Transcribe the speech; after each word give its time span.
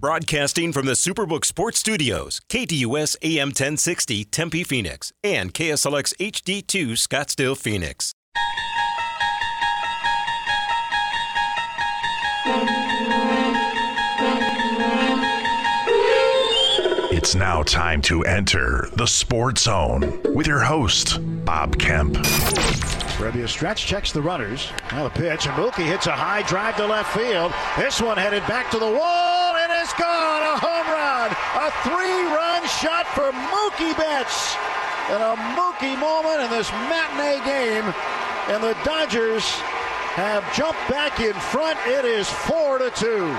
Broadcasting 0.00 0.72
from 0.72 0.86
the 0.86 0.92
Superbook 0.92 1.44
Sports 1.44 1.78
Studios, 1.78 2.40
KDUS 2.48 3.16
AM 3.20 3.48
1060 3.48 4.24
Tempe 4.24 4.64
Phoenix 4.64 5.12
and 5.22 5.52
KSLX 5.52 6.16
HD2 6.16 6.92
Scottsdale 6.92 7.54
Phoenix. 7.54 8.14
It's 17.12 17.34
now 17.34 17.62
time 17.62 18.00
to 18.00 18.22
enter 18.22 18.88
the 18.96 19.06
Sports 19.06 19.64
Zone 19.64 20.18
with 20.34 20.46
your 20.46 20.60
host, 20.60 21.18
Bob 21.44 21.78
Kemp. 21.78 22.16
Ready 23.20 23.42
a 23.42 23.48
stretch, 23.48 23.84
checks 23.84 24.12
the 24.12 24.22
runners. 24.22 24.70
Now 24.92 25.04
the 25.04 25.10
pitch, 25.10 25.46
and 25.46 25.54
Mookie 25.54 25.84
hits 25.84 26.06
a 26.06 26.12
high 26.12 26.40
drive 26.40 26.78
to 26.78 26.86
left 26.86 27.14
field. 27.14 27.52
This 27.76 28.00
one 28.00 28.16
headed 28.16 28.46
back 28.46 28.70
to 28.70 28.78
the 28.78 28.86
wall, 28.86 29.48
and 29.49 29.49
it's 29.90 30.00
gone. 30.00 30.42
A 30.42 30.56
home 30.58 30.86
run. 30.86 31.30
A 31.56 31.70
three-run 31.82 32.66
shot 32.68 33.06
for 33.08 33.32
Mookie 33.32 33.96
Betts. 33.96 34.54
And 35.10 35.22
a 35.22 35.34
Mookie 35.56 35.98
moment 35.98 36.42
in 36.42 36.50
this 36.50 36.70
matinee 36.88 37.44
game. 37.44 37.92
And 38.48 38.62
the 38.62 38.76
Dodgers 38.84 39.44
have 40.14 40.44
jumped 40.54 40.80
back 40.88 41.20
in 41.20 41.34
front. 41.34 41.78
It 41.86 42.04
is 42.04 42.28
four 42.28 42.78
to 42.78 42.90
two. 42.90 43.36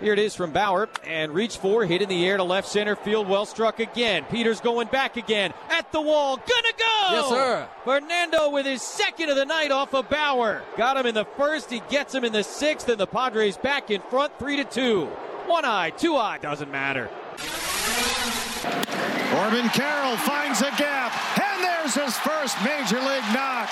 Here 0.00 0.12
it 0.12 0.18
is 0.20 0.36
from 0.36 0.52
Bauer 0.52 0.88
and 1.04 1.32
reach 1.32 1.56
for, 1.56 1.84
hit 1.84 2.02
in 2.02 2.08
the 2.08 2.24
air 2.26 2.36
to 2.36 2.44
left 2.44 2.68
center 2.68 2.94
field, 2.94 3.28
well 3.28 3.44
struck 3.44 3.80
again. 3.80 4.24
Peters 4.30 4.60
going 4.60 4.86
back 4.86 5.16
again 5.16 5.52
at 5.70 5.90
the 5.90 6.00
wall, 6.00 6.36
gonna 6.36 6.74
go! 6.78 7.10
Yes, 7.10 7.28
sir. 7.28 7.68
Fernando 7.84 8.50
with 8.50 8.64
his 8.64 8.80
second 8.80 9.28
of 9.28 9.36
the 9.36 9.44
night 9.44 9.72
off 9.72 9.94
of 9.94 10.08
Bauer. 10.08 10.62
Got 10.76 10.98
him 10.98 11.06
in 11.06 11.14
the 11.14 11.24
first, 11.24 11.70
he 11.70 11.82
gets 11.90 12.14
him 12.14 12.24
in 12.24 12.32
the 12.32 12.44
sixth, 12.44 12.88
and 12.88 12.98
the 12.98 13.08
Padres 13.08 13.56
back 13.56 13.90
in 13.90 14.00
front, 14.02 14.38
three 14.38 14.56
to 14.56 14.64
two. 14.64 15.06
One 15.46 15.64
eye, 15.64 15.90
two 15.90 16.16
eye, 16.16 16.38
doesn't 16.38 16.70
matter. 16.70 17.10
Corbin 19.30 19.68
Carroll 19.70 20.16
finds 20.18 20.60
a 20.60 20.70
gap, 20.76 21.12
and 21.40 21.47
his 21.94 22.16
first 22.18 22.56
major 22.64 23.00
league 23.00 23.28
knock. 23.32 23.68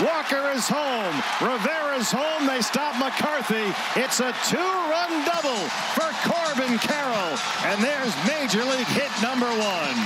Walker 0.00 0.50
is 0.54 0.68
home. 0.68 1.14
Rivera's 1.42 2.10
home. 2.10 2.46
They 2.46 2.60
stop 2.62 2.94
McCarthy. 2.98 3.74
It's 3.98 4.20
a 4.20 4.32
two-run 4.46 5.24
double 5.26 5.66
for 5.98 6.06
Corbin 6.22 6.78
Carroll. 6.78 7.38
And 7.66 7.82
there's 7.82 8.14
major 8.26 8.64
league 8.64 8.86
hit 8.94 9.10
number 9.22 9.46
one. 9.46 9.96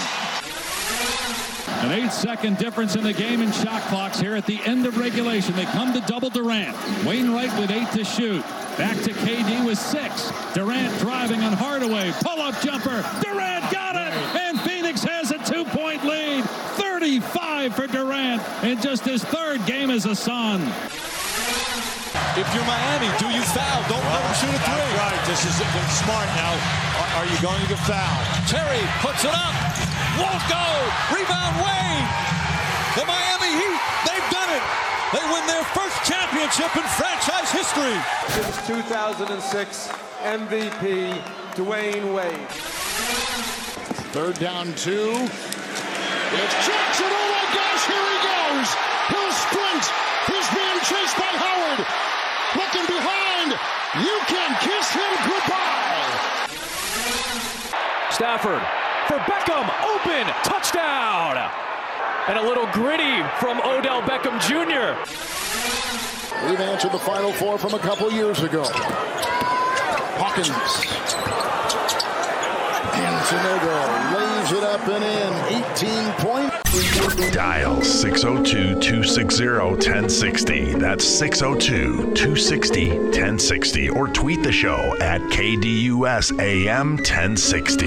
An 1.84 1.92
eight-second 1.92 2.58
difference 2.58 2.96
in 2.96 3.02
the 3.02 3.12
game 3.12 3.42
in 3.42 3.50
shot 3.50 3.82
clocks 3.82 4.20
here 4.20 4.34
at 4.34 4.46
the 4.46 4.60
end 4.64 4.86
of 4.86 4.98
regulation. 4.98 5.54
They 5.56 5.64
come 5.66 5.92
to 5.92 6.00
double 6.02 6.30
Durant. 6.30 6.76
Wainwright 7.04 7.52
with 7.58 7.70
eight 7.70 7.90
to 7.92 8.04
shoot. 8.04 8.42
Back 8.78 8.96
to 9.02 9.10
KD 9.10 9.66
with 9.66 9.78
six. 9.78 10.30
Durant 10.54 10.96
driving 11.00 11.42
on 11.42 11.52
Hardaway. 11.52 12.12
Pull-up 12.22 12.58
jumper. 12.62 13.04
Durant 13.20 13.70
got 13.72 13.96
it. 13.96 14.12
And 14.40 14.60
Phoenix 14.60 15.02
has 15.02 15.32
a 15.32 15.38
two-point 15.38 16.04
lead. 16.04 16.44
35 17.02 17.74
for 17.74 17.86
Durant 17.88 18.40
in 18.62 18.71
just 18.82 19.06
his 19.06 19.22
third 19.22 19.64
game 19.64 19.90
as 19.90 20.06
a 20.06 20.14
Sun. 20.14 20.60
If 22.34 22.48
you're 22.50 22.66
Miami, 22.66 23.06
do 23.22 23.30
you 23.30 23.42
foul? 23.54 23.78
Don't 23.86 24.02
let 24.10 24.22
him 24.26 24.34
shoot 24.42 24.50
a 24.50 24.58
three. 24.58 24.74
That's 24.74 24.98
right. 24.98 25.22
This 25.30 25.46
is 25.46 25.54
smart 26.02 26.26
now. 26.34 26.50
Are, 26.98 27.22
are 27.22 27.26
you 27.30 27.38
going 27.38 27.62
to 27.70 27.78
foul? 27.86 28.18
Terry 28.50 28.82
puts 28.98 29.22
it 29.22 29.30
up. 29.30 29.54
Won't 30.18 30.42
go. 30.50 30.66
Rebound 31.14 31.54
Wade. 31.62 32.08
The 32.98 33.06
Miami 33.06 33.54
Heat, 33.54 33.78
they've 34.02 34.30
done 34.34 34.50
it. 34.50 34.64
They 35.14 35.22
win 35.30 35.46
their 35.46 35.62
first 35.78 36.02
championship 36.02 36.74
in 36.74 36.82
franchise 36.98 37.54
history. 37.54 37.94
Since 38.34 38.66
2006, 38.66 39.88
MVP 40.26 41.22
Dwyane 41.54 42.12
Wade. 42.12 42.50
Third 44.10 44.38
down 44.40 44.74
two. 44.74 45.14
It's 46.34 46.66
Jackson. 46.66 47.02
My 47.06 47.10
gosh, 47.12 47.32
here 47.32 47.41
he 48.62 48.68
goes. 48.68 48.74
He'll 49.08 49.32
sprint. 49.32 49.84
He's 50.26 50.48
being 50.54 50.78
chased 50.86 51.16
by 51.18 51.32
Howard. 51.34 51.80
Looking 52.54 52.86
behind. 52.86 53.58
You 53.98 54.20
can 54.26 54.56
kiss 54.60 54.90
him 54.92 55.12
goodbye. 55.26 56.52
Stafford 58.10 58.62
for 59.08 59.18
Beckham, 59.18 59.68
open, 59.84 60.26
touchdown! 60.44 61.50
And 62.28 62.38
a 62.38 62.42
little 62.42 62.66
gritty 62.72 63.22
from 63.40 63.58
Odell 63.60 64.02
Beckham 64.02 64.38
Jr. 64.40 64.94
We've 66.48 66.60
answered 66.60 66.92
the 66.92 66.98
Final 66.98 67.32
Four 67.32 67.58
from 67.58 67.74
a 67.74 67.78
couple 67.78 68.12
years 68.12 68.42
ago. 68.42 68.64
Hawkins. 70.22 70.48
And 72.94 73.16
Sanogo 73.26 73.74
lays 74.14 74.31
it 74.52 74.64
up 74.64 74.86
and 74.88 75.04
in. 75.04 75.62
18 75.64 76.12
point. 76.14 76.52
Dial 77.32 77.82
602 77.82 78.80
260 78.80 79.46
1060. 79.46 80.74
That's 80.74 81.04
602 81.04 82.14
260 82.14 82.88
1060. 82.98 83.90
Or 83.90 84.08
tweet 84.08 84.42
the 84.42 84.52
show 84.52 84.96
at 85.00 85.20
KDUS 85.22 86.38
AM 86.40 86.96
1060. 86.96 87.86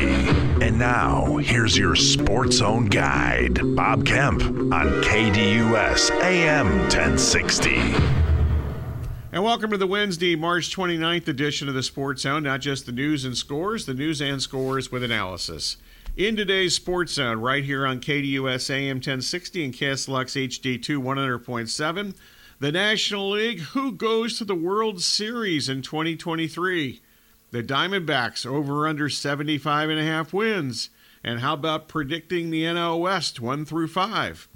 And 0.66 0.80
now, 0.80 1.38
here's 1.38 1.78
your 1.78 1.96
Sports 1.96 2.58
Zone 2.58 2.88
guide, 2.88 3.60
Bob 3.76 4.06
Kemp 4.06 4.42
on 4.42 4.88
KDUS 5.04 6.12
AM 6.22 6.80
1060. 6.80 7.76
And 9.32 9.44
welcome 9.44 9.70
to 9.72 9.78
the 9.78 9.86
Wednesday, 9.86 10.36
March 10.36 10.74
29th 10.74 11.28
edition 11.28 11.68
of 11.68 11.76
the 11.76 11.84
Sports 11.84 12.22
Zone. 12.22 12.44
Not 12.44 12.62
just 12.62 12.86
the 12.86 12.94
news 12.94 13.26
and 13.26 13.36
scores, 13.36 13.86
the 13.86 13.94
news 13.94 14.22
and 14.22 14.42
scores 14.42 14.92
with 14.92 15.04
analysis. 15.04 15.78
In 16.18 16.38
today's 16.38 16.74
Sports 16.74 17.12
Zone, 17.12 17.42
right 17.42 17.66
here 17.66 17.86
on 17.86 18.00
KDUS 18.00 18.70
AM 18.70 18.98
1060 18.98 19.66
and 19.66 19.74
KSLX 19.74 20.48
HD2 20.48 20.98
100.7, 20.98 22.16
the 22.62 22.72
National 22.72 23.32
League, 23.32 23.60
who 23.60 23.92
goes 23.92 24.38
to 24.38 24.46
the 24.46 24.56
World 24.56 25.02
Series 25.02 25.68
in 25.68 25.82
2023? 25.82 27.02
The 27.52 27.62
Diamondbacks 27.62 28.46
over 28.46 28.88
under 28.88 29.10
75 29.10 29.90
and 29.90 30.00
a 30.00 30.06
half 30.06 30.32
wins. 30.32 30.90
And 31.22 31.42
how 31.42 31.56
about 31.56 31.90
predicting 31.90 32.50
the 32.50 32.64
NL 32.64 33.02
West 33.02 33.42
1 33.42 33.66
through 33.66 33.90
5? 33.90 34.48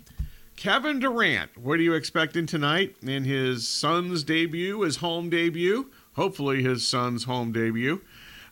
Kevin 0.56 1.00
Durant, 1.00 1.58
what 1.58 1.78
are 1.80 1.84
you 1.84 1.94
expecting 1.94 2.46
tonight 2.46 2.96
in 3.02 3.26
his 3.26 3.68
Suns 3.68 4.24
debut, 4.24 4.80
his 4.80 4.98
home 4.98 5.30
debut? 5.30 5.92
Hopefully, 6.14 6.64
his 6.64 6.88
son's 6.88 7.26
home 7.26 7.52
debut. 7.52 8.00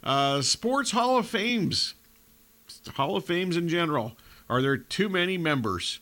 Uh, 0.04 0.42
Sports 0.42 0.92
Hall 0.92 1.18
of 1.18 1.26
Fames, 1.26 1.94
Hall 2.88 3.16
of 3.16 3.26
Fames 3.26 3.58
in 3.58 3.70
general. 3.70 4.18
Are 4.50 4.62
there 4.62 4.78
too 4.78 5.10
many 5.10 5.38
members? 5.38 6.00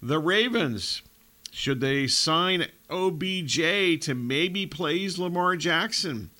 The 0.00 0.18
Ravens, 0.18 1.02
should 1.50 1.80
they 1.80 2.06
sign 2.06 2.66
OBJ 2.90 4.00
to 4.00 4.14
maybe 4.14 4.66
plays 4.66 5.18
Lamar 5.18 5.56
Jackson? 5.56 6.30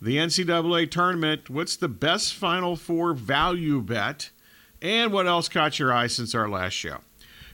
The 0.00 0.16
NCAA 0.16 0.90
tournament, 0.90 1.50
what's 1.50 1.76
the 1.76 1.88
best 1.88 2.34
Final 2.34 2.76
Four 2.76 3.14
value 3.14 3.80
bet? 3.80 4.30
And 4.80 5.12
what 5.12 5.26
else 5.26 5.48
caught 5.48 5.78
your 5.78 5.92
eye 5.92 6.06
since 6.06 6.34
our 6.34 6.48
last 6.48 6.72
show? 6.72 6.98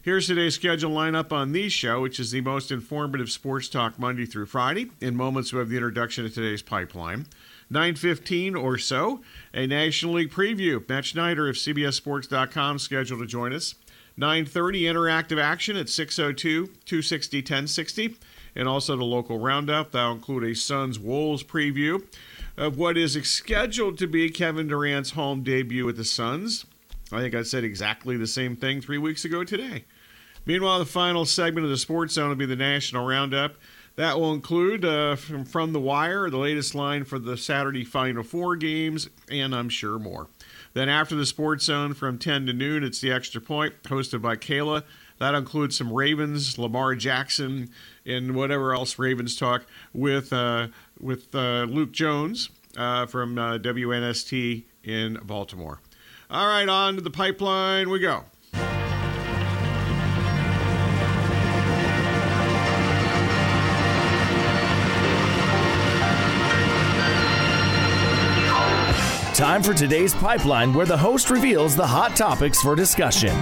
Here's 0.03 0.29
today's 0.29 0.55
schedule 0.55 0.93
lineup 0.93 1.33
on 1.33 1.51
the 1.51 1.69
show, 1.69 2.03
which 2.03 2.21
is 2.21 2.31
the 2.31 2.41
most 2.41 2.71
informative 2.71 3.29
sports 3.29 3.69
talk 3.69 3.99
Monday 3.99 4.25
through 4.25 4.47
Friday. 4.47 4.93
In 5.01 5.17
moments, 5.17 5.53
we 5.53 5.59
have 5.59 5.69
the 5.69 5.77
introduction 5.77 6.25
of 6.25 6.33
today's 6.33 6.63
pipeline. 6.63 7.27
9.15 7.73 8.63
or 8.63 8.77
so, 8.79 9.23
a 9.53 9.67
National 9.67 10.15
League 10.15 10.31
preview. 10.31 10.89
Matt 10.89 11.07
Snyder 11.07 11.49
of 11.49 11.57
CBSSports.com 11.57 12.79
scheduled 12.79 13.19
to 13.21 13.27
join 13.27 13.53
us. 13.53 13.75
9.30 14.19 14.83
interactive 14.83 15.43
action 15.43 15.77
at 15.77 15.87
602-260-1060. 15.87 18.17
And 18.55 18.69
also 18.69 18.97
the 18.97 19.05
local 19.05 19.39
roundup. 19.39 19.93
That'll 19.93 20.13
include 20.13 20.45
a 20.45 20.55
Suns-Wolves 20.55 21.43
preview 21.43 22.03
of 22.57 22.79
what 22.79 22.97
is 22.97 23.13
scheduled 23.29 23.99
to 23.99 24.07
be 24.07 24.31
Kevin 24.31 24.69
Durant's 24.69 25.11
home 25.11 25.43
debut 25.43 25.85
with 25.85 25.99
the 25.99 26.05
Suns. 26.05 26.65
I 27.13 27.21
think 27.21 27.35
I 27.35 27.43
said 27.43 27.65
exactly 27.65 28.17
the 28.17 28.27
same 28.27 28.57
thing 28.57 28.81
three 28.81 28.97
weeks 28.99 29.27
ago 29.27 29.45
today. 29.45 29.85
Meanwhile, 30.47 30.79
the 30.79 30.87
final 30.87 31.27
segment 31.27 31.65
of 31.65 31.71
the 31.71 31.77
Sports 31.77 32.15
Zone 32.15 32.31
will 32.31 32.37
be 32.37 32.47
the 32.47 32.57
National 32.57 33.07
Roundup. 33.07 33.57
That 33.97 34.21
will 34.21 34.35
include 34.35 34.85
uh, 34.85 35.17
from, 35.17 35.45
from 35.45 35.73
the 35.73 35.81
wire, 35.81 36.29
the 36.29 36.37
latest 36.37 36.75
line 36.75 37.05
for 37.05 37.19
the 37.19 37.37
Saturday 37.37 37.85
Final 37.85 38.23
Four 38.23 38.55
games, 38.57 39.09
and 39.31 39.55
I'm 39.55 39.71
sure 39.71 39.99
more. 39.99 40.29
Then 40.75 40.91
after 40.91 41.15
the 41.15 41.25
Sports 41.25 41.65
Zone 41.65 41.95
from 41.95 42.19
10 42.19 42.47
to 42.47 42.53
noon, 42.53 42.85
it's 42.85 43.01
the 43.01 43.11
Extra 43.11 43.41
Point, 43.41 43.83
hosted 43.85 44.21
by 44.21 44.37
Kayla. 44.37 44.83
That 45.19 45.35
includes 45.35 45.79
some 45.79 45.91
Ravens, 45.91 46.59
Lamar 46.59 46.95
Jackson, 46.95 47.71
and 48.05 48.35
whatever 48.35 48.75
else 48.75 48.99
Ravens 48.99 49.35
talk 49.35 49.65
with 49.95 50.31
uh, 50.31 50.69
with 51.01 51.35
uh, 51.35 51.65
Luke 51.65 51.93
Jones 51.93 52.51
uh, 52.77 53.07
from 53.07 53.39
uh, 53.39 53.57
WNST 53.57 54.65
in 54.85 55.19
Baltimore. 55.25 55.81
All 56.29 56.47
right, 56.49 56.69
on 56.69 56.97
to 56.97 57.01
the 57.01 57.11
pipeline 57.11 57.89
we 57.89 57.99
go. 57.99 58.25
Time 69.37 69.63
for 69.63 69.75
today's 69.75 70.15
pipeline, 70.15 70.73
where 70.73 70.87
the 70.87 70.97
host 70.97 71.29
reveals 71.29 71.77
the 71.77 71.87
hot 71.87 72.17
topics 72.17 72.63
for 72.63 72.75
discussion. 72.75 73.37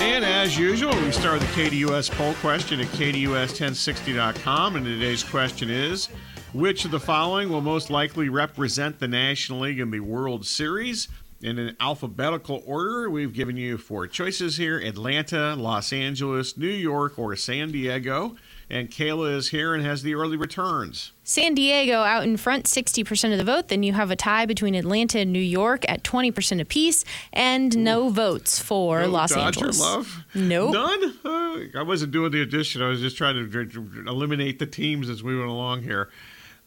And 0.00 0.24
as 0.24 0.56
usual, 0.56 0.94
we 1.02 1.10
start 1.10 1.40
the 1.40 1.46
KDUS 1.46 2.12
poll 2.12 2.34
question 2.34 2.78
at 2.78 2.86
KDUS1060.com. 2.86 4.76
And 4.76 4.86
today's 4.86 5.24
question 5.24 5.68
is 5.68 6.06
Which 6.52 6.84
of 6.84 6.92
the 6.92 7.00
following 7.00 7.48
will 7.48 7.60
most 7.60 7.90
likely 7.90 8.28
represent 8.28 9.00
the 9.00 9.08
National 9.08 9.58
League 9.58 9.80
in 9.80 9.90
the 9.90 9.98
World 9.98 10.46
Series? 10.46 11.08
In 11.42 11.58
an 11.58 11.76
alphabetical 11.80 12.62
order, 12.66 13.10
we've 13.10 13.32
given 13.32 13.56
you 13.56 13.78
four 13.78 14.06
choices 14.06 14.58
here 14.58 14.78
Atlanta, 14.78 15.56
Los 15.56 15.92
Angeles, 15.92 16.56
New 16.56 16.68
York, 16.68 17.18
or 17.18 17.34
San 17.34 17.72
Diego. 17.72 18.36
And 18.70 18.90
Kayla 18.90 19.36
is 19.36 19.48
here 19.48 19.74
and 19.74 19.84
has 19.84 20.02
the 20.02 20.14
early 20.14 20.36
returns. 20.36 21.12
San 21.22 21.54
Diego 21.54 22.00
out 22.00 22.24
in 22.24 22.36
front, 22.36 22.64
60% 22.64 23.32
of 23.32 23.38
the 23.38 23.44
vote. 23.44 23.68
Then 23.68 23.82
you 23.82 23.92
have 23.92 24.10
a 24.10 24.16
tie 24.16 24.46
between 24.46 24.74
Atlanta 24.74 25.18
and 25.18 25.32
New 25.32 25.38
York 25.38 25.84
at 25.88 26.02
20% 26.02 26.60
apiece, 26.60 27.04
and 27.32 27.76
no 27.76 28.08
votes 28.08 28.58
for 28.58 29.00
no 29.02 29.08
Los 29.08 29.30
Dodger 29.30 29.46
Angeles. 29.66 29.80
love? 29.80 30.24
Nope. 30.34 30.72
None? 30.72 31.18
Uh, 31.24 31.78
I 31.78 31.82
wasn't 31.82 32.12
doing 32.12 32.32
the 32.32 32.42
addition. 32.42 32.82
I 32.82 32.88
was 32.88 33.00
just 33.00 33.16
trying 33.16 33.50
to 33.50 34.06
eliminate 34.06 34.58
the 34.58 34.66
teams 34.66 35.08
as 35.08 35.22
we 35.22 35.36
went 35.36 35.50
along 35.50 35.82
here. 35.82 36.10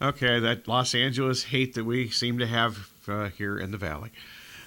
Okay, 0.01 0.39
that 0.39 0.67
Los 0.67 0.94
Angeles 0.94 1.45
hate 1.45 1.73
that 1.73 1.83
we 1.83 2.09
seem 2.09 2.38
to 2.38 2.45
have 2.45 2.89
uh, 3.07 3.29
here 3.29 3.57
in 3.57 3.71
the 3.71 3.77
Valley. 3.77 4.11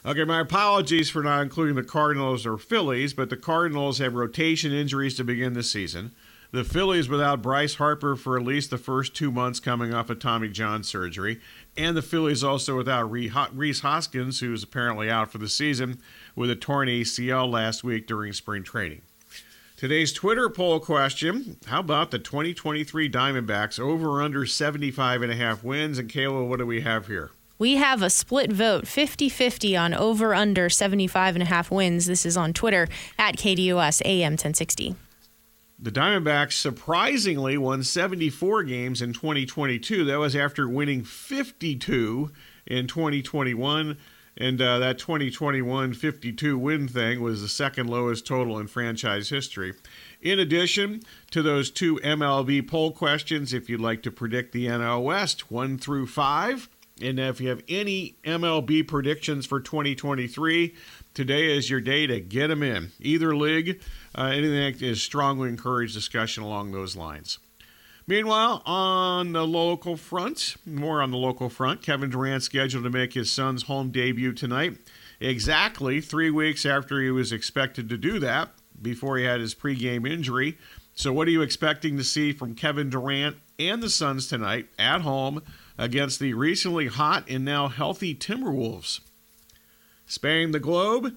Okay, 0.04 0.24
my 0.24 0.40
apologies 0.40 1.10
for 1.10 1.22
not 1.22 1.42
including 1.42 1.76
the 1.76 1.84
Cardinals 1.84 2.46
or 2.46 2.56
Phillies, 2.56 3.12
but 3.12 3.30
the 3.30 3.36
Cardinals 3.36 3.98
have 3.98 4.14
rotation 4.14 4.72
injuries 4.72 5.14
to 5.16 5.24
begin 5.24 5.52
the 5.52 5.62
season. 5.62 6.12
The 6.52 6.64
Phillies 6.64 7.08
without 7.08 7.43
Bryce 7.43 7.76
Harper 7.76 8.17
for 8.17 8.37
at 8.37 8.44
least 8.44 8.70
the 8.70 8.79
first 8.79 9.14
two 9.14 9.31
months 9.31 9.61
coming 9.61 9.94
off 9.94 10.11
of 10.11 10.19
Tommy 10.19 10.49
John 10.49 10.82
surgery. 10.82 11.41
And 11.76 11.97
the 11.97 12.02
Phillies 12.02 12.43
also 12.43 12.76
without 12.76 13.08
Rhys 13.08 13.81
Hoskins, 13.81 14.41
who's 14.41 14.64
apparently 14.64 15.08
out 15.08 15.31
for 15.31 15.38
the 15.38 15.49
season 15.49 16.00
with 16.35 16.50
a 16.50 16.56
torn 16.56 16.88
ACL 16.88 17.49
last 17.49 17.85
week 17.85 18.08
during 18.08 18.32
spring 18.32 18.64
training. 18.64 19.02
Today's 19.76 20.12
Twitter 20.12 20.50
poll 20.50 20.81
question 20.81 21.56
How 21.67 21.81
about 21.81 22.11
the 22.11 22.19
2023 22.19 23.08
Diamondbacks 23.08 23.79
over 23.79 24.20
under 24.20 24.44
75 24.44 25.23
and 25.23 25.31
a 25.31 25.37
half 25.37 25.62
wins? 25.62 25.99
And 25.99 26.11
Kayla, 26.11 26.49
what 26.49 26.58
do 26.58 26.67
we 26.67 26.81
have 26.81 27.06
here? 27.06 27.31
We 27.61 27.76
have 27.76 28.02
a 28.02 28.11
split 28.11 28.50
vote 28.50 28.88
50 28.88 29.29
50 29.29 29.76
on 29.76 29.94
over 29.94 30.35
under 30.35 30.69
75 30.69 31.37
and 31.37 31.43
a 31.44 31.47
half 31.47 31.70
wins. 31.70 32.06
This 32.06 32.26
is 32.26 32.37
on 32.37 32.52
Twitter 32.52 32.88
at 33.19 33.37
KDUS 33.37 34.02
AM 34.05 34.32
1060. 34.32 34.97
The 35.82 35.90
Diamondbacks 35.90 36.52
surprisingly 36.52 37.56
won 37.56 37.82
74 37.82 38.64
games 38.64 39.00
in 39.00 39.14
2022. 39.14 40.04
That 40.04 40.18
was 40.18 40.36
after 40.36 40.68
winning 40.68 41.04
52 41.04 42.30
in 42.66 42.86
2021. 42.86 43.96
And 44.36 44.60
uh, 44.60 44.78
that 44.78 44.98
2021 44.98 45.94
52 45.94 46.58
win 46.58 46.86
thing 46.86 47.22
was 47.22 47.40
the 47.40 47.48
second 47.48 47.88
lowest 47.88 48.26
total 48.26 48.58
in 48.58 48.66
franchise 48.66 49.30
history. 49.30 49.72
In 50.20 50.38
addition 50.38 51.00
to 51.30 51.40
those 51.40 51.70
two 51.70 51.96
MLB 51.96 52.68
poll 52.68 52.92
questions, 52.92 53.54
if 53.54 53.70
you'd 53.70 53.80
like 53.80 54.02
to 54.02 54.10
predict 54.10 54.52
the 54.52 54.66
NL 54.66 55.02
West 55.02 55.50
1 55.50 55.78
through 55.78 56.08
5, 56.08 56.68
and 57.00 57.18
if 57.18 57.40
you 57.40 57.48
have 57.48 57.62
any 57.68 58.16
MLB 58.24 58.86
predictions 58.86 59.46
for 59.46 59.60
2023, 59.60 60.74
today 61.14 61.56
is 61.56 61.70
your 61.70 61.80
day 61.80 62.06
to 62.06 62.20
get 62.20 62.48
them 62.48 62.62
in. 62.62 62.92
Either 63.00 63.34
league, 63.36 63.80
uh, 64.16 64.24
anything 64.24 64.72
that 64.72 64.82
is 64.82 65.02
strongly 65.02 65.48
encouraged 65.48 65.94
discussion 65.94 66.42
along 66.42 66.72
those 66.72 66.96
lines. 66.96 67.38
Meanwhile, 68.06 68.62
on 68.66 69.32
the 69.32 69.46
local 69.46 69.96
front, 69.96 70.56
more 70.66 71.00
on 71.00 71.10
the 71.10 71.16
local 71.16 71.48
front, 71.48 71.82
Kevin 71.82 72.10
Durant 72.10 72.42
scheduled 72.42 72.84
to 72.84 72.90
make 72.90 73.12
his 73.12 73.30
Suns 73.30 73.64
home 73.64 73.90
debut 73.90 74.32
tonight, 74.32 74.78
exactly 75.20 76.00
three 76.00 76.30
weeks 76.30 76.66
after 76.66 77.00
he 77.00 77.10
was 77.10 77.30
expected 77.30 77.88
to 77.88 77.96
do 77.96 78.18
that 78.18 78.50
before 78.82 79.18
he 79.18 79.24
had 79.24 79.40
his 79.40 79.54
pregame 79.54 80.10
injury. 80.10 80.58
So, 80.94 81.12
what 81.12 81.28
are 81.28 81.30
you 81.30 81.42
expecting 81.42 81.96
to 81.98 82.04
see 82.04 82.32
from 82.32 82.54
Kevin 82.54 82.90
Durant 82.90 83.36
and 83.58 83.82
the 83.82 83.90
Suns 83.90 84.26
tonight 84.26 84.68
at 84.78 85.02
home 85.02 85.42
against 85.78 86.18
the 86.18 86.34
recently 86.34 86.88
hot 86.88 87.24
and 87.28 87.44
now 87.44 87.68
healthy 87.68 88.14
Timberwolves? 88.14 89.00
Spanning 90.10 90.50
the 90.50 90.58
globe, 90.58 91.16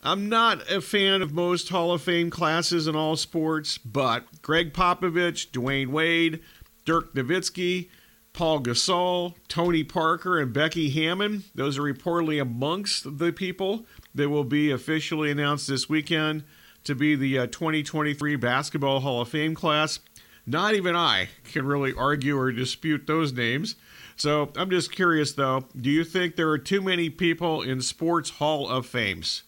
I'm 0.00 0.28
not 0.28 0.70
a 0.70 0.80
fan 0.80 1.22
of 1.22 1.32
most 1.32 1.70
Hall 1.70 1.90
of 1.90 2.02
Fame 2.02 2.30
classes 2.30 2.86
in 2.86 2.94
all 2.94 3.16
sports, 3.16 3.78
but 3.78 4.42
Gregg 4.42 4.72
Popovich, 4.72 5.50
Dwyane 5.50 5.88
Wade, 5.88 6.38
Dirk 6.84 7.16
Nowitzki, 7.16 7.88
Paul 8.32 8.60
Gasol, 8.60 9.34
Tony 9.48 9.82
Parker, 9.82 10.38
and 10.38 10.52
Becky 10.52 10.90
Hammon, 10.90 11.42
those 11.56 11.78
are 11.78 11.82
reportedly 11.82 12.40
amongst 12.40 13.18
the 13.18 13.32
people 13.32 13.86
that 14.14 14.28
will 14.28 14.44
be 14.44 14.70
officially 14.70 15.32
announced 15.32 15.66
this 15.66 15.88
weekend 15.88 16.44
to 16.84 16.94
be 16.94 17.16
the 17.16 17.40
uh, 17.40 17.46
2023 17.48 18.36
Basketball 18.36 19.00
Hall 19.00 19.22
of 19.22 19.28
Fame 19.30 19.56
class. 19.56 19.98
Not 20.46 20.74
even 20.74 20.94
I 20.94 21.28
can 21.42 21.66
really 21.66 21.92
argue 21.92 22.38
or 22.38 22.52
dispute 22.52 23.08
those 23.08 23.32
names. 23.32 23.74
So 24.18 24.50
I'm 24.56 24.68
just 24.68 24.90
curious, 24.90 25.32
though, 25.32 25.64
do 25.80 25.90
you 25.90 26.02
think 26.02 26.34
there 26.34 26.50
are 26.50 26.58
too 26.58 26.82
many 26.82 27.08
people 27.08 27.62
in 27.62 27.80
Sports 27.80 28.30
Hall 28.30 28.68
of 28.68 28.84
Fames? 28.84 29.44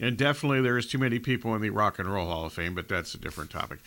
And 0.00 0.16
definitely 0.16 0.60
there's 0.60 0.86
too 0.86 0.98
many 0.98 1.18
people 1.18 1.54
in 1.56 1.62
the 1.62 1.70
Rock 1.70 1.98
and 1.98 2.08
Roll 2.08 2.26
Hall 2.26 2.46
of 2.46 2.52
Fame, 2.52 2.74
but 2.74 2.88
that's 2.88 3.14
a 3.14 3.18
different 3.18 3.50
topic. 3.50 3.80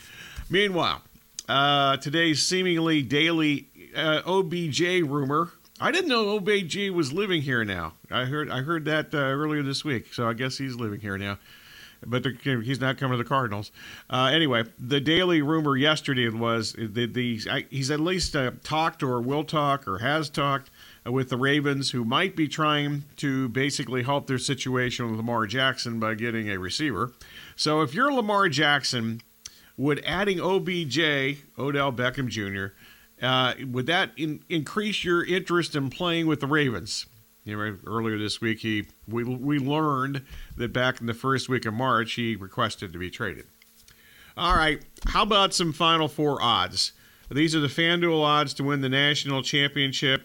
Meanwhile, 0.50 1.01
uh, 1.48 1.98
today's 1.98 2.44
seemingly 2.44 3.01
daily 3.01 3.68
uh, 3.95 4.21
OBJ 4.25 4.80
rumor. 5.04 5.51
I 5.80 5.92
didn't 5.92 6.10
know 6.10 6.36
OBJ 6.36 6.89
was 6.89 7.13
living 7.13 7.42
here 7.42 7.63
now. 7.63 7.94
I 8.12 8.25
heard 8.25 8.50
I 8.51 8.62
heard 8.62 8.86
that 8.86 9.13
uh, 9.13 9.18
earlier 9.18 9.63
this 9.63 9.86
week, 9.86 10.13
so 10.13 10.27
I 10.27 10.33
guess 10.33 10.57
he's 10.57 10.75
living 10.75 11.00
here 11.00 11.18
now. 11.18 11.38
But 12.06 12.24
the, 12.24 12.62
he's 12.63 12.80
not 12.80 12.98
coming 12.98 13.18
to 13.18 13.24
the 13.24 13.28
Cardinals. 13.28 13.72
Uh, 14.10 14.30
anyway, 14.34 14.63
the 14.78 15.01
daily 15.01 15.42
rumor 15.42 15.75
yesterday 15.75 16.30
was 16.30 16.74
that 16.74 17.13
the, 17.13 17.42
I, 17.50 17.66
he's 17.69 17.92
at 17.92 18.00
least 18.00 18.36
uh, 18.36 18.51
talked 18.63 19.04
or 19.04 19.19
will 19.22 19.44
talk 19.44 19.88
or 19.88 20.00
has 20.00 20.30
talked 20.30 20.69
with 21.06 21.30
the 21.30 21.38
Ravens, 21.38 21.92
who 21.92 22.06
might 22.06 22.36
be 22.36 22.48
trying 22.48 23.04
to 23.18 23.50
basically 23.50 24.04
help 24.04 24.28
their 24.28 24.38
situation 24.38 25.10
with 25.10 25.18
Lamar 25.18 25.46
Jackson 25.46 26.00
by 26.00 26.16
getting 26.16 26.50
a 26.50 26.57
receiver. 26.57 27.13
So 27.56 27.81
if 27.81 27.94
you're 27.94 28.13
Lamar 28.13 28.50
Jackson, 28.50 29.22
would 29.78 30.04
adding 30.06 30.40
OBJ, 30.40 31.00
Odell 31.57 31.92
Beckham 31.94 32.28
Jr., 32.28 32.74
uh, 33.22 33.54
would 33.68 33.86
that 33.88 34.12
in, 34.18 34.44
increase 34.50 35.04
your 35.04 35.25
interest 35.25 35.75
in 35.75 35.90
playing 35.90 36.28
with 36.28 36.40
the 36.40 36.48
Ravens? 36.48 37.06
Earlier 37.54 38.18
this 38.18 38.42
week, 38.42 38.59
he 38.59 38.88
we 39.07 39.23
we 39.23 39.59
learned 39.59 40.23
that 40.57 40.73
back 40.73 41.00
in 41.02 41.07
the 41.07 41.14
first 41.14 41.50
week 41.50 41.66
of 41.66 41.73
March, 41.73 42.14
he 42.14 42.35
requested 42.35 42.94
to 42.94 43.00
be 43.00 43.09
traded. 43.09 43.45
All 44.38 44.56
right, 44.56 44.81
how 45.07 45.23
about 45.23 45.54
some 45.54 45.73
Final 45.73 46.07
Four 46.07 46.42
odds? 46.42 46.94
These 47.30 47.56
are 47.56 47.59
the 47.59 47.68
FanDuel 47.68 48.23
odds 48.23 48.54
to 48.56 48.64
win 48.64 48.81
the 48.81 48.90
national 48.90 49.44
championship. 49.44 50.23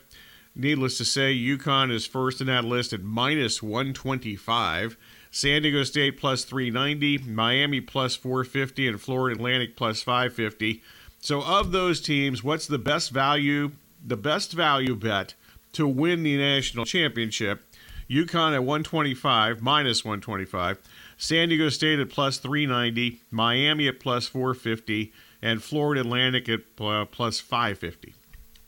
Needless 0.57 0.97
to 0.99 1.05
say, 1.05 1.35
UConn 1.35 1.91
is 1.91 2.07
first 2.07 2.41
in 2.41 2.47
that 2.47 2.65
list 2.65 2.93
at 2.93 3.03
minus 3.03 3.63
125. 3.63 4.97
San 5.31 5.63
Diego 5.63 5.83
State 5.83 6.17
plus 6.17 6.45
390, 6.45 7.19
Miami 7.29 7.81
plus 7.81 8.15
450, 8.15 8.87
and 8.87 9.01
Florida 9.01 9.37
Atlantic 9.37 9.77
plus 9.77 10.01
550. 10.01 10.81
So, 11.19 11.43
of 11.43 11.73
those 11.73 12.01
teams, 12.01 12.45
what's 12.45 12.69
the 12.69 12.79
best 12.79 13.11
value? 13.11 13.73
The 14.07 14.17
best 14.17 14.53
value 14.53 14.95
bet 14.95 15.35
to 15.75 15.87
win 15.87 16.23
the 16.23 16.37
national 16.37 16.85
championship? 16.85 17.65
UConn 18.11 18.55
at 18.55 18.65
125, 18.65 19.63
minus 19.63 20.05
125. 20.05 20.79
San 21.17 21.49
Diego 21.49 21.69
State 21.69 22.01
at 22.01 22.11
plus 22.11 22.39
390, 22.39 23.21
Miami 23.31 23.89
at 23.89 24.01
plus 24.01 24.27
450, 24.27 25.13
and 25.41 25.63
Florida 25.63 26.01
Atlantic 26.01 26.49
at 26.49 26.61
uh, 26.81 27.05
plus 27.07 27.41
550 27.41 28.15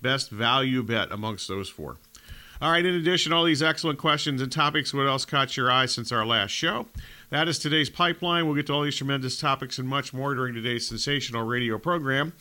best 0.06 0.30
value 0.30 0.82
bet 0.82 1.10
amongst 1.10 1.48
those 1.48 1.68
four. 1.68 1.96
All 2.60 2.70
right, 2.70 2.84
in 2.84 2.94
addition, 2.94 3.32
all 3.32 3.44
these 3.44 3.62
excellent 3.62 3.98
questions 3.98 4.40
and 4.40 4.50
topics, 4.50 4.94
what 4.94 5.06
else 5.06 5.24
caught 5.24 5.56
your 5.56 5.70
eye 5.70 5.86
since 5.86 6.10
our 6.10 6.24
last 6.24 6.52
show? 6.52 6.86
That 7.28 7.48
is 7.48 7.58
today's 7.58 7.90
pipeline. 7.90 8.46
We'll 8.46 8.54
get 8.54 8.68
to 8.68 8.72
all 8.72 8.82
these 8.82 8.96
tremendous 8.96 9.38
topics 9.38 9.78
and 9.78 9.88
much 9.88 10.14
more 10.14 10.34
during 10.34 10.54
today's 10.54 10.88
sensational 10.88 11.42
radio 11.42 11.76
program. 11.78 12.32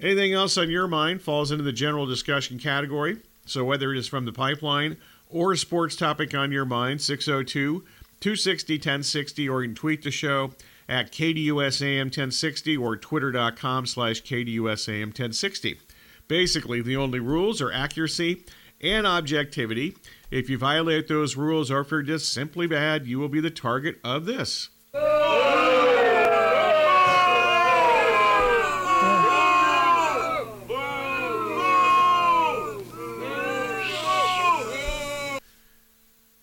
Anything 0.00 0.34
else 0.34 0.58
on 0.58 0.68
your 0.68 0.88
mind 0.88 1.22
falls 1.22 1.52
into 1.52 1.64
the 1.64 1.72
general 1.72 2.06
discussion 2.06 2.58
category. 2.58 3.18
So 3.46 3.64
whether 3.64 3.92
it 3.92 3.98
is 3.98 4.08
from 4.08 4.24
the 4.24 4.32
pipeline 4.32 4.96
or 5.28 5.52
a 5.52 5.56
sports 5.56 5.96
topic 5.96 6.34
on 6.34 6.52
your 6.52 6.64
mind, 6.64 7.00
602 7.00 7.84
260 8.20 8.74
1060, 8.74 9.48
or 9.48 9.62
you 9.62 9.68
can 9.68 9.74
tweet 9.74 10.02
the 10.02 10.10
show 10.10 10.52
at 10.88 11.10
KDUSAM 11.10 12.04
1060 12.04 12.76
or 12.76 12.96
twitter.com 12.96 13.86
slash 13.86 14.22
KDUSAM 14.22 15.06
1060. 15.06 15.80
Basically, 16.28 16.80
the 16.80 16.96
only 16.96 17.18
rules 17.18 17.60
are 17.60 17.72
accuracy 17.72 18.44
and 18.80 19.06
objectivity. 19.06 19.96
If 20.30 20.48
you 20.48 20.58
violate 20.58 21.08
those 21.08 21.36
rules 21.36 21.70
or 21.70 21.80
if 21.80 21.90
you're 21.90 22.02
just 22.02 22.32
simply 22.32 22.66
bad, 22.66 23.06
you 23.06 23.18
will 23.18 23.28
be 23.28 23.40
the 23.40 23.50
target 23.50 23.98
of 24.04 24.24
this. 24.24 24.70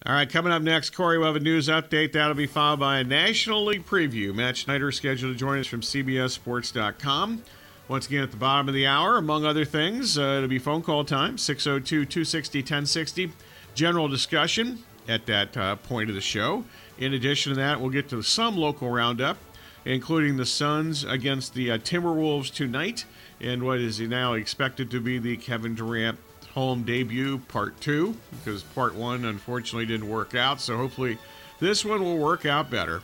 All 0.06 0.14
right, 0.14 0.30
coming 0.30 0.54
up 0.54 0.62
next, 0.62 0.92
Corey, 0.92 1.18
we'll 1.18 1.28
have 1.28 1.36
a 1.36 1.42
news 1.42 1.68
update. 1.68 2.14
That'll 2.14 2.34
be 2.34 2.48
followed 2.48 2.80
by 2.80 3.00
a 3.00 3.04
National 3.04 3.66
League 3.66 3.86
preview. 3.86 4.34
Matt 4.34 4.56
Snyder 4.56 4.94
scheduled 4.94 5.34
to 5.34 5.38
join 5.38 5.60
us 5.60 5.68
from 5.68 5.82
CBSSports.com. 5.82 7.44
Once 7.90 8.08
again, 8.08 8.24
at 8.24 8.32
the 8.32 8.38
bottom 8.38 8.70
of 8.70 8.74
the 8.74 8.88
hour, 8.88 9.18
among 9.18 9.44
other 9.44 9.66
things, 9.66 10.18
uh, 10.18 10.36
it'll 10.38 10.48
be 10.48 10.58
phone 10.58 10.82
call 10.82 11.04
time 11.04 11.38
602 11.38 12.06
260 12.06 12.60
1060. 12.60 13.34
General 13.76 14.08
discussion 14.08 14.80
at 15.10 15.26
that 15.26 15.58
uh, 15.58 15.76
point 15.76 16.08
of 16.08 16.16
the 16.16 16.22
show. 16.22 16.64
In 16.98 17.14
addition 17.14 17.52
to 17.52 17.58
that, 17.58 17.82
we'll 17.82 17.90
get 17.90 18.08
to 18.08 18.22
some 18.22 18.56
local 18.56 18.90
roundup, 18.90 19.36
including 19.84 20.38
the 20.38 20.46
Suns 20.46 21.04
against 21.04 21.56
the 21.56 21.72
uh, 21.72 21.78
Timberwolves 21.78 22.54
tonight, 22.54 23.04
and 23.42 23.64
what 23.64 23.80
is 23.80 24.00
now 24.00 24.32
expected 24.32 24.90
to 24.92 25.02
be 25.02 25.20
the 25.20 25.36
Kevin 25.36 25.76
Durant 25.76 26.18
home 26.54 26.84
debut, 26.84 27.38
part 27.48 27.80
two, 27.80 28.16
because 28.32 28.64
part 28.64 28.96
one 28.96 29.26
unfortunately 29.26 29.86
didn't 29.86 30.10
work 30.10 30.36
out. 30.36 30.60
So 30.62 30.78
hopefully 30.78 31.18
this 31.60 31.86
one 31.86 32.04
will 32.04 32.18
work 32.18 32.46
out 32.46 32.70
better. 32.70 33.02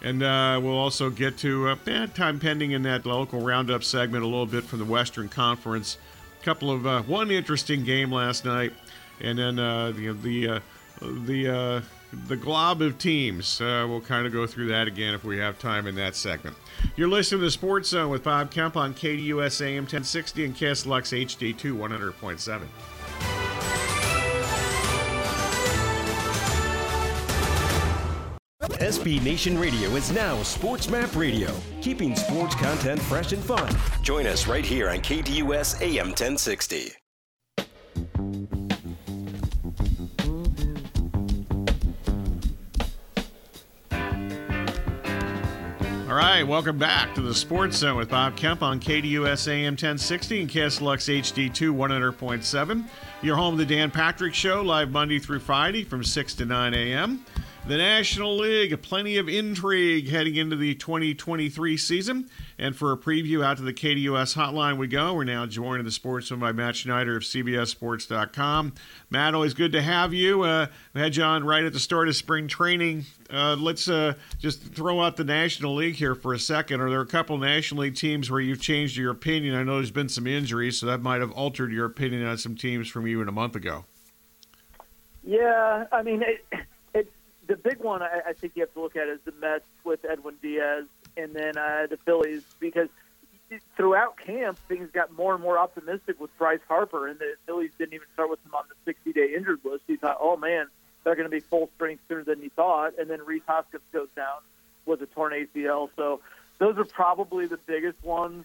And 0.00 0.22
uh, 0.22 0.60
we'll 0.62 0.78
also 0.78 1.10
get 1.10 1.38
to 1.38 1.70
uh, 1.70 1.76
eh, 1.86 2.06
time 2.14 2.38
pending 2.38 2.70
in 2.70 2.82
that 2.82 3.04
local 3.04 3.40
roundup 3.40 3.82
segment 3.82 4.22
a 4.22 4.26
little 4.26 4.46
bit 4.46 4.64
from 4.64 4.78
the 4.78 4.84
Western 4.84 5.28
Conference. 5.28 5.98
A 6.40 6.44
couple 6.44 6.70
of 6.70 6.86
uh, 6.86 7.02
one 7.02 7.32
interesting 7.32 7.82
game 7.84 8.12
last 8.12 8.44
night, 8.44 8.72
and 9.20 9.38
then 9.38 9.58
uh, 9.58 9.90
the 9.90 10.12
the 10.12 10.48
uh, 10.48 10.60
the 11.00 11.48
uh, 11.48 11.80
the 12.26 12.36
glob 12.36 12.82
of 12.82 12.98
teams. 12.98 13.60
Uh, 13.60 13.86
we'll 13.88 14.00
kind 14.00 14.26
of 14.26 14.32
go 14.32 14.46
through 14.46 14.68
that 14.68 14.86
again 14.86 15.14
if 15.14 15.24
we 15.24 15.38
have 15.38 15.58
time 15.58 15.86
in 15.86 15.94
that 15.96 16.16
segment. 16.16 16.56
You're 16.96 17.08
listening 17.08 17.42
to 17.42 17.50
Sports 17.50 17.88
Zone 17.90 18.10
with 18.10 18.22
Bob 18.22 18.50
Kemp 18.50 18.76
on 18.76 18.94
KDUS 18.94 19.60
AM 19.62 19.84
1060 19.84 20.44
and 20.44 20.54
KSLX 20.54 21.26
HD2 21.26 21.76
100.7. 21.76 22.62
SB 28.80 29.22
Nation 29.24 29.58
Radio 29.58 29.90
is 29.96 30.12
now 30.12 30.40
Sports 30.44 30.88
Map 30.88 31.14
Radio, 31.16 31.52
keeping 31.80 32.14
sports 32.14 32.54
content 32.54 33.02
fresh 33.02 33.32
and 33.32 33.42
fun. 33.42 33.74
Join 34.02 34.26
us 34.26 34.46
right 34.46 34.64
here 34.64 34.88
on 34.88 34.98
KDUS 34.98 35.82
AM 35.82 36.08
1060. 36.08 36.92
All 46.08 46.14
right, 46.14 46.42
welcome 46.42 46.78
back 46.78 47.14
to 47.16 47.20
the 47.20 47.34
Sports 47.34 47.76
Zone 47.76 47.98
with 47.98 48.08
Bob 48.08 48.34
Kemp 48.34 48.62
on 48.62 48.80
KDUS 48.80 49.46
AM 49.46 49.74
1060 49.74 50.40
and 50.40 50.48
KSLX 50.48 51.20
HD2 51.20 51.70
100.7. 51.70 52.88
Your 53.20 53.36
home 53.36 53.58
the 53.58 53.66
Dan 53.66 53.90
Patrick 53.90 54.32
Show, 54.32 54.62
live 54.62 54.90
Monday 54.90 55.18
through 55.18 55.40
Friday 55.40 55.84
from 55.84 56.02
6 56.02 56.32
to 56.36 56.46
9 56.46 56.72
a.m. 56.72 57.26
The 57.66 57.76
National 57.76 58.34
League, 58.38 58.80
plenty 58.80 59.18
of 59.18 59.28
intrigue 59.28 60.08
heading 60.08 60.36
into 60.36 60.56
the 60.56 60.74
2023 60.74 61.76
season. 61.76 62.30
And 62.58 62.74
for 62.74 62.92
a 62.92 62.96
preview 62.96 63.44
out 63.44 63.58
to 63.58 63.62
the 63.62 63.74
KDUS 63.74 64.34
hotline 64.34 64.78
we 64.78 64.86
go. 64.86 65.12
We're 65.12 65.24
now 65.24 65.44
joined 65.44 65.80
in 65.80 65.84
the 65.84 65.92
sports 65.92 66.30
room 66.30 66.40
by 66.40 66.52
Matt 66.52 66.76
Snyder 66.76 67.16
of 67.16 67.24
CBSSports.com. 67.24 68.72
Matt, 69.10 69.34
always 69.34 69.52
good 69.52 69.72
to 69.72 69.82
have 69.82 70.14
you. 70.14 70.44
Uh, 70.44 70.68
we 70.94 71.02
had 71.02 71.14
you 71.14 71.22
on 71.24 71.44
right 71.44 71.62
at 71.62 71.74
the 71.74 71.78
start 71.78 72.08
of 72.08 72.16
spring 72.16 72.48
training. 72.48 73.04
Uh, 73.30 73.54
let's 73.58 73.86
uh, 73.86 74.14
just 74.38 74.62
throw 74.62 75.02
out 75.02 75.16
the 75.16 75.24
National 75.24 75.74
League 75.74 75.96
here 75.96 76.14
for 76.14 76.32
a 76.32 76.38
second. 76.38 76.80
Are 76.80 76.88
there 76.88 77.02
a 77.02 77.06
couple 77.06 77.36
National 77.36 77.82
League 77.82 77.96
teams 77.96 78.30
where 78.30 78.40
you've 78.40 78.62
changed 78.62 78.96
your 78.96 79.10
opinion? 79.10 79.54
I 79.54 79.62
know 79.62 79.74
there's 79.74 79.90
been 79.90 80.08
some 80.08 80.26
injuries, 80.26 80.78
so 80.78 80.86
that 80.86 81.02
might 81.02 81.20
have 81.20 81.32
altered 81.32 81.70
your 81.70 81.84
opinion 81.84 82.24
on 82.24 82.38
some 82.38 82.56
teams 82.56 82.88
from 82.88 83.06
even 83.06 83.28
a 83.28 83.32
month 83.32 83.56
ago. 83.56 83.84
Yeah, 85.22 85.84
I 85.92 86.02
mean, 86.02 86.22
it, 86.22 86.46
the 87.48 87.56
big 87.56 87.78
one 87.78 88.02
I, 88.02 88.20
I 88.28 88.32
think 88.34 88.52
you 88.54 88.62
have 88.62 88.72
to 88.74 88.80
look 88.80 88.94
at 88.94 89.08
is 89.08 89.18
the 89.24 89.32
Mets 89.32 89.66
with 89.82 90.04
Edwin 90.04 90.36
Diaz, 90.40 90.84
and 91.16 91.34
then 91.34 91.56
uh, 91.56 91.86
the 91.90 91.96
Phillies 91.96 92.44
because 92.60 92.88
throughout 93.76 94.18
camp 94.18 94.58
things 94.68 94.90
got 94.92 95.10
more 95.12 95.34
and 95.34 95.42
more 95.42 95.58
optimistic 95.58 96.20
with 96.20 96.36
Bryce 96.38 96.60
Harper, 96.68 97.08
and 97.08 97.18
the 97.18 97.34
Phillies 97.46 97.70
didn't 97.78 97.94
even 97.94 98.06
start 98.12 98.30
with 98.30 98.44
him 98.44 98.54
on 98.54 98.64
the 98.68 98.92
60-day 98.92 99.34
injured 99.34 99.60
list. 99.64 99.84
He 99.86 99.96
thought, 99.96 100.18
oh 100.20 100.36
man, 100.36 100.66
they're 101.02 101.16
going 101.16 101.26
to 101.28 101.34
be 101.34 101.40
full 101.40 101.70
strength 101.74 102.02
sooner 102.08 102.22
than 102.22 102.40
he 102.40 102.50
thought, 102.50 102.98
and 102.98 103.08
then 103.08 103.24
Rhys 103.24 103.42
Hoskins 103.46 103.82
goes 103.92 104.08
down 104.14 104.38
with 104.84 105.00
a 105.00 105.06
torn 105.06 105.32
ACL. 105.32 105.88
So 105.96 106.20
those 106.58 106.76
are 106.76 106.84
probably 106.84 107.46
the 107.46 107.56
biggest 107.56 108.04
ones. 108.04 108.44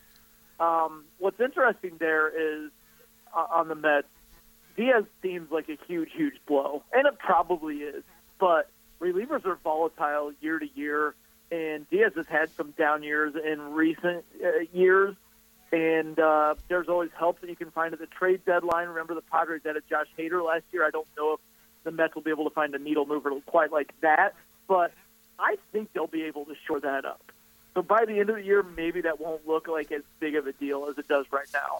Um, 0.60 1.04
what's 1.20 1.40
interesting 1.42 1.98
there 2.00 2.30
is 2.30 2.72
uh, 3.36 3.46
on 3.52 3.68
the 3.68 3.76
Mets, 3.76 4.08
Diaz 4.78 5.04
seems 5.22 5.52
like 5.52 5.68
a 5.68 5.78
huge, 5.88 6.10
huge 6.14 6.36
blow, 6.48 6.84
and 6.94 7.06
it 7.06 7.20
probably 7.20 7.78
is. 7.80 8.04
But 8.40 8.70
relievers 9.04 9.46
are 9.46 9.56
volatile 9.56 10.32
year 10.40 10.58
to 10.58 10.68
year, 10.76 11.14
and 11.52 11.88
Diaz 11.90 12.14
has 12.16 12.26
had 12.28 12.50
some 12.56 12.72
down 12.72 13.04
years 13.04 13.36
in 13.36 13.74
recent 13.74 14.24
uh, 14.44 14.60
years. 14.72 15.16
And 15.72 16.20
uh, 16.20 16.54
there's 16.68 16.88
always 16.88 17.10
help 17.18 17.42
that 17.42 17.50
you 17.50 17.56
can 17.56 17.72
find 17.72 17.94
at 17.94 18.00
the 18.00 18.06
trade 18.06 18.46
deadline. 18.46 18.88
Remember, 18.90 19.16
the 19.16 19.22
Padres 19.22 19.62
added 19.66 19.84
Josh 19.90 20.06
Hader 20.18 20.46
last 20.46 20.66
year. 20.72 20.86
I 20.86 20.92
don't 20.92 21.08
know 21.18 21.34
if 21.34 21.40
the 21.84 21.92
Mets 21.92 22.14
will 22.14 22.22
be 22.22 22.30
able 22.30 22.44
to 22.44 22.54
find 22.54 22.74
a 22.76 22.80
needle 22.80 23.08
mover 23.08 23.32
quite 23.48 23.72
like 23.72 23.92
that, 24.02 24.36
but 24.68 24.94
I 25.40 25.58
think 25.72 25.92
they'll 25.94 26.06
be 26.06 26.24
able 26.24 26.46
to 26.46 26.54
shore 26.68 26.80
that 26.80 27.06
up. 27.06 27.32
So 27.74 27.82
by 27.82 28.06
the 28.06 28.20
end 28.20 28.30
of 28.30 28.36
the 28.36 28.44
year, 28.44 28.62
maybe 28.62 29.02
that 29.02 29.20
won't 29.20 29.48
look 29.48 29.68
like 29.68 29.92
as 29.92 30.04
big 30.20 30.36
of 30.36 30.46
a 30.46 30.54
deal 30.54 30.88
as 30.90 31.00
it 31.00 31.08
does 31.08 31.26
right 31.32 31.48
now. 31.54 31.80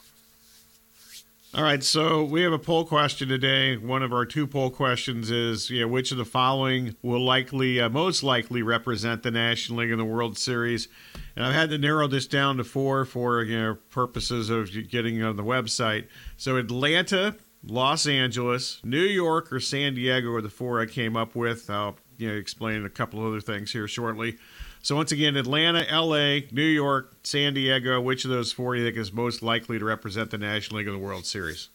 All 1.56 1.62
right, 1.62 1.84
so 1.84 2.24
we 2.24 2.42
have 2.42 2.52
a 2.52 2.58
poll 2.58 2.84
question 2.84 3.30
today. 3.30 3.78
One 3.78 4.02
of 4.02 4.12
our 4.12 4.26
two 4.26 4.48
poll 4.48 4.72
questions 4.72 5.30
is, 5.30 5.70
which 5.70 6.12
of 6.12 6.18
the 6.18 6.26
following 6.26 6.96
will 7.04 7.24
likely, 7.24 7.80
uh, 7.80 7.90
most 7.90 8.24
likely, 8.24 8.64
represent 8.64 9.22
the 9.22 9.30
National 9.30 9.78
League 9.78 9.92
in 9.92 10.00
the 10.00 10.04
World 10.04 10.36
Series? 10.36 10.88
And 11.36 11.46
I've 11.46 11.54
had 11.54 11.70
to 11.70 11.78
narrow 11.78 12.08
this 12.08 12.26
down 12.26 12.58
to 12.58 12.64
four 12.64 13.06
for 13.06 13.44
you 13.44 13.56
know 13.56 13.78
purposes 13.92 14.50
of 14.50 14.72
getting 14.90 15.22
on 15.22 15.36
the 15.36 15.44
website. 15.44 16.08
So 16.38 16.58
Atlanta, 16.58 17.36
Los 17.64 18.08
Angeles, 18.08 18.82
New 18.84 19.04
York, 19.04 19.54
or 19.54 19.60
San 19.60 19.94
Diego 19.94 20.34
are 20.34 20.42
the 20.42 20.50
four 20.50 20.82
I 20.82 20.88
came 20.88 21.16
up 21.16 21.36
with. 21.36 21.70
I'll 21.70 21.98
you 22.18 22.30
know 22.30 22.36
explain 22.36 22.84
a 22.84 22.90
couple 22.90 23.24
other 23.24 23.42
things 23.42 23.72
here 23.72 23.88
shortly. 23.88 24.40
So 24.84 24.98
once 24.98 25.14
again, 25.14 25.38
Atlanta, 25.38 25.90
L.A., 25.90 26.46
New 26.52 26.62
York, 26.62 27.16
San 27.24 27.54
Diego. 27.54 28.02
Which 28.02 28.26
of 28.26 28.32
those 28.32 28.52
four 28.52 28.76
do 28.76 28.82
you 28.82 28.86
think 28.86 28.98
is 28.98 29.14
most 29.14 29.42
likely 29.42 29.80
to 29.80 29.86
represent 29.86 30.30
the 30.30 30.38
National 30.38 30.80
League 30.80 30.88
in 30.88 30.94
the 30.94 31.00
World 31.00 31.26
Series? 31.26 31.70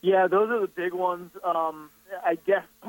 Yeah, 0.00 0.28
those 0.28 0.48
are 0.48 0.60
the 0.60 0.66
big 0.66 0.94
ones. 0.94 1.30
Um, 1.44 1.90
I 2.24 2.38
guess 2.46 2.64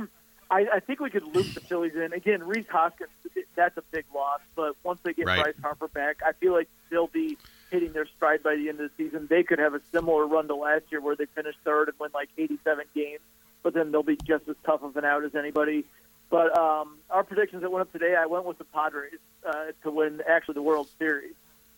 I, 0.50 0.66
I, 0.76 0.80
think 0.80 1.02
we 1.02 1.10
could 1.10 1.26
loop 1.36 1.54
the 1.54 1.60
Phillies 1.60 1.94
in 1.96 2.14
again. 2.14 2.42
Rhys 2.42 2.66
Hoskins, 2.70 3.10
that's 3.54 3.76
a 3.76 3.84
big 3.92 4.06
loss. 4.16 4.40
But 4.56 4.78
once 4.82 5.02
they 5.04 5.12
get 5.12 5.26
right. 5.26 5.44
Bryce 5.44 5.56
Harper 5.62 5.90
back, 5.90 6.22
I 6.26 6.32
feel 6.32 6.54
like 6.54 6.70
they'll 6.90 7.08
be 7.08 7.38
hitting 7.70 7.92
their 7.92 8.06
stride 8.06 8.44
by 8.44 8.56
the 8.56 8.70
end 8.70 8.80
of 8.80 8.90
the 8.90 9.04
season. 9.04 9.28
They 9.30 9.44
could 9.44 9.60
have 9.60 9.74
a 9.74 9.82
similar 9.92 10.26
run 10.26 10.48
to 10.48 10.56
last 10.56 10.86
year, 10.90 11.02
where 11.02 11.18
they 11.18 11.26
finished 11.26 11.58
third 11.66 11.90
and 11.90 12.00
win 12.00 12.12
like 12.14 12.30
87 12.38 12.86
games. 12.96 13.20
But 13.62 13.74
then 13.74 13.92
they'll 13.92 14.04
be 14.04 14.18
just 14.24 14.48
as 14.48 14.56
tough 14.66 14.84
of 14.84 14.96
an 14.96 15.04
out 15.04 15.26
as 15.26 15.36
anybody. 15.36 15.84
But 16.34 16.58
um, 16.58 16.98
our 17.12 17.24
predictions 17.24 17.62
that 17.62 17.72
went 17.72 17.84
up 17.84 17.92
today, 17.92 18.16
I 18.16 18.26
went 18.26 18.46
with 18.46 18.58
the 18.58 18.64
Padres 18.64 19.20
uh, 19.48 19.66
to 19.84 19.92
win 19.92 20.20
actually 20.28 20.56
the 20.56 20.64
World 20.64 20.88
Series. 20.98 21.36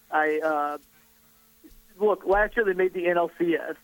I 0.09 0.39
uh, 0.39 0.77
look 2.00 2.25
last 2.25 2.55
year 2.55 2.63
they 2.65 2.71
made 2.71 2.93
the 2.93 3.03
NLCS 3.03 3.75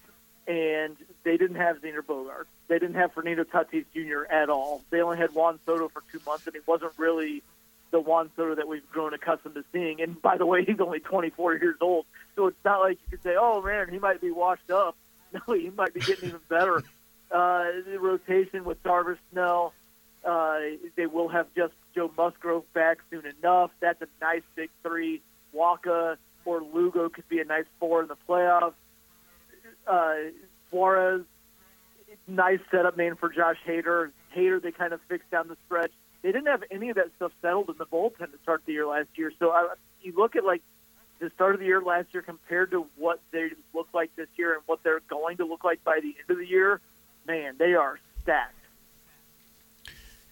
and 0.47 0.95
they 1.25 1.35
didn't 1.35 1.57
have 1.57 1.81
Xander 1.81 1.99
Bogaerts. 1.99 2.45
They 2.69 2.79
didn't 2.79 2.95
have 2.95 3.11
Fernando 3.11 3.43
Tatis 3.43 3.83
Jr. 3.93 4.31
at 4.31 4.49
all. 4.49 4.81
They 4.91 5.01
only 5.01 5.17
had 5.17 5.35
Juan 5.35 5.59
Soto 5.65 5.89
for 5.89 6.03
two 6.09 6.21
months, 6.25 6.47
and 6.47 6.55
he 6.55 6.61
wasn't 6.65 6.93
really 6.95 7.43
the 7.91 7.99
Juan 7.99 8.29
Soto 8.37 8.55
that 8.55 8.69
we've 8.69 8.89
grown 8.91 9.13
accustomed 9.13 9.55
to 9.55 9.65
seeing. 9.73 9.99
And 9.99 10.21
by 10.21 10.37
the 10.37 10.45
way, 10.45 10.63
he's 10.63 10.79
only 10.79 11.01
24 11.01 11.55
years 11.55 11.75
old, 11.81 12.05
so 12.37 12.47
it's 12.47 12.63
not 12.63 12.79
like 12.79 12.97
you 13.03 13.17
could 13.17 13.23
say, 13.23 13.35
"Oh 13.37 13.61
man, 13.61 13.89
he 13.89 13.99
might 13.99 14.21
be 14.21 14.31
washed 14.31 14.71
up." 14.71 14.95
No, 15.33 15.53
he 15.53 15.69
might 15.69 15.93
be 15.93 15.99
getting 15.99 16.29
even 16.29 16.41
better. 16.49 16.83
Uh, 17.29 17.63
the 17.85 17.97
rotation 17.99 18.65
with 18.65 18.83
Darvish, 18.83 19.17
Snell, 19.31 19.73
uh, 20.25 20.59
they 20.95 21.05
will 21.05 21.29
have 21.29 21.47
just 21.55 21.73
Joe 21.95 22.11
Musgrove 22.15 22.71
back 22.73 22.99
soon 23.09 23.23
enough. 23.25 23.71
That's 23.79 24.01
a 24.01 24.07
nice 24.21 24.43
big 24.55 24.69
three. 24.83 25.21
Wacha 25.55 26.17
or 26.45 26.61
Lugo 26.61 27.09
could 27.09 27.27
be 27.27 27.39
a 27.39 27.45
nice 27.45 27.65
four 27.79 28.01
in 28.01 28.07
the 28.07 28.17
playoffs. 28.27 28.73
Uh, 29.85 30.15
Suarez, 30.69 31.23
nice 32.27 32.59
setup 32.69 32.97
man 32.97 33.15
for 33.15 33.29
Josh 33.29 33.57
Hader. 33.65 34.11
Hader, 34.35 34.61
they 34.61 34.71
kind 34.71 34.93
of 34.93 35.01
fixed 35.07 35.29
down 35.31 35.47
the 35.47 35.57
stretch. 35.65 35.91
They 36.21 36.31
didn't 36.31 36.47
have 36.47 36.63
any 36.71 36.89
of 36.89 36.95
that 36.95 37.09
stuff 37.15 37.31
settled 37.41 37.69
in 37.69 37.77
the 37.77 37.85
bullpen 37.85 38.31
to 38.31 38.37
start 38.43 38.61
the 38.65 38.73
year 38.73 38.85
last 38.85 39.09
year. 39.15 39.31
So 39.39 39.51
I, 39.51 39.73
you 40.01 40.13
look 40.15 40.35
at 40.35 40.45
like 40.45 40.61
the 41.19 41.29
start 41.31 41.55
of 41.55 41.59
the 41.59 41.65
year 41.65 41.81
last 41.81 42.13
year 42.13 42.21
compared 42.21 42.71
to 42.71 42.85
what 42.97 43.19
they 43.31 43.49
look 43.73 43.87
like 43.93 44.15
this 44.15 44.27
year 44.37 44.53
and 44.53 44.61
what 44.65 44.83
they're 44.83 45.01
going 45.09 45.37
to 45.37 45.45
look 45.45 45.63
like 45.63 45.83
by 45.83 45.99
the 46.01 46.15
end 46.19 46.29
of 46.29 46.37
the 46.37 46.47
year. 46.47 46.79
Man, 47.27 47.55
they 47.57 47.73
are 47.73 47.99
stacked. 48.21 48.55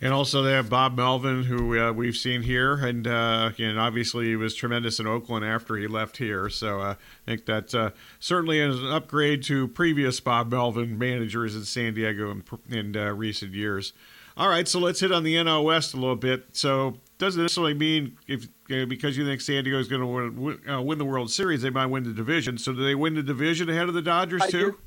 And 0.01 0.13
also 0.13 0.41
they 0.41 0.53
have 0.53 0.69
Bob 0.69 0.95
Melvin, 0.95 1.43
who 1.43 1.77
uh, 1.77 1.91
we've 1.91 2.15
seen 2.15 2.41
here, 2.41 2.73
and 2.75 3.05
uh, 3.05 3.51
and 3.59 3.77
obviously 3.77 4.27
he 4.27 4.37
was 4.37 4.55
tremendous 4.55 4.99
in 4.99 5.07
Oakland 5.07 5.43
after 5.43 5.75
he 5.75 5.87
left 5.87 6.17
here. 6.17 6.49
So 6.49 6.79
uh, 6.79 6.95
I 6.95 7.25
think 7.25 7.45
that 7.47 7.75
uh, 7.75 7.89
certainly 8.17 8.59
is 8.59 8.79
an 8.79 8.91
upgrade 8.91 9.43
to 9.43 9.67
previous 9.67 10.21
Bob 10.21 10.51
Melvin 10.51 10.97
managers 10.97 11.53
in 11.53 11.65
San 11.65 11.95
Diego 11.95 12.31
in, 12.31 12.43
in 12.69 12.95
uh, 12.95 13.11
recent 13.11 13.53
years. 13.53 13.91
All 14.37 14.47
right, 14.47 14.69
so 14.69 14.79
let's 14.79 15.01
hit 15.01 15.11
on 15.11 15.23
the 15.23 15.35
NL 15.35 15.65
West 15.65 15.93
a 15.93 15.97
little 15.97 16.15
bit. 16.15 16.55
So 16.55 16.95
doesn't 17.17 17.41
necessarily 17.41 17.73
mean 17.73 18.17
if 18.25 18.47
because 18.69 19.17
you 19.17 19.25
think 19.25 19.41
San 19.41 19.65
Diego 19.65 19.79
is 19.79 19.89
going 19.89 20.01
to 20.01 20.07
win, 20.07 20.59
uh, 20.69 20.81
win, 20.81 20.97
the 20.97 21.03
World 21.03 21.29
Series, 21.29 21.61
they 21.61 21.69
might 21.69 21.87
win 21.87 22.05
the 22.05 22.13
division. 22.13 22.57
So 22.57 22.71
do 22.71 22.85
they 22.85 22.95
win 22.95 23.15
the 23.15 23.23
division 23.23 23.69
ahead 23.69 23.89
of 23.89 23.95
the 23.95 24.01
Dodgers 24.01 24.43
I 24.43 24.49
too? 24.49 24.71
Do. 24.71 24.79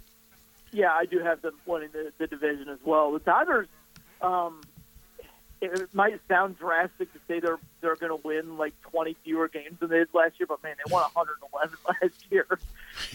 Yeah, 0.73 0.95
I 0.95 1.05
do 1.05 1.19
have 1.19 1.43
them 1.43 1.53
winning 1.67 1.91
the, 1.93 2.13
the 2.17 2.27
division 2.27 2.71
as 2.71 2.79
well. 2.83 3.13
The 3.13 3.19
Dodgers. 3.19 3.69
Um, 4.23 4.63
it 5.63 5.95
might 5.95 6.21
sound 6.29 6.59
drastic 6.59 7.13
to 7.13 7.19
say 7.29 7.39
they're 7.39 7.59
they're 7.81 7.97
going 7.97 8.11
to 8.11 8.27
win 8.27 8.59
like 8.59 8.75
20 8.83 9.17
fewer 9.25 9.49
games 9.49 9.79
than 9.81 9.91
they 9.91 9.99
did 9.99 10.09
last 10.13 10.39
year, 10.39 10.47
but 10.47 10.63
man, 10.63 10.75
they 10.77 10.93
won 10.93 11.03
111 11.13 11.77
last 12.03 12.27
year. 12.31 12.47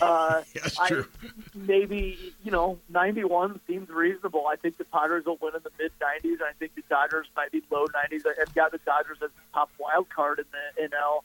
Uh, 0.01 0.41
That's 0.53 0.79
I, 0.79 0.87
true. 0.87 1.07
maybe 1.53 2.33
you 2.43 2.51
know 2.51 2.79
91 2.89 3.59
seems 3.67 3.89
reasonable. 3.89 4.47
I 4.47 4.55
think 4.55 4.77
the 4.77 4.85
Padres 4.85 5.25
will 5.25 5.37
win 5.41 5.55
in 5.55 5.61
the 5.63 5.71
mid 5.77 5.91
90s. 5.99 6.41
I 6.41 6.53
think 6.57 6.75
the 6.75 6.83
Dodgers 6.89 7.27
might 7.35 7.51
be 7.51 7.61
low 7.69 7.85
90s. 7.87 8.23
I've 8.41 8.55
got 8.55 8.71
the 8.71 8.79
Dodgers 8.79 9.17
as 9.21 9.29
the 9.29 9.41
top 9.53 9.69
wild 9.77 10.09
card 10.09 10.39
in 10.39 10.45
the 10.51 10.89
NL. 10.95 11.23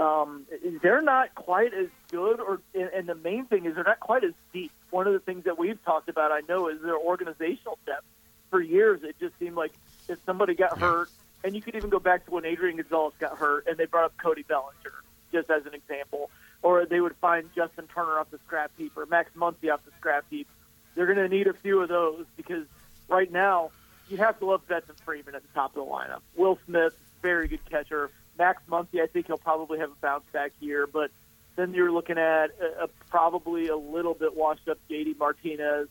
Um, 0.00 0.46
they're 0.82 1.02
not 1.02 1.34
quite 1.34 1.74
as 1.74 1.88
good, 2.10 2.40
or 2.40 2.60
and 2.74 3.08
the 3.08 3.16
main 3.16 3.44
thing 3.46 3.66
is 3.66 3.74
they're 3.74 3.84
not 3.84 4.00
quite 4.00 4.24
as 4.24 4.32
deep. 4.52 4.72
One 4.90 5.06
of 5.06 5.12
the 5.12 5.20
things 5.20 5.44
that 5.44 5.58
we've 5.58 5.82
talked 5.84 6.08
about, 6.08 6.32
I 6.32 6.40
know, 6.48 6.68
is 6.68 6.80
their 6.80 6.96
organizational 6.96 7.78
depth. 7.84 8.06
For 8.48 8.60
years, 8.60 9.02
it 9.04 9.16
just 9.20 9.38
seemed 9.38 9.56
like 9.56 9.72
if 10.10 10.18
somebody 10.26 10.54
got 10.54 10.76
Yeah. 10.78 10.86
hurt, 10.86 11.10
and 11.44 11.54
you 11.54 11.62
could 11.62 11.74
even 11.76 11.88
go 11.90 11.98
back 11.98 12.24
to 12.26 12.30
when 12.32 12.44
Adrian 12.44 12.76
Gonzalez 12.76 13.14
got 13.18 13.38
hurt, 13.38 13.66
and 13.66 13.76
they 13.78 13.86
brought 13.86 14.04
up 14.04 14.16
Cody 14.18 14.42
Bellinger, 14.42 15.02
just 15.32 15.50
as 15.50 15.64
an 15.66 15.74
example, 15.74 16.30
or 16.62 16.84
they 16.84 17.00
would 17.00 17.16
find 17.16 17.48
Justin 17.54 17.86
Turner 17.86 18.18
off 18.18 18.30
the 18.30 18.38
scrap 18.46 18.70
heap 18.76 18.92
or 18.96 19.06
Max 19.06 19.30
Muncy 19.34 19.72
off 19.72 19.82
the 19.84 19.92
scrap 19.98 20.24
heap. 20.28 20.46
They're 20.94 21.06
going 21.06 21.18
to 21.18 21.28
need 21.28 21.46
a 21.46 21.54
few 21.54 21.80
of 21.80 21.88
those 21.88 22.26
because 22.36 22.66
right 23.08 23.30
now 23.30 23.70
you 24.08 24.18
have 24.18 24.38
to 24.40 24.44
love 24.46 24.66
Betts 24.68 24.88
and 24.88 24.98
Freeman 24.98 25.34
at 25.34 25.42
the 25.42 25.48
top 25.54 25.76
of 25.76 25.86
the 25.86 25.90
lineup. 25.90 26.20
Will 26.36 26.58
Smith, 26.66 26.94
very 27.22 27.48
good 27.48 27.64
catcher. 27.70 28.10
Max 28.38 28.60
Muncy, 28.68 29.00
I 29.00 29.06
think 29.06 29.26
he'll 29.28 29.38
probably 29.38 29.78
have 29.78 29.90
a 29.90 29.94
bounce 30.02 30.24
back 30.32 30.52
year, 30.60 30.86
but 30.86 31.10
then 31.56 31.72
you're 31.74 31.92
looking 31.92 32.18
at 32.18 32.50
a, 32.60 32.84
a, 32.84 32.88
probably 33.08 33.68
a 33.68 33.76
little 33.76 34.14
bit 34.14 34.36
washed 34.36 34.68
up 34.68 34.78
JD 34.90 35.16
Martinez. 35.18 35.88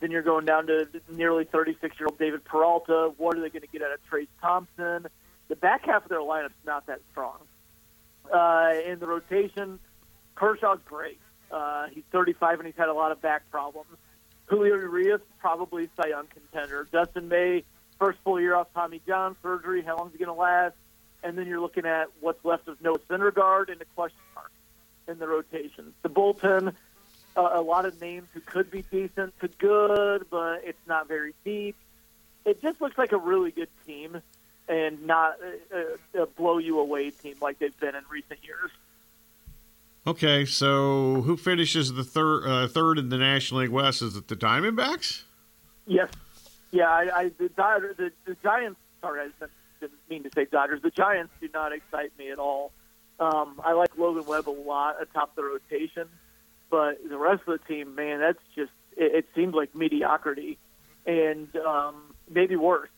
Then 0.00 0.10
you're 0.10 0.22
going 0.22 0.44
down 0.44 0.66
to 0.68 0.88
nearly 1.10 1.44
36 1.44 1.98
year 1.98 2.06
old 2.08 2.18
David 2.18 2.44
Peralta. 2.44 3.12
What 3.16 3.36
are 3.36 3.40
they 3.40 3.48
going 3.48 3.62
to 3.62 3.68
get 3.68 3.82
out 3.82 3.92
of 3.92 3.98
Trayce 4.10 4.28
Thompson? 4.40 5.06
The 5.48 5.56
back 5.56 5.86
half 5.86 6.04
of 6.04 6.08
their 6.08 6.20
lineup's 6.20 6.54
not 6.64 6.86
that 6.86 7.00
strong. 7.10 7.38
Uh, 8.32 8.74
in 8.86 8.98
the 8.98 9.06
rotation, 9.06 9.78
Kershaw's 10.34 10.80
great. 10.84 11.18
Uh, 11.50 11.86
he's 11.90 12.04
35 12.12 12.60
and 12.60 12.66
he's 12.66 12.76
had 12.76 12.88
a 12.88 12.92
lot 12.92 13.10
of 13.10 13.20
back 13.20 13.50
problems. 13.50 13.88
Julio 14.46 14.76
Urias, 14.76 15.20
probably 15.40 15.88
Cy 15.96 16.08
Young 16.08 16.26
contender. 16.26 16.86
Dustin 16.90 17.28
May, 17.28 17.64
first 17.98 18.18
full 18.24 18.40
year 18.40 18.54
off 18.54 18.68
Tommy 18.74 19.00
John 19.06 19.36
surgery. 19.42 19.82
How 19.82 19.96
long 19.96 20.08
is 20.08 20.12
he 20.12 20.18
going 20.18 20.34
to 20.34 20.40
last? 20.40 20.74
And 21.22 21.36
then 21.36 21.46
you're 21.46 21.60
looking 21.60 21.84
at 21.84 22.08
what's 22.20 22.42
left 22.44 22.68
of 22.68 22.80
Noah 22.80 22.98
Syndergaard 23.10 23.70
and 23.70 23.80
a 23.82 23.84
question 23.96 24.20
mark 24.34 24.52
in 25.08 25.18
the 25.18 25.26
rotation. 25.26 25.92
The 26.02 26.08
bullpen, 26.08 26.74
a 27.38 27.60
lot 27.60 27.84
of 27.84 28.00
names 28.00 28.26
who 28.34 28.40
could 28.40 28.70
be 28.70 28.82
decent 28.82 29.38
to 29.40 29.48
good, 29.48 30.26
but 30.30 30.62
it's 30.64 30.86
not 30.86 31.08
very 31.08 31.34
deep. 31.44 31.76
It 32.44 32.60
just 32.62 32.80
looks 32.80 32.98
like 32.98 33.12
a 33.12 33.18
really 33.18 33.50
good 33.50 33.68
team 33.86 34.22
and 34.68 35.06
not 35.06 35.36
a, 35.72 36.22
a 36.22 36.26
blow 36.26 36.58
you 36.58 36.78
away 36.78 37.10
team 37.10 37.36
like 37.40 37.58
they've 37.58 37.78
been 37.78 37.94
in 37.94 38.02
recent 38.10 38.40
years. 38.44 38.70
Okay, 40.06 40.44
so 40.44 41.22
who 41.22 41.36
finishes 41.36 41.92
the 41.92 42.04
third 42.04 42.46
uh, 42.46 42.68
third 42.68 42.98
in 42.98 43.08
the 43.08 43.18
National 43.18 43.60
League 43.60 43.70
West? 43.70 44.00
Is 44.00 44.16
it 44.16 44.28
the 44.28 44.36
Diamondbacks? 44.36 45.22
Yes. 45.86 46.10
Yeah, 46.70 46.88
I, 46.88 47.10
I 47.14 47.30
the, 47.36 47.48
Dodgers, 47.50 47.96
the 47.96 48.12
the 48.24 48.36
Giants. 48.42 48.78
Sorry, 49.00 49.20
I 49.20 49.46
didn't 49.80 49.98
mean 50.08 50.22
to 50.22 50.30
say 50.34 50.46
Dodgers. 50.46 50.82
The 50.82 50.90
Giants 50.90 51.32
do 51.40 51.48
not 51.52 51.72
excite 51.72 52.12
me 52.18 52.30
at 52.30 52.38
all. 52.38 52.72
Um, 53.20 53.60
I 53.64 53.72
like 53.72 53.98
Logan 53.98 54.24
Webb 54.26 54.48
a 54.48 54.50
lot 54.50 54.96
atop 55.00 55.34
the 55.34 55.42
rotation, 55.42 56.08
but 56.70 56.98
the 57.08 57.18
rest 57.18 57.42
of 57.46 57.58
the 57.58 57.66
team, 57.66 57.94
man, 57.94 58.20
that's 58.20 58.38
just 58.54 58.72
it, 58.96 59.14
it 59.14 59.26
seems 59.34 59.54
like 59.54 59.74
mediocrity, 59.74 60.58
and 61.06 61.54
um, 61.56 62.14
maybe 62.30 62.56
worse. 62.56 62.90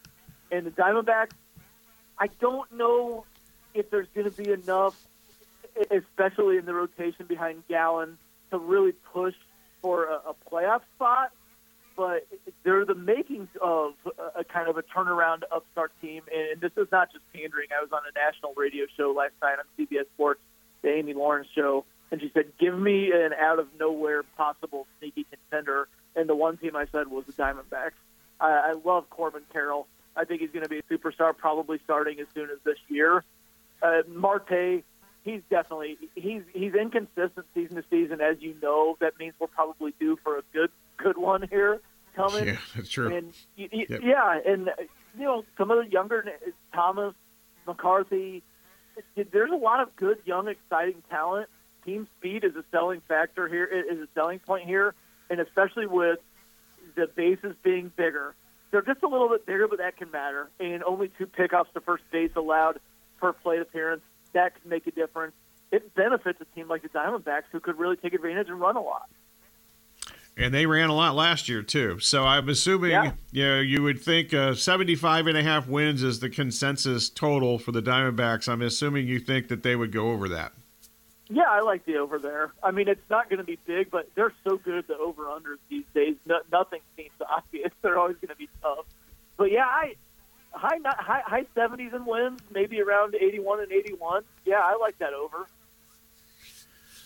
And 0.51 0.67
the 0.67 0.71
Diamondbacks, 0.71 1.35
I 2.19 2.29
don't 2.41 2.71
know 2.73 3.25
if 3.75 3.91
there's 3.91 4.09
going 4.15 4.31
to 4.31 4.37
be 4.37 4.51
enough, 4.51 5.01
especially 5.91 6.57
in 6.57 6.65
the 6.65 6.75
rotation 6.75 7.27
behind 7.27 7.63
Gallen, 7.69 8.19
to 8.51 8.59
really 8.59 8.93
push 9.13 9.35
for 9.81 10.07
a, 10.07 10.31
a 10.31 10.35
playoff 10.51 10.83
spot 10.97 11.33
but 12.01 12.27
they're 12.63 12.87
the 12.87 12.95
makings 12.95 13.49
of 13.61 13.93
a, 14.19 14.41
a 14.41 14.45
kind 14.45 14.71
of 14.71 14.79
a 14.79 14.83
turnaround 14.83 15.43
upstart 15.55 15.93
team. 16.01 16.23
And 16.35 16.59
this 16.59 16.73
is 16.79 16.89
not 16.91 17.13
just 17.13 17.23
pandering. 17.35 17.69
I 17.79 17.83
was 17.83 17.93
on 17.93 18.01
a 18.09 18.19
national 18.19 18.55
radio 18.57 18.87
show 18.97 19.13
last 19.13 19.35
night 19.43 19.57
on 19.59 19.67
CBS 19.79 20.07
Sports, 20.15 20.41
the 20.81 20.89
Amy 20.95 21.13
Lawrence 21.13 21.49
show, 21.55 21.85
and 22.11 22.21
she 22.21 22.31
said, 22.35 22.53
"Give 22.59 22.79
me 22.79 23.13
an 23.13 23.33
out 23.33 23.59
of 23.59 23.69
nowhere 23.79 24.23
possible 24.37 24.87
sneaky 24.99 25.25
contender." 25.31 25.89
And 26.17 26.29
the 26.29 26.35
one 26.35 26.57
team 26.57 26.75
I 26.77 26.87
said 26.91 27.09
was 27.09 27.25
the 27.27 27.33
Diamondbacks. 27.33 27.93
I, 28.41 28.71
I 28.71 28.73
love 28.85 29.09
Corbin 29.11 29.43
Carroll. 29.53 29.87
I 30.17 30.25
think 30.25 30.41
he's 30.41 30.51
going 30.51 30.65
to 30.65 30.69
be 30.69 30.79
a 30.79 30.83
superstar, 30.83 31.37
probably 31.37 31.79
starting 31.85 32.19
as 32.21 32.27
soon 32.35 32.51
as 32.51 32.59
this 32.65 32.79
year. 32.89 33.23
Uh, 33.81 34.03
Marte, 34.09 34.83
he's 35.25 35.41
definitely 35.51 35.99
he's 36.15 36.43
he's 36.53 36.75
inconsistent 36.75 37.47
season 37.55 37.77
to 37.77 37.85
season, 37.91 38.21
as 38.21 38.37
you 38.41 38.55
know. 38.61 38.97
That 39.01 39.19
means 39.19 39.35
we're 39.39 39.47
probably 39.47 39.95
due 40.01 40.19
for 40.25 40.37
a 40.39 40.43
good 40.53 40.71
good 40.97 41.17
one 41.17 41.47
here 41.49 41.81
coming. 42.17 42.47
Yeah, 42.49 42.57
that's 42.75 42.89
true. 42.89 43.15
And 43.15 43.33
y- 43.57 43.69
y- 43.73 43.87
Yep. 43.89 44.01
yeah, 44.03 44.41
and 44.45 44.69
uh, 44.69 44.73
you 45.17 45.25
know 45.25 45.45
some 45.57 45.71
of 45.71 45.85
the 45.85 45.91
younger 45.91 46.25
Thomas 46.75 47.15
McCarthy. 47.67 48.43
There's 49.33 49.51
a 49.53 49.57
lot 49.57 49.81
of 49.81 49.95
good, 49.97 50.19
young, 50.27 50.49
exciting 50.49 51.03
talent. 51.09 51.49
Team 51.91 52.07
speed 52.19 52.45
is 52.45 52.55
a 52.55 52.63
selling 52.71 53.01
factor 53.09 53.49
here. 53.49 53.65
Is 53.65 53.99
a 53.99 54.07
selling 54.15 54.39
point 54.39 54.65
here, 54.65 54.95
and 55.29 55.41
especially 55.41 55.87
with 55.87 56.21
the 56.95 57.09
bases 57.09 57.57
being 57.65 57.91
bigger. 57.97 58.37
They're 58.71 58.83
just 58.83 59.03
a 59.03 59.09
little 59.09 59.29
bit 59.29 59.45
bigger, 59.45 59.67
but 59.67 59.79
that 59.79 59.97
can 59.97 60.09
matter. 60.13 60.49
And 60.61 60.85
only 60.85 61.11
two 61.19 61.27
pickoffs 61.27 61.73
to 61.75 61.81
first 61.81 62.05
base 62.13 62.31
allowed 62.37 62.79
per 63.19 63.33
plate 63.33 63.61
appearance. 63.61 64.03
That 64.35 64.61
can 64.61 64.71
make 64.71 64.87
a 64.87 64.93
difference. 64.93 65.33
It 65.73 65.93
benefits 65.97 66.41
a 66.41 66.45
team 66.55 66.69
like 66.69 66.83
the 66.83 66.91
Diamondbacks, 66.91 67.45
who 67.51 67.59
could 67.59 67.77
really 67.77 67.97
take 67.97 68.15
advantage 68.15 68.49
and 68.49 68.61
run 68.61 68.77
a 68.77 68.81
lot. 68.81 69.11
And 70.37 70.55
they 70.55 70.67
ran 70.67 70.91
a 70.91 70.95
lot 70.95 71.17
last 71.17 71.49
year 71.49 71.63
too. 71.63 71.99
So 71.99 72.25
I'm 72.25 72.49
assuming 72.49 72.93
Yeah. 72.93 73.13
you 73.33 73.45
know, 73.45 73.59
you 73.59 73.83
would 73.83 74.01
think 74.01 74.33
uh, 74.33 74.55
75 74.55 75.27
and 75.27 75.37
a 75.37 75.43
half 75.43 75.67
wins 75.67 76.05
is 76.05 76.21
the 76.21 76.31
consensus 76.31 77.11
total 77.11 77.59
for 77.59 77.73
the 77.73 77.83
Diamondbacks. 77.83 78.49
I'm 78.49 78.63
assuming 78.63 79.09
you 79.09 79.19
think 79.19 79.49
that 79.49 79.65
they 79.65 79.75
would 79.75 79.91
go 79.91 80.13
over 80.13 80.29
that. 80.29 80.53
Yeah, 81.33 81.49
I 81.49 81.61
like 81.61 81.85
the 81.87 81.97
over 81.99 82.19
there. 82.19 82.53
I 82.61 82.73
mean, 82.73 82.89
it's 82.89 83.09
not 83.09 83.31
going 83.31 83.39
to 83.39 83.45
be 83.45 83.57
big, 83.65 83.89
but 83.91 84.11
they're 84.17 84.33
so 84.43 84.57
good 84.57 84.75
at 84.75 84.89
the 84.89 84.97
over 84.99 85.27
unders 85.27 85.59
these 85.69 85.85
days. 85.95 86.17
No, 86.27 86.41
nothing 86.51 86.81
seems 86.97 87.11
obvious. 87.31 87.71
They're 87.83 87.99
always 87.99 88.17
going 88.17 88.31
to 88.31 88.37
be 88.37 88.49
tough. 88.61 88.85
But 89.37 89.53
yeah, 89.53 89.65
I 89.65 89.95
high 90.53 90.79
high 90.85 91.23
high 91.25 91.47
seventies 91.55 91.93
and 91.93 92.05
wins, 92.05 92.41
maybe 92.53 92.83
around 92.83 93.15
eighty 93.15 93.39
one 93.39 93.61
and 93.61 93.71
eighty 93.71 93.95
one. 93.95 94.25
Yeah, 94.45 94.59
I 94.59 94.77
like 94.77 94.99
that 94.99 95.15
over. 95.15 95.47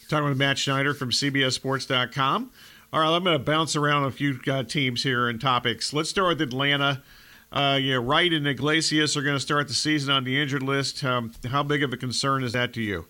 Talking 0.08 0.28
with 0.28 0.38
Matt 0.38 0.58
Snyder 0.58 0.94
from 0.94 1.10
CBSSports.com. 1.10 2.50
All 2.92 3.00
right, 3.00 3.16
I'm 3.16 3.24
going 3.24 3.38
to 3.38 3.44
bounce 3.44 3.76
around 3.76 4.04
a 4.04 4.10
few 4.10 4.38
uh, 4.46 4.62
teams 4.62 5.02
here 5.02 5.28
and 5.28 5.40
topics. 5.40 5.92
Let's 5.92 6.10
start 6.10 6.28
with 6.28 6.42
Atlanta. 6.42 7.02
Uh, 7.50 7.78
yeah, 7.80 7.98
Wright 8.00 8.32
and 8.32 8.46
Iglesias 8.46 9.16
are 9.16 9.22
going 9.22 9.36
to 9.36 9.40
start 9.40 9.68
the 9.68 9.74
season 9.74 10.12
on 10.12 10.24
the 10.24 10.40
injured 10.40 10.62
list. 10.62 11.02
Um, 11.04 11.32
how 11.50 11.62
big 11.62 11.82
of 11.82 11.92
a 11.92 11.96
concern 11.96 12.42
is 12.44 12.52
that 12.52 12.72
to 12.74 12.82
you? 12.82 13.06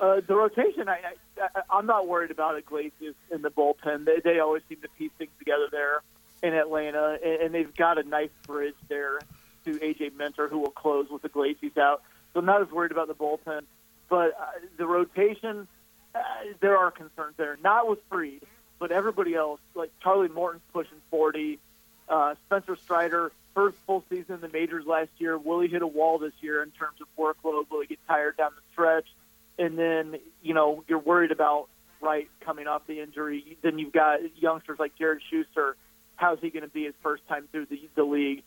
Uh, 0.00 0.20
the 0.26 0.34
rotation, 0.34 0.88
I, 0.88 1.00
I, 1.40 1.62
I'm 1.70 1.86
not 1.86 2.06
worried 2.06 2.30
about 2.30 2.56
Iglesias 2.56 3.16
in 3.30 3.42
the 3.42 3.50
bullpen. 3.50 4.04
They, 4.04 4.20
they 4.20 4.38
always 4.38 4.62
seem 4.68 4.78
to 4.82 4.88
piece 4.96 5.10
things 5.18 5.32
together 5.38 5.66
there 5.70 6.02
in 6.42 6.54
Atlanta, 6.54 7.18
and, 7.22 7.42
and 7.42 7.54
they've 7.54 7.74
got 7.74 7.98
a 7.98 8.04
nice 8.04 8.30
bridge 8.46 8.76
there 8.88 9.18
to 9.64 9.72
AJ 9.72 10.14
Minter, 10.16 10.48
who 10.48 10.58
will 10.58 10.70
close 10.70 11.08
with 11.10 11.24
Iglesias 11.24 11.76
out. 11.76 12.02
So 12.32 12.40
I'm 12.40 12.46
not 12.46 12.62
as 12.62 12.70
worried 12.70 12.92
about 12.92 13.08
the 13.08 13.14
bullpen, 13.14 13.62
but 14.08 14.38
uh, 14.38 14.46
the 14.76 14.86
rotation, 14.86 15.66
uh, 16.14 16.18
there 16.60 16.76
are 16.76 16.92
concerns 16.92 17.34
there. 17.36 17.58
Not 17.64 17.88
with 17.88 17.98
Fried, 18.08 18.42
but 18.78 18.92
everybody 18.92 19.34
else. 19.34 19.60
Like 19.74 19.90
Charlie 20.00 20.28
Morton's 20.28 20.62
pushing 20.72 20.98
40. 21.10 21.58
Uh, 22.08 22.34
Spencer 22.46 22.76
Strider, 22.76 23.32
first 23.54 23.76
full 23.86 24.04
season 24.08 24.36
in 24.36 24.40
the 24.40 24.48
majors 24.48 24.86
last 24.86 25.10
year. 25.18 25.36
Will 25.36 25.60
he 25.60 25.68
hit 25.68 25.82
a 25.82 25.86
wall 25.86 26.18
this 26.18 26.32
year 26.40 26.62
in 26.62 26.70
terms 26.70 27.00
of 27.00 27.08
workload? 27.18 27.70
Will 27.70 27.80
he 27.80 27.88
get 27.88 27.98
tired 28.06 28.36
down 28.36 28.52
the 28.54 28.62
stretch? 28.72 29.06
And 29.58 29.78
then, 29.78 30.16
you 30.42 30.54
know, 30.54 30.84
you're 30.86 30.98
worried 30.98 31.32
about 31.32 31.68
Wright 32.00 32.28
coming 32.40 32.66
off 32.66 32.86
the 32.86 33.00
injury. 33.00 33.56
Then 33.62 33.78
you've 33.78 33.92
got 33.92 34.20
youngsters 34.36 34.78
like 34.78 34.96
Jared 34.96 35.20
Schuster. 35.30 35.76
How's 36.16 36.38
he 36.40 36.50
going 36.50 36.62
to 36.62 36.68
be 36.68 36.84
his 36.84 36.94
first 37.02 37.26
time 37.28 37.48
through 37.50 37.66
the, 37.66 37.88
the 37.96 38.04
league? 38.04 38.42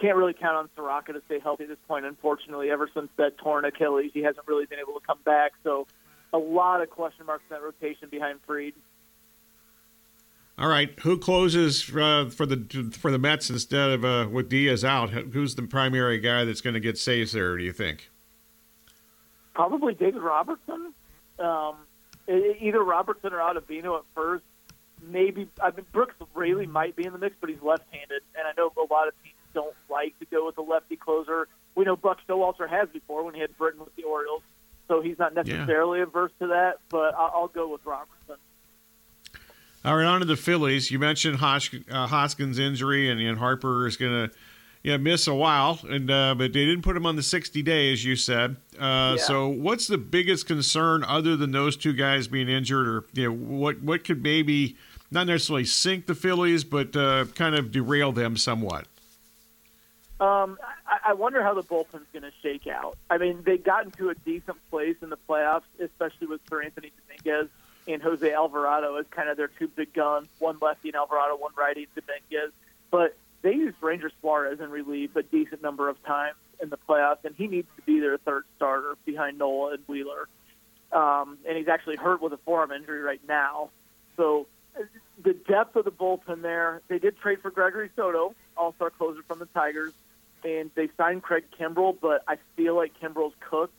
can't 0.00 0.16
really 0.16 0.32
count 0.32 0.56
on 0.56 0.68
Soroka 0.74 1.12
to 1.12 1.22
stay 1.26 1.38
healthy 1.38 1.64
at 1.64 1.68
this 1.68 1.78
point. 1.86 2.04
Unfortunately, 2.04 2.70
ever 2.70 2.88
since 2.92 3.08
that 3.16 3.38
torn 3.38 3.64
Achilles, 3.64 4.10
he 4.14 4.22
hasn't 4.22 4.46
really 4.48 4.66
been 4.66 4.78
able 4.78 4.94
to 4.94 5.06
come 5.06 5.18
back. 5.24 5.52
So, 5.62 5.86
a 6.32 6.38
lot 6.38 6.80
of 6.80 6.90
question 6.90 7.26
marks 7.26 7.44
in 7.50 7.56
that 7.56 7.62
rotation 7.62 8.08
behind 8.08 8.40
Fried. 8.46 8.74
All 10.58 10.68
right, 10.68 10.90
who 11.00 11.18
closes 11.18 11.90
uh, 11.94 12.30
for 12.30 12.46
the 12.46 12.92
for 12.98 13.10
the 13.10 13.18
Mets 13.18 13.50
instead 13.50 13.90
of 13.90 14.04
uh, 14.04 14.28
with 14.30 14.48
Diaz 14.48 14.84
out? 14.84 15.10
Who's 15.10 15.54
the 15.54 15.62
primary 15.62 16.18
guy 16.18 16.44
that's 16.44 16.60
going 16.60 16.74
to 16.74 16.80
get 16.80 16.98
saves 16.98 17.32
there? 17.32 17.56
Do 17.56 17.64
you 17.64 17.72
think? 17.72 18.10
Probably 19.54 19.94
David 19.94 20.22
Robertson. 20.22 20.94
Um, 21.38 21.76
either 22.28 22.82
Robertson 22.82 23.32
or 23.32 23.38
Ottavino 23.38 23.98
at 23.98 24.04
first. 24.14 24.44
Maybe 25.02 25.48
I 25.62 25.70
mean 25.70 25.86
Brooks 25.92 26.14
Raley 26.34 26.66
might 26.66 26.94
be 26.94 27.06
in 27.06 27.12
the 27.12 27.18
mix, 27.18 27.34
but 27.40 27.48
he's 27.48 27.62
left-handed, 27.62 28.22
and 28.36 28.46
I 28.46 28.52
know 28.56 28.70
a 28.76 28.92
lot 28.92 29.08
of 29.08 29.14
teams 29.22 29.34
don't 29.54 29.74
like 29.88 30.18
to 30.18 30.26
go 30.26 30.46
with 30.46 30.58
a 30.58 30.62
lefty 30.62 30.96
closer. 30.96 31.48
We 31.74 31.84
know 31.84 31.96
Buck 31.96 32.18
Showalter 32.28 32.68
has 32.68 32.88
before 32.90 33.24
when 33.24 33.34
he 33.34 33.40
had 33.40 33.56
Britton 33.56 33.80
with 33.80 33.96
the 33.96 34.02
Orioles, 34.02 34.42
so 34.88 35.00
he's 35.00 35.18
not 35.18 35.34
necessarily 35.34 35.98
yeah. 35.98 36.04
averse 36.04 36.32
to 36.40 36.48
that. 36.48 36.80
But 36.90 37.14
I'll, 37.14 37.32
I'll 37.34 37.48
go 37.48 37.68
with 37.68 37.84
Robertson. 37.86 38.36
All 39.82 39.96
right, 39.96 40.04
on 40.04 40.20
to 40.20 40.26
the 40.26 40.36
Phillies. 40.36 40.90
You 40.90 40.98
mentioned 40.98 41.38
Hosk- 41.38 41.90
uh, 41.90 42.06
Hoskins' 42.06 42.58
injury, 42.58 43.08
and, 43.08 43.18
and 43.18 43.38
Harper 43.38 43.86
is 43.86 43.96
going 43.96 44.28
to 44.28 44.34
yeah, 44.82 44.96
miss 44.96 45.26
a 45.26 45.34
while, 45.34 45.78
and 45.88 46.10
uh, 46.10 46.34
but 46.34 46.52
they 46.52 46.64
didn't 46.64 46.82
put 46.82 46.96
him 46.96 47.04
on 47.04 47.16
the 47.16 47.22
60 47.22 47.62
day, 47.62 47.92
as 47.92 48.04
you 48.04 48.16
said. 48.16 48.56
Uh, 48.78 49.16
yeah. 49.16 49.16
So, 49.16 49.48
what's 49.48 49.86
the 49.86 49.98
biggest 49.98 50.46
concern 50.46 51.04
other 51.04 51.36
than 51.36 51.52
those 51.52 51.76
two 51.76 51.92
guys 51.92 52.28
being 52.28 52.48
injured, 52.48 52.88
or 52.88 53.04
you 53.12 53.28
know, 53.28 53.34
what 53.34 53.82
what 53.82 54.04
could 54.04 54.22
maybe 54.22 54.76
not 55.10 55.26
necessarily 55.26 55.66
sink 55.66 56.06
the 56.06 56.14
Phillies, 56.14 56.64
but 56.64 56.96
uh, 56.96 57.26
kind 57.34 57.54
of 57.54 57.70
derail 57.70 58.12
them 58.12 58.36
somewhat? 58.38 58.86
Um, 60.18 60.58
I, 60.86 61.10
I 61.10 61.12
wonder 61.14 61.42
how 61.42 61.54
the 61.54 61.62
bullpen's 61.62 62.06
going 62.12 62.22
to 62.22 62.32
shake 62.42 62.66
out. 62.66 62.96
I 63.08 63.18
mean, 63.18 63.42
they 63.42 63.56
got 63.58 63.86
into 63.86 64.10
a 64.10 64.14
decent 64.14 64.58
place 64.70 64.96
in 65.02 65.10
the 65.10 65.18
playoffs, 65.28 65.62
especially 65.78 66.26
with 66.26 66.44
Seranthony 66.46 66.90
Dominguez 67.08 67.48
and 67.88 68.02
Jose 68.02 68.30
Alvarado 68.30 68.96
as 68.96 69.06
kind 69.10 69.28
of 69.28 69.36
their 69.36 69.48
two 69.48 69.68
big 69.68 69.92
guns, 69.92 70.28
one 70.38 70.58
lefty 70.60 70.90
in 70.90 70.94
Alvarado, 70.94 71.36
one 71.36 71.52
righty 71.56 71.82
in 71.82 72.02
Dominguez. 72.02 72.52
But 72.90 73.16
they 73.42 73.54
used 73.54 73.76
Ranger 73.80 74.10
Suarez 74.20 74.60
in 74.60 74.70
relief 74.70 75.16
a 75.16 75.22
decent 75.22 75.62
number 75.62 75.88
of 75.88 76.02
times 76.04 76.36
in 76.62 76.68
the 76.68 76.78
playoffs, 76.88 77.24
and 77.24 77.34
he 77.34 77.46
needs 77.46 77.68
to 77.76 77.82
be 77.82 78.00
their 78.00 78.18
third 78.18 78.44
starter 78.56 78.96
behind 79.04 79.38
Nola 79.38 79.72
and 79.72 79.82
Wheeler. 79.86 80.28
Um, 80.92 81.38
and 81.46 81.56
he's 81.56 81.68
actually 81.68 81.96
hurt 81.96 82.20
with 82.20 82.32
a 82.32 82.36
forearm 82.38 82.72
injury 82.72 83.00
right 83.00 83.20
now. 83.26 83.70
So 84.16 84.46
the 85.22 85.32
depth 85.32 85.76
of 85.76 85.84
the 85.84 85.92
bullpen 85.92 86.42
there, 86.42 86.82
they 86.88 86.98
did 86.98 87.18
trade 87.18 87.40
for 87.40 87.50
Gregory 87.50 87.90
Soto, 87.96 88.34
all-star 88.56 88.90
closer 88.90 89.22
from 89.22 89.38
the 89.38 89.46
Tigers, 89.46 89.92
and 90.44 90.70
they 90.74 90.88
signed 90.96 91.22
Craig 91.22 91.44
Kimbrel, 91.58 91.96
but 92.00 92.22
I 92.26 92.36
feel 92.56 92.74
like 92.74 92.92
Kimbrel's 93.00 93.34
cooked. 93.40 93.74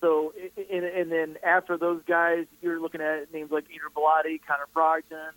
So, 0.00 0.32
and, 0.70 0.84
and 0.84 1.10
then 1.10 1.36
after 1.42 1.76
those 1.76 2.02
guys, 2.06 2.46
you're 2.62 2.80
looking 2.80 3.00
at 3.00 3.32
names 3.32 3.50
like 3.50 3.64
Adrian 3.64 3.90
Bellatti, 3.94 4.40
Connor 4.46 4.68
Brogdon, 4.74 5.32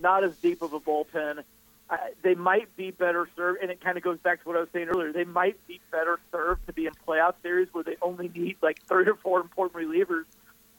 not 0.00 0.24
as 0.24 0.34
deep 0.38 0.62
of 0.62 0.72
a 0.72 0.80
bullpen 0.80 1.42
they 2.22 2.34
might 2.34 2.74
be 2.76 2.90
better 2.90 3.28
served, 3.36 3.60
and 3.62 3.70
it 3.70 3.82
kind 3.82 3.96
of 3.96 4.04
goes 4.04 4.18
back 4.18 4.42
to 4.42 4.48
what 4.48 4.56
I 4.56 4.60
was 4.60 4.68
saying 4.72 4.88
earlier. 4.88 5.12
They 5.12 5.24
might 5.24 5.56
be 5.66 5.80
better 5.90 6.18
served 6.30 6.66
to 6.66 6.72
be 6.72 6.86
in 6.86 6.92
playoff 7.06 7.34
series 7.42 7.68
where 7.72 7.84
they 7.84 7.96
only 8.02 8.28
need 8.28 8.56
like 8.62 8.80
three 8.86 9.06
or 9.06 9.14
four 9.14 9.40
important 9.40 9.82
relievers. 9.82 10.24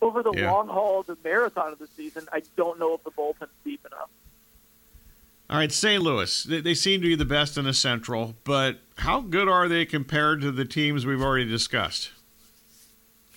Over 0.01 0.23
the 0.23 0.33
yeah. 0.35 0.51
long 0.51 0.67
haul, 0.67 1.03
the 1.03 1.17
marathon 1.23 1.73
of 1.73 1.79
the 1.79 1.87
season, 1.87 2.27
I 2.33 2.41
don't 2.55 2.79
know 2.79 2.95
if 2.95 3.03
the 3.03 3.11
bullpen's 3.11 3.51
deep 3.63 3.85
enough. 3.85 4.09
All 5.47 5.57
right, 5.57 5.71
St. 5.71 6.01
Louis. 6.01 6.43
They, 6.43 6.61
they 6.61 6.73
seem 6.73 7.01
to 7.01 7.07
be 7.07 7.15
the 7.15 7.25
best 7.25 7.55
in 7.55 7.65
the 7.65 7.73
Central, 7.73 8.35
but 8.43 8.79
how 8.97 9.19
good 9.19 9.47
are 9.47 9.67
they 9.67 9.85
compared 9.85 10.41
to 10.41 10.51
the 10.51 10.65
teams 10.65 11.05
we've 11.05 11.21
already 11.21 11.45
discussed? 11.45 12.11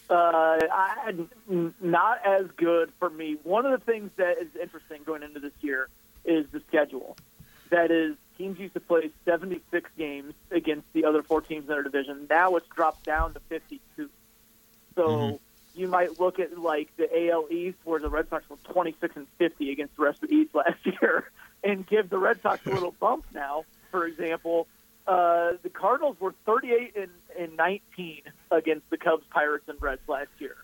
Uh, 0.08 0.14
I, 0.72 1.12
not 1.80 2.24
as 2.24 2.46
good 2.56 2.92
for 2.98 3.10
me. 3.10 3.36
One 3.42 3.66
of 3.66 3.78
the 3.78 3.84
things 3.84 4.10
that 4.16 4.38
is 4.38 4.48
interesting 4.58 5.02
going 5.04 5.22
into 5.22 5.40
this 5.40 5.52
year 5.60 5.88
is 6.24 6.46
the 6.50 6.62
schedule 6.68 7.16
that 7.70 7.90
is 7.90 8.16
teams 8.36 8.58
used 8.58 8.74
to 8.74 8.80
play 8.80 9.10
76 9.24 9.90
games 9.96 10.34
against 10.50 10.86
the 10.92 11.04
other 11.04 11.22
four 11.22 11.40
teams 11.40 11.62
in 11.62 11.68
their 11.68 11.82
division. 11.82 12.26
Now 12.28 12.56
it's 12.56 12.66
dropped 12.74 13.04
down 13.04 13.34
to 13.34 13.40
52. 13.48 14.10
So 14.96 15.08
mm-hmm. 15.08 15.36
you 15.80 15.88
might 15.88 16.18
look 16.18 16.38
at 16.38 16.58
like 16.58 16.88
the 16.96 17.30
AL 17.30 17.46
East 17.50 17.78
where 17.84 18.00
the 18.00 18.08
Red 18.08 18.28
Sox 18.28 18.48
were 18.48 18.56
26 18.64 19.16
and 19.16 19.26
50 19.38 19.70
against 19.70 19.96
the 19.96 20.02
rest 20.02 20.22
of 20.22 20.30
the 20.30 20.34
East 20.34 20.54
last 20.54 20.84
year 20.84 21.30
and 21.62 21.86
give 21.86 22.10
the 22.10 22.18
Red 22.18 22.42
Sox 22.42 22.64
a 22.66 22.70
little 22.70 22.94
bump 23.00 23.24
now. 23.32 23.64
For 23.90 24.06
example, 24.06 24.66
uh, 25.06 25.52
the 25.62 25.70
Cardinals 25.70 26.16
were 26.20 26.34
38 26.46 26.96
and, 26.96 27.10
and 27.38 27.56
19 27.56 28.22
against 28.50 28.88
the 28.90 28.96
Cubs, 28.96 29.24
Pirates, 29.30 29.68
and 29.68 29.80
Reds 29.80 30.00
last 30.08 30.30
year. 30.38 30.56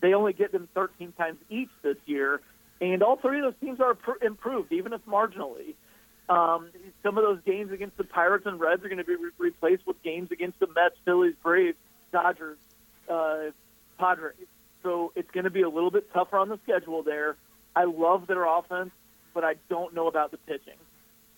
They 0.00 0.14
only 0.14 0.32
get 0.32 0.52
them 0.52 0.68
13 0.74 1.12
times 1.12 1.38
each 1.50 1.70
this 1.82 1.96
year, 2.06 2.40
and 2.80 3.02
all 3.02 3.16
three 3.16 3.38
of 3.38 3.44
those 3.44 3.60
teams 3.60 3.80
are 3.80 3.94
pr- 3.94 4.22
improved, 4.24 4.72
even 4.72 4.92
if 4.92 5.04
marginally. 5.06 5.74
Um, 6.28 6.68
some 7.02 7.16
of 7.16 7.24
those 7.24 7.40
games 7.46 7.72
against 7.72 7.96
the 7.96 8.04
Pirates 8.04 8.44
and 8.46 8.60
Reds 8.60 8.84
are 8.84 8.88
going 8.88 8.98
to 8.98 9.04
be 9.04 9.16
re- 9.16 9.30
replaced 9.38 9.86
with 9.86 10.02
games 10.02 10.30
against 10.30 10.58
the 10.60 10.66
Mets, 10.66 10.94
Phillies, 11.04 11.34
Braves, 11.42 11.78
Dodgers, 12.12 12.58
uh, 13.08 13.50
Padres. 13.98 14.34
So 14.82 15.12
it's 15.16 15.30
going 15.30 15.44
to 15.44 15.50
be 15.50 15.62
a 15.62 15.68
little 15.68 15.90
bit 15.90 16.12
tougher 16.12 16.38
on 16.38 16.48
the 16.48 16.58
schedule 16.64 17.02
there. 17.02 17.36
I 17.74 17.84
love 17.84 18.26
their 18.26 18.44
offense, 18.44 18.90
but 19.32 19.44
I 19.44 19.54
don't 19.68 19.94
know 19.94 20.06
about 20.06 20.30
the 20.30 20.36
pitching. 20.36 20.76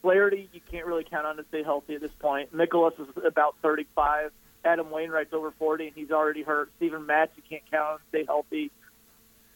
Flaherty, 0.03 0.48
you 0.53 0.61
can't 0.70 0.87
really 0.87 1.05
count 1.05 1.26
on 1.26 1.37
to 1.37 1.44
stay 1.48 1.62
healthy 1.62 1.94
at 1.94 2.00
this 2.00 2.12
point. 2.18 2.55
Mikolas 2.55 2.98
is 2.98 3.24
about 3.24 3.57
35. 3.62 4.33
Adam 4.64 4.90
Wainwright's 4.90 5.33
over 5.33 5.53
40, 5.53 5.88
and 5.88 5.96
he's 5.96 6.11
already 6.11 6.42
hurt. 6.42 6.70
Steven 6.76 7.07
Matz, 7.07 7.33
you 7.37 7.42
can't 7.48 7.62
count 7.70 7.92
on 7.92 7.98
to 7.98 8.05
stay 8.09 8.24
healthy. 8.24 8.70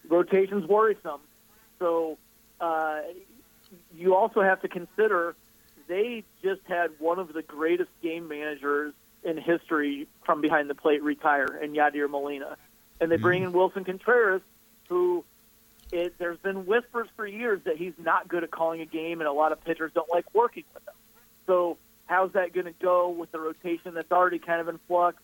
Rotation's 0.09 0.67
worrisome. 0.69 1.21
So 1.79 2.19
uh, 2.61 3.01
you 3.97 4.15
also 4.15 4.41
have 4.41 4.63
to 4.63 4.69
consider 4.69 5.35
they 5.87 6.25
just 6.43 6.63
had 6.67 6.91
one 6.99 7.19
of 7.19 7.33
the 7.33 7.43
greatest 7.43 7.91
game 8.03 8.29
managers 8.29 8.95
in 9.23 9.37
history 9.39 10.07
from 10.25 10.41
behind 10.41 10.69
the 10.69 10.75
plate 10.75 11.03
retire 11.03 11.59
in 11.63 11.73
Yadier 11.73 12.09
Molina. 12.09 12.57
And 13.01 13.11
they 13.11 13.17
bring 13.17 13.43
in 13.43 13.51
mm-hmm. 13.51 13.59
Willson 13.59 13.85
Contreras, 13.85 14.43
who 14.89 15.25
it, 15.93 16.15
there's 16.19 16.39
been 16.39 16.67
whispers 16.67 17.09
for 17.17 17.27
years 17.27 17.61
that 17.65 17.77
he's 17.77 17.95
not 17.99 18.29
good 18.29 18.45
at 18.45 18.51
calling 18.51 18.81
a 18.81 18.87
game, 18.87 19.21
and 19.21 19.29
a 19.29 19.33
lot 19.33 19.53
of 19.53 19.63
pitchers 19.65 19.93
don't 19.95 20.09
like 20.11 20.25
working 20.35 20.65
with 20.73 20.87
him. 20.87 20.95
So 21.47 21.77
how's 22.07 22.33
that 22.33 22.53
going 22.53 22.67
to 22.67 22.73
go 22.73 23.11
with 23.11 23.33
the 23.33 23.41
rotation 23.41 23.95
that's 23.95 24.13
already 24.13 24.39
kind 24.39 24.61
of 24.61 24.69
in 24.69 24.79
flux? 24.87 25.19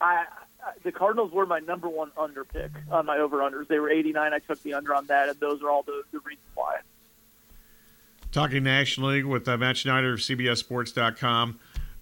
I, 0.00 0.24
I 0.62 0.72
the 0.82 0.92
Cardinals 0.92 1.30
were 1.30 1.46
my 1.46 1.58
number 1.58 1.88
one 1.88 2.10
under 2.16 2.44
pick 2.44 2.70
on 2.90 3.06
my 3.06 3.18
over 3.18 3.38
unders. 3.38 3.68
They 3.68 3.78
were 3.78 3.90
89. 3.90 4.32
I 4.32 4.38
took 4.38 4.62
the 4.62 4.74
under 4.74 4.94
on 4.94 5.06
that, 5.06 5.28
and 5.28 5.38
those 5.38 5.62
are 5.62 5.70
all 5.70 5.82
the, 5.82 6.02
the 6.10 6.20
reasons 6.20 6.46
why. 6.54 6.78
Talking 8.34 8.64
National 8.64 9.10
League 9.10 9.26
with 9.26 9.46
uh, 9.46 9.56
Matt 9.56 9.76
Snyder 9.76 10.14
of 10.14 10.18
CBSSports.com. 10.18 11.60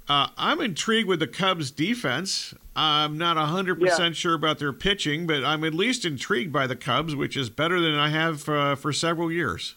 Uh, 0.08 0.28
I'm 0.38 0.62
intrigued 0.62 1.06
with 1.06 1.20
the 1.20 1.26
Cubs' 1.26 1.70
defense. 1.70 2.54
I'm 2.74 3.18
not 3.18 3.36
100% 3.36 3.78
yeah. 3.78 4.12
sure 4.12 4.32
about 4.32 4.58
their 4.58 4.72
pitching, 4.72 5.26
but 5.26 5.44
I'm 5.44 5.62
at 5.62 5.74
least 5.74 6.06
intrigued 6.06 6.50
by 6.50 6.66
the 6.66 6.74
Cubs, 6.74 7.14
which 7.14 7.36
is 7.36 7.50
better 7.50 7.82
than 7.82 7.96
I 7.96 8.08
have 8.08 8.48
uh, 8.48 8.76
for 8.76 8.94
several 8.94 9.30
years. 9.30 9.74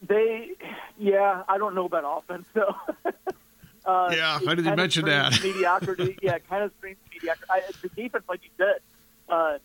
They, 0.00 0.52
yeah, 0.98 1.42
I 1.46 1.58
don't 1.58 1.74
know 1.74 1.84
about 1.84 2.04
offense, 2.06 2.46
though. 2.54 2.74
uh, 3.84 4.14
yeah, 4.16 4.38
I 4.48 4.54
didn't 4.54 4.76
mention 4.76 5.04
that. 5.04 5.32
mediocrity. 5.42 6.16
yeah, 6.22 6.38
kind 6.38 6.64
of 6.64 6.72
screams 6.78 6.96
mediocrity. 7.12 7.50
I, 7.50 7.60
the 7.82 7.88
defense, 7.90 8.24
like 8.30 8.40
you 8.44 8.50
said, 8.56 8.80
uh, 9.28 9.58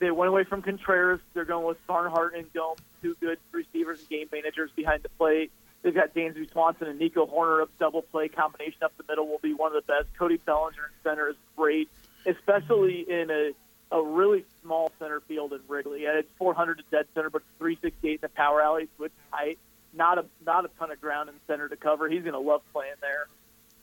they 0.00 0.10
went 0.10 0.30
away 0.30 0.44
from 0.44 0.62
Contreras. 0.62 1.20
They're 1.34 1.44
going 1.44 1.66
with 1.66 1.86
Barnhart 1.86 2.34
and 2.34 2.52
Gomes, 2.52 2.80
two 3.02 3.14
good 3.20 3.38
receivers 3.52 4.00
and 4.00 4.08
game 4.08 4.28
managers 4.32 4.70
behind 4.74 5.02
the 5.02 5.10
plate. 5.10 5.52
They've 5.82 5.94
got 5.94 6.14
Dansby 6.14 6.50
Swanson 6.50 6.88
and 6.88 6.98
Nico 6.98 7.26
Hoerner 7.26 7.62
up 7.62 7.70
double 7.78 8.02
play 8.02 8.28
combination 8.28 8.82
up 8.82 8.92
the 8.96 9.04
middle 9.08 9.28
will 9.28 9.38
be 9.38 9.54
one 9.54 9.74
of 9.74 9.86
the 9.86 9.92
best. 9.92 10.08
Cody 10.18 10.38
Bellinger 10.38 10.84
in 10.84 11.10
center 11.10 11.28
is 11.28 11.36
great, 11.56 11.88
especially 12.26 13.00
in 13.08 13.30
a 13.30 13.52
a 13.92 14.02
really 14.02 14.44
small 14.62 14.92
center 14.98 15.20
field 15.20 15.52
in 15.52 15.60
Wrigley. 15.66 16.06
And 16.06 16.16
it's 16.16 16.30
400 16.38 16.78
to 16.78 16.84
dead 16.90 17.06
center, 17.14 17.28
but 17.28 17.42
368 17.58 18.12
in 18.12 18.18
the 18.20 18.28
power 18.28 18.62
alley, 18.62 18.88
so 18.96 19.04
it's 19.04 19.14
tight. 19.32 19.58
Not 19.92 20.18
a 20.18 20.24
not 20.46 20.64
a 20.64 20.68
ton 20.78 20.90
of 20.90 21.00
ground 21.00 21.28
in 21.28 21.34
center 21.46 21.68
to 21.68 21.76
cover. 21.76 22.08
He's 22.08 22.22
going 22.22 22.34
to 22.34 22.38
love 22.38 22.62
playing 22.72 22.94
there. 23.00 23.26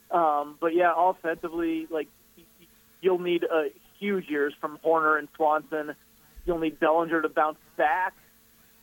Um, 0.10 0.56
but 0.60 0.74
yeah, 0.74 0.94
offensively, 0.96 1.88
like 1.90 2.08
you'll 3.02 3.20
need 3.20 3.44
a 3.44 3.70
huge 4.00 4.30
years 4.30 4.54
from 4.62 4.78
Hoerner 4.86 5.20
and 5.20 5.28
Swanson. 5.36 5.96
You'll 6.48 6.60
need 6.60 6.80
Bellinger 6.80 7.22
to 7.22 7.30
bounce 7.30 7.60
back, 7.76 8.14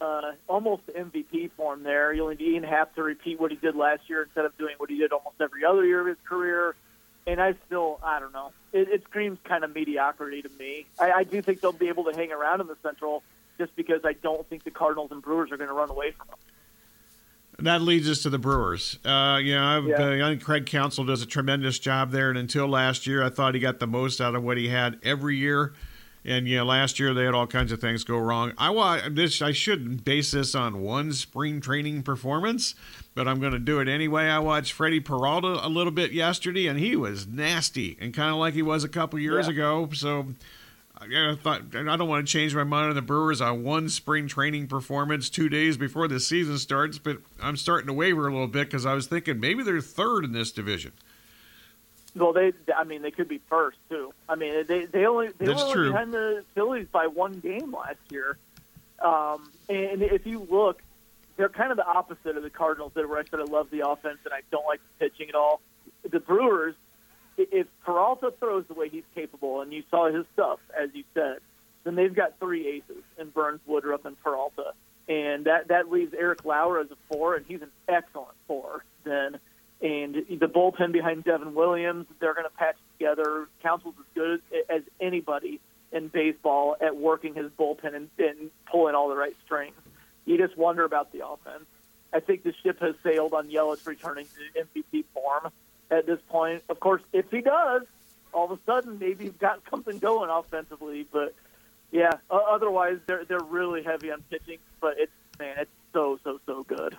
uh, 0.01 0.33
almost 0.49 0.87
MVP 0.87 1.53
form 1.53 1.83
there. 1.83 2.13
You'll 2.13 2.29
need 2.29 2.43
Ian 2.43 2.63
Happ 2.63 2.95
to 2.97 3.03
repeat 3.03 3.41
what 3.41 3.51
he 3.51 3.57
did 3.57 3.75
last 3.75 4.09
year 4.09 4.23
instead 4.23 4.45
of 4.45 4.57
doing 4.59 4.75
what 4.77 4.91
he 4.91 4.99
did 4.99 5.13
almost 5.13 5.41
every 5.41 5.65
other 5.65 5.85
year 5.85 6.03
of 6.03 6.07
his 6.07 6.19
career. 6.29 6.75
And 7.27 7.41
I 7.41 7.55
still, 7.67 7.99
I 8.03 8.21
don't 8.21 8.33
know. 8.33 8.53
It, 8.73 8.89
it 8.89 9.05
screams 9.05 9.39
kind 9.45 9.65
of 9.65 9.75
mediocrity 9.75 10.43
to 10.43 10.51
me. 10.59 10.87
I, 11.01 11.13
I 11.13 11.25
do 11.25 11.41
think 11.41 11.63
they'll 11.63 11.73
be 11.73 11.89
able 11.89 12.05
to 12.05 12.15
hang 12.15 12.33
around 12.33 12.61
in 12.61 12.67
the 12.67 12.77
Central 12.83 13.23
just 13.57 13.75
because 13.77 14.03
I 14.05 14.13
don't 14.13 14.47
think 14.49 14.65
the 14.65 14.71
Cardinals 14.71 15.11
and 15.11 15.23
Brewers 15.23 15.51
are 15.51 15.57
going 15.57 15.69
to 15.69 15.75
run 15.75 15.89
away 15.91 16.11
from 16.11 16.27
them. 16.29 16.39
That 17.61 17.83
leads 17.83 18.11
us 18.11 18.23
to 18.23 18.31
the 18.31 18.39
Brewers. 18.39 18.99
Uh, 19.05 19.39
you 19.41 19.55
know, 19.55 19.87
yeah. 19.87 19.95
uh, 19.95 20.29
think 20.29 20.43
Craig 20.43 20.67
Counsell 20.67 21.05
does 21.05 21.23
a 21.23 21.27
tremendous 21.27 21.79
job 21.79 22.11
there. 22.11 22.29
And 22.29 22.39
until 22.39 22.67
last 22.67 23.07
year, 23.07 23.23
I 23.23 23.31
thought 23.31 23.55
he 23.55 23.61
got 23.61 23.79
the 23.79 23.87
most 23.87 24.21
out 24.21 24.35
of 24.35 24.43
what 24.43 24.57
he 24.57 24.69
had 24.69 24.99
every 25.05 25.37
year. 25.37 25.73
And 26.25 26.49
yeah, 26.49 26.63
last 26.63 26.99
year 26.99 27.13
they 27.13 27.25
had 27.25 27.35
all 27.35 27.47
kinds 27.47 27.71
of 27.71 27.81
things 27.81 28.03
go 28.03 28.17
wrong. 28.17 28.55
I 28.57 28.71
want 28.71 29.15
this. 29.15 29.43
I 29.43 29.53
shouldn't 29.53 30.05
base 30.05 30.31
this 30.31 30.55
on 30.55 30.81
one 30.81 31.13
spring 31.13 31.61
training 31.61 32.03
performance, 32.03 32.75
but 33.15 33.29
I'm 33.29 33.41
going 33.41 33.53
to 33.53 33.59
do 33.59 33.79
it 33.81 33.89
anyway. 33.89 34.25
I 34.25 34.39
watched 34.39 34.73
Freddie 34.73 35.01
Peralta 35.01 35.65
a 35.65 35.69
little 35.69 35.93
bit 35.93 36.13
yesterday, 36.13 36.67
and 36.67 36.79
he 36.79 36.97
was 36.97 37.27
nasty 37.27 37.99
and 38.01 38.15
kind 38.15 38.31
of 38.31 38.37
like 38.37 38.55
he 38.55 38.63
was 38.63 38.85
a 38.85 38.89
couple 38.89 39.19
years 39.19 39.47
yeah. 39.47 39.53
ago. 39.53 39.91
So 39.93 40.29
I 40.99 41.35
thought 41.35 41.63
I 41.75 41.97
don't 41.97 42.09
want 42.09 42.27
to 42.27 42.33
change 42.33 42.55
my 42.55 42.65
mind 42.65 42.91
on 42.91 42.95
the 42.95 43.03
Brewers 43.03 43.41
on 43.41 43.63
one 43.63 43.89
spring 43.89 44.27
training 44.27 44.69
performance 44.69 45.29
two 45.29 45.49
days 45.49 45.77
before 45.77 46.09
the 46.09 46.21
season 46.21 46.57
starts, 46.59 46.99
but 46.99 47.19
I'm 47.43 47.57
starting 47.57 47.89
to 47.89 47.93
waver 47.93 48.29
a 48.29 48.33
little 48.33 48.47
bit 48.47 48.69
because 48.69 48.87
I 48.87 48.95
was 48.95 49.07
thinking 49.07 49.41
maybe 49.41 49.63
they're 49.63 49.81
third 49.81 50.25
in 50.25 50.33
this 50.33 50.53
division. 50.53 50.93
Well, 52.17 52.33
they, 52.33 52.53
I 52.77 52.85
mean, 52.85 53.03
they 53.03 53.11
could 53.11 53.29
be 53.29 53.41
first 53.49 53.79
too. 53.89 54.13
I 54.29 54.37
mean, 54.37 54.65
they 54.67 54.85
they 54.85 55.07
only 55.07 55.29
they 55.39 55.47
That's 55.47 55.59
were 55.63 55.65
only 55.65 55.75
true. 55.75 55.91
behind 55.91 56.13
the 56.13 56.45
Phillies 56.55 56.87
by 56.93 57.09
one 57.09 57.33
game 57.41 57.75
last 57.75 57.99
year. 58.11 58.39
Um, 59.01 59.51
and 59.69 60.03
if 60.03 60.27
you 60.27 60.47
look, 60.49 60.81
they're 61.37 61.49
kind 61.49 61.73
of 61.73 61.77
the 61.77 61.87
opposite 61.87 62.37
of 62.37 62.43
the 62.43 62.51
Cardinals, 62.51 62.93
that 62.95 63.09
where 63.09 63.19
I 63.19 63.25
said 63.25 63.41
I 63.41 63.45
love 63.45 63.71
the 63.71 63.89
offense 63.89 64.19
and 64.25 64.33
I 64.33 64.43
don't 64.53 64.65
like 64.67 64.81
the 64.81 65.07
pitching 65.09 65.29
at 65.29 65.35
all. 65.35 65.61
The 66.09 66.21
Brewers, 66.21 66.77
if 67.37 67.67
Peralta 67.85 68.33
throws 68.39 68.65
the 68.69 68.75
way 68.75 68.89
he's 68.89 69.05
capable, 69.15 69.61
and 69.61 69.73
you 69.73 69.83
saw 69.91 70.11
his 70.13 70.25
stuff 70.35 70.61
as 70.79 70.91
you 70.95 71.03
said, 71.15 71.39
then 71.83 71.97
they've 71.97 72.15
got 72.15 72.39
three 72.39 72.69
aces 72.69 73.03
in 73.19 73.31
Burnes, 73.31 73.61
Woodruff, 73.67 74.05
and 74.05 74.17
Peralta, 74.23 74.73
and 75.09 75.47
that 75.47 75.69
that 75.69 75.91
leaves 75.91 76.15
Eric 76.15 76.45
Lauer 76.45 76.79
as 76.79 76.91
a 76.93 76.97
four, 77.09 77.35
and 77.35 77.45
he's 77.47 77.61
an 77.61 77.73
excellent 77.89 78.37
four. 78.47 78.85
Then 79.03 79.39
and 79.81 80.15
the 80.15 80.47
bullpen 80.47 80.93
behind 80.93 81.25
Devin 81.25 81.55
Williams, 81.55 82.07
they're 82.21 82.35
going 82.35 82.47
to 82.47 82.57
patch 82.57 82.77
together. 82.97 83.49
Counsell's 83.63 83.95
as 83.99 84.07
good 84.15 84.41
as 84.71 84.83
anybody 85.01 85.61
in 85.93 86.09
baseball 86.09 86.77
at 86.81 86.97
working 86.97 87.35
his 87.35 87.51
bullpen 87.53 87.95
and, 87.95 88.09
and 88.19 88.51
pulling 88.71 88.95
all 88.95 89.09
the 89.09 89.17
right 89.17 89.37
strings. 89.45 89.75
You 90.25 90.39
just 90.39 90.57
wonder 90.57 90.85
about 90.85 91.13
the 91.13 91.27
offense. 91.27 91.67
I 92.13 92.21
think 92.21 92.45
the 92.45 92.55
ship 92.63 92.81
has 92.81 92.95
sailed 93.03 93.35
on 93.35 93.49
Yelich 93.49 93.87
returning 93.87 94.27
to 94.27 94.65
MVP 94.65 95.05
form 95.13 95.53
at 95.91 96.07
this 96.07 96.21
point. 96.29 96.63
Of 96.69 96.81
course, 96.81 97.03
if 97.13 97.31
he 97.31 97.41
does, 97.41 97.83
all 98.33 98.51
of 98.51 98.59
a 98.59 98.63
sudden 98.65 98.99
maybe 98.99 99.25
he's 99.25 99.35
got 99.35 99.61
something 99.71 99.99
going 99.99 100.31
offensively. 100.31 101.07
But 101.11 101.35
yeah, 101.91 102.13
otherwise 102.31 102.99
they're 103.07 103.25
they're 103.25 103.39
really 103.39 103.83
heavy 103.83 104.11
on 104.11 104.23
pitching. 104.31 104.59
But 104.81 104.95
it's 104.99 105.13
man, 105.39 105.57
it's 105.59 105.71
so 105.93 106.19
so 106.25 106.41
so 106.47 106.63
good. 106.65 106.97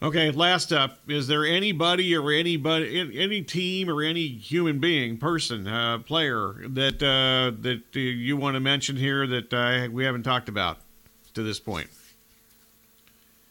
Okay, 0.00 0.30
last 0.30 0.72
up, 0.72 1.00
is 1.08 1.26
there 1.26 1.44
anybody 1.44 2.16
or 2.16 2.30
anybody, 2.30 3.20
any 3.20 3.42
team 3.42 3.90
or 3.90 4.00
any 4.00 4.28
human 4.28 4.78
being, 4.78 5.18
person, 5.18 5.66
uh, 5.66 5.98
player 5.98 6.54
that 6.68 7.02
uh, 7.02 7.50
that 7.62 7.82
uh, 7.96 7.98
you 7.98 8.36
want 8.36 8.54
to 8.54 8.60
mention 8.60 8.94
here 8.94 9.26
that 9.26 9.52
uh, 9.52 9.88
we 9.90 10.04
haven't 10.04 10.22
talked 10.22 10.48
about 10.48 10.78
to 11.34 11.42
this 11.42 11.58
point? 11.58 11.88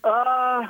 Uh, 0.05 0.67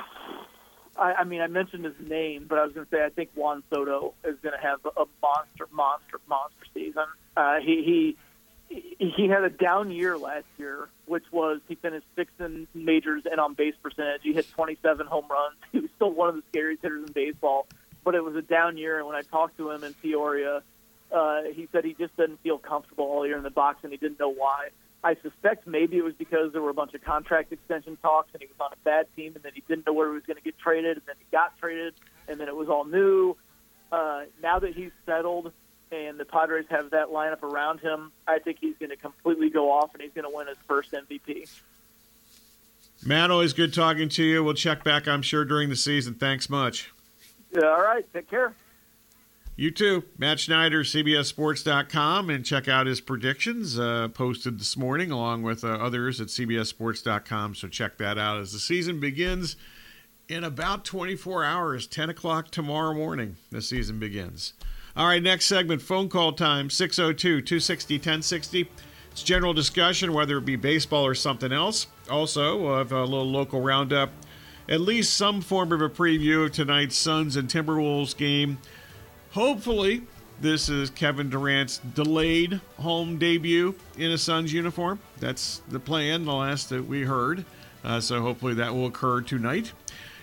I, 0.96 1.14
I 1.20 1.24
mean, 1.24 1.40
I 1.40 1.46
mentioned 1.46 1.84
his 1.84 1.94
name, 2.00 2.46
but 2.48 2.58
I 2.58 2.64
was 2.64 2.72
going 2.72 2.84
to 2.84 2.90
say 2.90 3.04
I 3.04 3.10
think 3.10 3.30
Juan 3.36 3.62
Soto 3.72 4.14
is 4.24 4.34
going 4.42 4.56
to 4.56 4.60
have 4.60 4.80
a 4.84 5.04
monster, 5.22 5.68
monster, 5.70 6.18
monster 6.28 6.66
season. 6.74 7.06
Uh, 7.36 7.60
he 7.60 7.84
he 7.84 8.16
he 8.68 9.28
had 9.28 9.44
a 9.44 9.50
down 9.50 9.90
year 9.90 10.18
last 10.18 10.46
year, 10.58 10.88
which 11.06 11.24
was 11.32 11.60
he 11.68 11.74
finished 11.74 12.06
sixth 12.16 12.40
in 12.40 12.66
majors 12.74 13.24
and 13.30 13.40
on 13.40 13.54
base 13.54 13.74
percentage. 13.82 14.22
He 14.22 14.32
hit 14.32 14.50
27 14.50 15.06
home 15.06 15.26
runs. 15.30 15.56
He 15.72 15.80
was 15.80 15.90
still 15.96 16.10
one 16.10 16.28
of 16.28 16.36
the 16.36 16.42
scariest 16.48 16.82
hitters 16.82 17.06
in 17.06 17.12
baseball, 17.12 17.66
but 18.04 18.14
it 18.14 18.24
was 18.24 18.36
a 18.36 18.42
down 18.42 18.76
year. 18.76 18.98
And 18.98 19.06
when 19.06 19.16
I 19.16 19.22
talked 19.22 19.56
to 19.58 19.70
him 19.70 19.84
in 19.84 19.94
Peoria, 19.94 20.62
uh, 21.12 21.42
he 21.54 21.68
said 21.72 21.84
he 21.84 21.94
just 21.94 22.16
didn't 22.16 22.40
feel 22.42 22.58
comfortable 22.58 23.04
all 23.04 23.26
year 23.26 23.36
in 23.36 23.42
the 23.42 23.50
box, 23.50 23.80
and 23.82 23.92
he 23.92 23.98
didn't 23.98 24.20
know 24.20 24.32
why. 24.32 24.68
I 25.02 25.14
suspect 25.22 25.66
maybe 25.66 25.96
it 25.96 26.04
was 26.04 26.14
because 26.14 26.52
there 26.52 26.60
were 26.60 26.70
a 26.70 26.74
bunch 26.74 26.94
of 26.94 27.02
contract 27.04 27.52
extension 27.52 27.96
talks, 28.02 28.30
and 28.32 28.42
he 28.42 28.48
was 28.48 28.56
on 28.60 28.72
a 28.72 28.84
bad 28.84 29.06
team, 29.14 29.32
and 29.34 29.44
then 29.44 29.52
he 29.54 29.62
didn't 29.68 29.86
know 29.86 29.92
where 29.92 30.08
he 30.08 30.14
was 30.14 30.24
going 30.24 30.36
to 30.36 30.42
get 30.42 30.58
traded, 30.58 30.96
and 30.96 31.06
then 31.06 31.16
he 31.18 31.24
got 31.30 31.56
traded, 31.58 31.94
and 32.26 32.40
then 32.40 32.48
it 32.48 32.56
was 32.56 32.68
all 32.68 32.84
new. 32.84 33.36
Uh, 33.92 34.22
now 34.42 34.58
that 34.58 34.74
he's 34.74 34.90
settled 35.06 35.52
and 35.92 36.18
the 36.18 36.24
Padres 36.24 36.66
have 36.70 36.90
that 36.90 37.08
lineup 37.08 37.42
around 37.42 37.80
him, 37.80 38.12
I 38.26 38.38
think 38.38 38.58
he's 38.60 38.76
going 38.78 38.90
to 38.90 38.96
completely 38.96 39.50
go 39.50 39.70
off 39.70 39.94
and 39.94 40.02
he's 40.02 40.12
going 40.12 40.24
to 40.30 40.34
win 40.34 40.46
his 40.46 40.58
first 40.66 40.92
MVP. 40.92 41.48
Matt, 43.04 43.30
always 43.30 43.52
good 43.52 43.72
talking 43.72 44.08
to 44.10 44.24
you. 44.24 44.42
We'll 44.42 44.54
check 44.54 44.82
back, 44.82 45.06
I'm 45.06 45.22
sure, 45.22 45.44
during 45.44 45.68
the 45.68 45.76
season. 45.76 46.14
Thanks 46.14 46.50
much. 46.50 46.90
Yeah, 47.52 47.68
all 47.68 47.80
right. 47.80 48.04
Take 48.12 48.28
care. 48.28 48.54
You 49.56 49.72
too. 49.72 50.04
Matt 50.16 50.38
Snyder, 50.38 50.84
CBSSports.com, 50.84 52.30
and 52.30 52.44
check 52.44 52.68
out 52.68 52.86
his 52.86 53.00
predictions 53.00 53.76
uh, 53.76 54.08
posted 54.08 54.60
this 54.60 54.76
morning 54.76 55.10
along 55.10 55.42
with 55.42 55.64
uh, 55.64 55.68
others 55.68 56.20
at 56.20 56.28
CBSSports.com. 56.28 57.56
So 57.56 57.66
check 57.66 57.98
that 57.98 58.18
out 58.18 58.38
as 58.38 58.52
the 58.52 58.60
season 58.60 59.00
begins 59.00 59.56
in 60.28 60.44
about 60.44 60.84
24 60.84 61.42
hours, 61.42 61.86
10 61.86 62.10
o'clock 62.10 62.50
tomorrow 62.50 62.94
morning. 62.94 63.36
The 63.50 63.62
season 63.62 63.98
begins. 63.98 64.52
All 64.98 65.06
right, 65.06 65.22
next 65.22 65.46
segment 65.46 65.80
phone 65.80 66.08
call 66.08 66.32
time 66.32 66.68
602 66.70 67.42
260 67.42 67.94
1060. 67.98 68.68
It's 69.12 69.22
general 69.22 69.54
discussion, 69.54 70.12
whether 70.12 70.38
it 70.38 70.44
be 70.44 70.56
baseball 70.56 71.06
or 71.06 71.14
something 71.14 71.52
else. 71.52 71.86
Also, 72.10 72.60
we'll 72.60 72.78
have 72.78 72.90
a 72.90 73.04
little 73.04 73.30
local 73.30 73.60
roundup, 73.60 74.10
at 74.68 74.80
least 74.80 75.14
some 75.14 75.40
form 75.40 75.70
of 75.70 75.82
a 75.82 75.88
preview 75.88 76.46
of 76.46 76.50
tonight's 76.50 76.96
Suns 76.96 77.36
and 77.36 77.48
Timberwolves 77.48 78.16
game. 78.16 78.58
Hopefully, 79.30 80.02
this 80.40 80.68
is 80.68 80.90
Kevin 80.90 81.30
Durant's 81.30 81.78
delayed 81.78 82.60
home 82.80 83.18
debut 83.18 83.76
in 83.96 84.10
a 84.10 84.18
Suns 84.18 84.52
uniform. 84.52 84.98
That's 85.20 85.62
the 85.68 85.78
plan, 85.78 86.24
the 86.24 86.34
last 86.34 86.70
that 86.70 86.84
we 86.84 87.02
heard. 87.02 87.44
Uh, 87.84 88.00
so 88.00 88.20
hopefully 88.20 88.54
that 88.54 88.74
will 88.74 88.86
occur 88.86 89.20
tonight. 89.20 89.72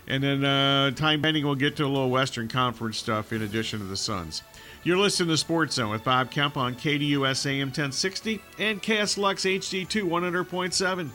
And 0.07 0.21
then 0.21 0.43
uh, 0.43 0.91
time 0.91 1.21
pending, 1.21 1.45
we'll 1.45 1.55
get 1.55 1.77
to 1.77 1.85
a 1.85 1.87
little 1.87 2.09
Western 2.09 2.49
Conference 2.49 2.97
stuff 2.97 3.31
in 3.31 3.41
addition 3.41 3.79
to 3.79 3.85
the 3.85 3.97
Suns. 3.97 4.43
You're 4.85 4.99
listening 4.99 5.29
to 5.29 5.37
Sports 5.37 5.73
Zone 5.73 5.89
with 5.89 6.03
Bob 6.03 6.29
Kemp 6.29 6.57
on 6.57 6.75
KDUS 6.75 7.47
AM 7.47 7.69
1060 7.69 8.39
and 8.59 8.83
KSLX 8.83 9.57
HD2 9.57 10.03
100.7. 10.03 11.09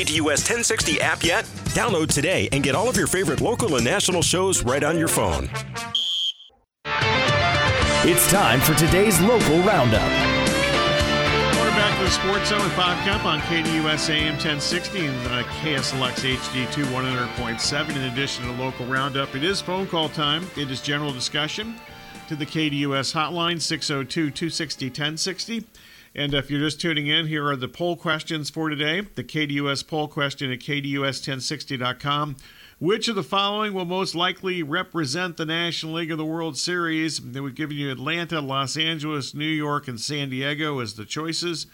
downloaded 0.00 0.06
the 0.06 0.20
KDUS 0.20 0.48
1060 0.48 1.00
app 1.00 1.22
yet? 1.22 1.44
Download 1.74 2.08
today 2.12 2.48
and 2.52 2.62
get 2.62 2.74
all 2.74 2.88
of 2.88 2.96
your 2.96 3.06
favorite 3.06 3.40
local 3.40 3.76
and 3.76 3.84
national 3.84 4.22
shows 4.22 4.62
right 4.62 4.82
on 4.82 4.98
your 4.98 5.08
phone. 5.08 5.48
It's 8.02 8.30
time 8.30 8.60
for 8.60 8.74
today's 8.74 9.20
local 9.20 9.58
roundup. 9.62 10.00
Welcome 11.54 11.76
back 11.76 11.98
to 11.98 12.04
the 12.04 12.10
Sports 12.10 12.48
Zone 12.48 12.62
with 12.62 12.76
Bob 12.76 13.02
Kemp 13.04 13.24
on 13.26 13.40
KDUS 13.40 14.10
AM 14.10 14.32
1060 14.32 15.06
and 15.06 15.26
uh, 15.28 15.42
KSLX 15.60 16.36
HD2 16.36 16.84
100.7. 16.84 17.90
In 17.90 18.02
addition 18.04 18.46
to 18.46 18.52
the 18.52 18.62
local 18.62 18.86
roundup, 18.86 19.34
it 19.34 19.44
is 19.44 19.60
phone 19.60 19.86
call 19.86 20.08
time. 20.08 20.46
It 20.56 20.70
is 20.70 20.80
general 20.80 21.12
discussion 21.12 21.74
to 22.28 22.36
the 22.36 22.46
KDUS 22.46 23.12
hotline 23.12 23.60
602 23.60 24.30
260 24.30 24.86
1060. 24.86 25.64
And 26.14 26.34
if 26.34 26.50
you're 26.50 26.60
just 26.60 26.80
tuning 26.80 27.06
in, 27.06 27.26
here 27.26 27.46
are 27.46 27.56
the 27.56 27.68
poll 27.68 27.96
questions 27.96 28.50
for 28.50 28.68
today. 28.68 29.02
The 29.14 29.22
KDUS 29.22 29.86
poll 29.86 30.08
question 30.08 30.50
at 30.50 30.58
KDUS1060.com. 30.58 32.36
Which 32.80 33.08
of 33.08 33.14
the 33.14 33.22
following 33.22 33.74
will 33.74 33.84
most 33.84 34.14
likely 34.14 34.62
represent 34.62 35.36
the 35.36 35.44
National 35.44 35.92
League 35.92 36.10
of 36.10 36.18
the 36.18 36.24
World 36.24 36.56
Series? 36.56 37.20
They 37.20 37.40
would 37.40 37.54
give 37.54 37.70
you 37.70 37.90
Atlanta, 37.90 38.40
Los 38.40 38.76
Angeles, 38.76 39.34
New 39.34 39.44
York, 39.44 39.86
and 39.86 40.00
San 40.00 40.30
Diego 40.30 40.80
as 40.80 40.94
the 40.94 41.04
choices. 41.04 41.66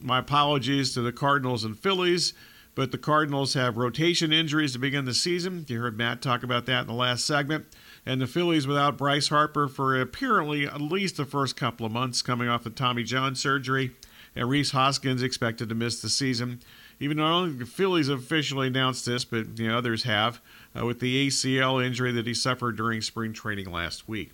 My 0.00 0.20
apologies 0.20 0.94
to 0.94 1.02
the 1.02 1.12
Cardinals 1.12 1.64
and 1.64 1.78
Phillies, 1.78 2.34
but 2.74 2.92
the 2.92 2.98
Cardinals 2.98 3.54
have 3.54 3.76
rotation 3.76 4.32
injuries 4.32 4.72
to 4.72 4.78
begin 4.78 5.04
the 5.04 5.14
season. 5.14 5.66
You 5.68 5.80
heard 5.80 5.98
Matt 5.98 6.22
talk 6.22 6.42
about 6.42 6.66
that 6.66 6.82
in 6.82 6.86
the 6.86 6.94
last 6.94 7.26
segment 7.26 7.66
and 8.06 8.20
the 8.20 8.26
Phillies 8.26 8.66
without 8.66 8.98
Bryce 8.98 9.28
Harper 9.28 9.68
for 9.68 10.00
apparently 10.00 10.66
at 10.66 10.80
least 10.80 11.16
the 11.16 11.24
first 11.24 11.56
couple 11.56 11.86
of 11.86 11.92
months 11.92 12.22
coming 12.22 12.48
off 12.48 12.64
the 12.64 12.70
Tommy 12.70 13.02
John 13.02 13.34
surgery. 13.34 13.92
And 14.36 14.48
Rhys 14.48 14.72
Hoskins 14.72 15.22
expected 15.22 15.68
to 15.68 15.74
miss 15.74 16.02
the 16.02 16.08
season. 16.08 16.60
even 16.98 17.18
not 17.18 17.32
only 17.32 17.52
the 17.52 17.66
Phillies 17.66 18.08
officially 18.08 18.66
announced 18.66 19.06
this, 19.06 19.24
but 19.24 19.58
you 19.58 19.68
know, 19.68 19.78
others 19.78 20.02
have, 20.04 20.40
uh, 20.78 20.84
with 20.84 21.00
the 21.00 21.28
ACL 21.28 21.84
injury 21.84 22.12
that 22.12 22.26
he 22.26 22.34
suffered 22.34 22.76
during 22.76 23.00
spring 23.00 23.32
training 23.32 23.70
last 23.70 24.08
week. 24.08 24.32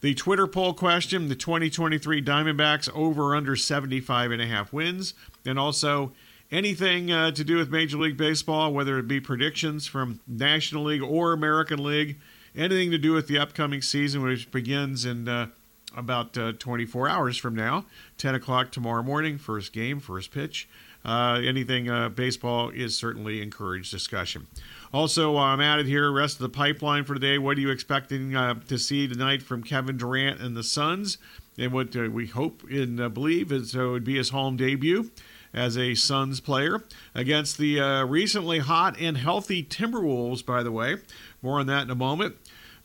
The 0.00 0.14
Twitter 0.14 0.46
poll 0.46 0.74
question 0.74 1.28
the 1.28 1.34
2023 1.34 2.22
Diamondbacks 2.22 2.90
over 2.94 3.34
under 3.34 3.56
75 3.56 4.32
and 4.32 4.42
a 4.42 4.46
half 4.46 4.72
wins, 4.72 5.14
and 5.46 5.58
also 5.58 6.12
anything 6.50 7.10
uh, 7.10 7.30
to 7.32 7.44
do 7.44 7.56
with 7.56 7.70
Major 7.70 7.96
League 7.96 8.16
Baseball, 8.16 8.72
whether 8.72 8.98
it 8.98 9.08
be 9.08 9.20
predictions 9.20 9.86
from 9.86 10.20
National 10.26 10.84
League 10.84 11.02
or 11.02 11.32
American 11.32 11.82
League, 11.82 12.18
anything 12.54 12.90
to 12.90 12.98
do 12.98 13.12
with 13.12 13.28
the 13.28 13.38
upcoming 13.38 13.82
season, 13.82 14.22
which 14.22 14.50
begins 14.50 15.04
in 15.04 15.28
uh, 15.28 15.48
about 15.96 16.36
uh, 16.36 16.52
24 16.52 17.08
hours 17.08 17.36
from 17.36 17.54
now, 17.54 17.84
10 18.18 18.34
o'clock 18.34 18.70
tomorrow 18.72 19.02
morning, 19.02 19.38
first 19.38 19.72
game, 19.72 20.00
first 20.00 20.30
pitch. 20.30 20.68
Uh, 21.04 21.40
anything 21.44 21.90
uh, 21.90 22.08
baseball 22.08 22.70
is 22.70 22.96
certainly 22.96 23.42
encouraged 23.42 23.90
discussion. 23.90 24.46
Also, 24.92 25.36
I'm 25.36 25.60
added 25.60 25.86
here, 25.86 26.10
rest 26.10 26.36
of 26.36 26.42
the 26.42 26.48
pipeline 26.48 27.04
for 27.04 27.14
today. 27.14 27.36
What 27.36 27.58
are 27.58 27.60
you 27.60 27.70
expecting 27.70 28.34
uh, 28.34 28.54
to 28.68 28.78
see 28.78 29.06
tonight 29.06 29.42
from 29.42 29.62
Kevin 29.62 29.98
Durant 29.98 30.40
and 30.40 30.56
the 30.56 30.62
Suns? 30.62 31.18
And 31.58 31.72
what 31.72 31.94
we 31.94 32.26
hope 32.26 32.62
and 32.70 33.12
believe 33.12 33.52
is 33.52 33.74
it 33.74 33.84
would 33.84 34.04
be 34.04 34.16
his 34.16 34.30
home 34.30 34.56
debut 34.56 35.10
as 35.54 35.78
a 35.78 35.94
Suns 35.94 36.40
player 36.40 36.82
against 37.14 37.58
the 37.58 37.80
uh, 37.80 38.04
recently 38.04 38.58
hot 38.58 38.98
and 38.98 39.16
healthy 39.16 39.62
Timberwolves, 39.62 40.44
by 40.44 40.62
the 40.62 40.72
way. 40.72 40.96
More 41.42 41.60
on 41.60 41.66
that 41.66 41.82
in 41.82 41.90
a 41.90 41.94
moment. 41.94 42.36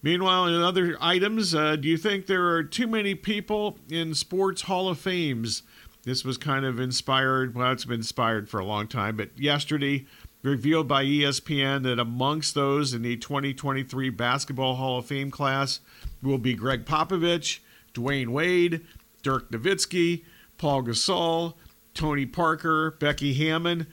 Meanwhile, 0.02 0.48
in 0.48 0.62
other 0.62 0.98
items, 1.02 1.54
uh, 1.54 1.76
do 1.76 1.88
you 1.88 1.98
think 1.98 2.26
there 2.26 2.48
are 2.56 2.64
too 2.64 2.88
many 2.88 3.16
people 3.16 3.78
in 3.90 4.14
sports 4.14 4.64
Hall 4.64 4.88
of 4.88 4.98
Fames? 4.98 5.64
This 6.04 6.24
was 6.24 6.38
kind 6.38 6.66
of 6.66 6.80
inspired, 6.80 7.54
well, 7.54 7.74
it's 7.74 7.84
been 7.84 8.00
inspired 8.00 8.48
for 8.50 8.60
a 8.60 8.66
long 8.66 8.88
time, 8.88 9.18
but 9.18 9.38
yesterday 9.38 10.06
revealed 10.42 10.88
by 10.88 11.04
ESPN 11.04 11.84
that 11.84 12.00
amongst 12.00 12.56
those 12.56 12.94
in 12.94 13.02
the 13.02 13.18
2023 13.18 14.10
Basketball 14.10 14.76
Hall 14.76 15.00
of 15.00 15.06
Fame 15.06 15.30
class 15.30 15.82
will 16.24 16.38
be 16.38 16.54
Gregg 16.54 16.86
Popovich, 16.86 17.60
Dwyane 17.94 18.30
Wade, 18.30 18.86
Dirk 19.22 19.52
Nowitzki, 19.52 20.24
Paul 20.58 20.84
Gasol, 20.84 21.56
Tony 21.94 22.26
Parker, 22.26 22.92
Becky 22.92 23.34
Hammon. 23.34 23.88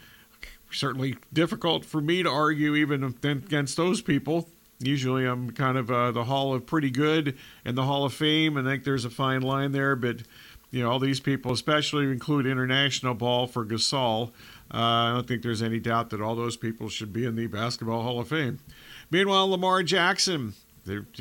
Certainly 0.70 1.16
difficult 1.32 1.84
for 1.84 2.00
me 2.00 2.22
to 2.22 2.30
argue 2.30 2.76
even 2.76 3.02
against 3.24 3.76
those 3.76 4.00
people. 4.00 4.48
Usually 4.78 5.24
I'm 5.24 5.50
kind 5.52 5.78
of 5.78 5.90
uh, 5.90 6.10
the 6.12 6.24
Hall 6.24 6.54
of 6.54 6.66
Pretty 6.66 6.90
Good 6.90 7.36
and 7.64 7.76
the 7.76 7.84
Hall 7.84 8.04
of 8.04 8.12
Fame. 8.12 8.56
I 8.58 8.62
think 8.62 8.84
there's 8.84 9.04
a 9.04 9.10
fine 9.10 9.40
line 9.42 9.72
there, 9.72 9.96
but 9.96 10.18
you 10.70 10.82
know 10.82 10.90
all 10.90 10.98
these 10.98 11.20
people, 11.20 11.52
especially 11.52 12.04
include 12.04 12.46
international 12.46 13.14
ball 13.14 13.46
for 13.46 13.64
Gasol. 13.64 14.32
Uh, 14.72 14.76
I 14.76 15.12
don't 15.14 15.26
think 15.26 15.42
there's 15.42 15.62
any 15.62 15.80
doubt 15.80 16.10
that 16.10 16.20
all 16.20 16.34
those 16.34 16.56
people 16.56 16.88
should 16.88 17.12
be 17.12 17.24
in 17.24 17.36
the 17.36 17.46
Basketball 17.46 18.02
Hall 18.02 18.20
of 18.20 18.28
Fame. 18.28 18.58
Meanwhile, 19.10 19.48
Lamar 19.50 19.82
Jackson, 19.82 20.54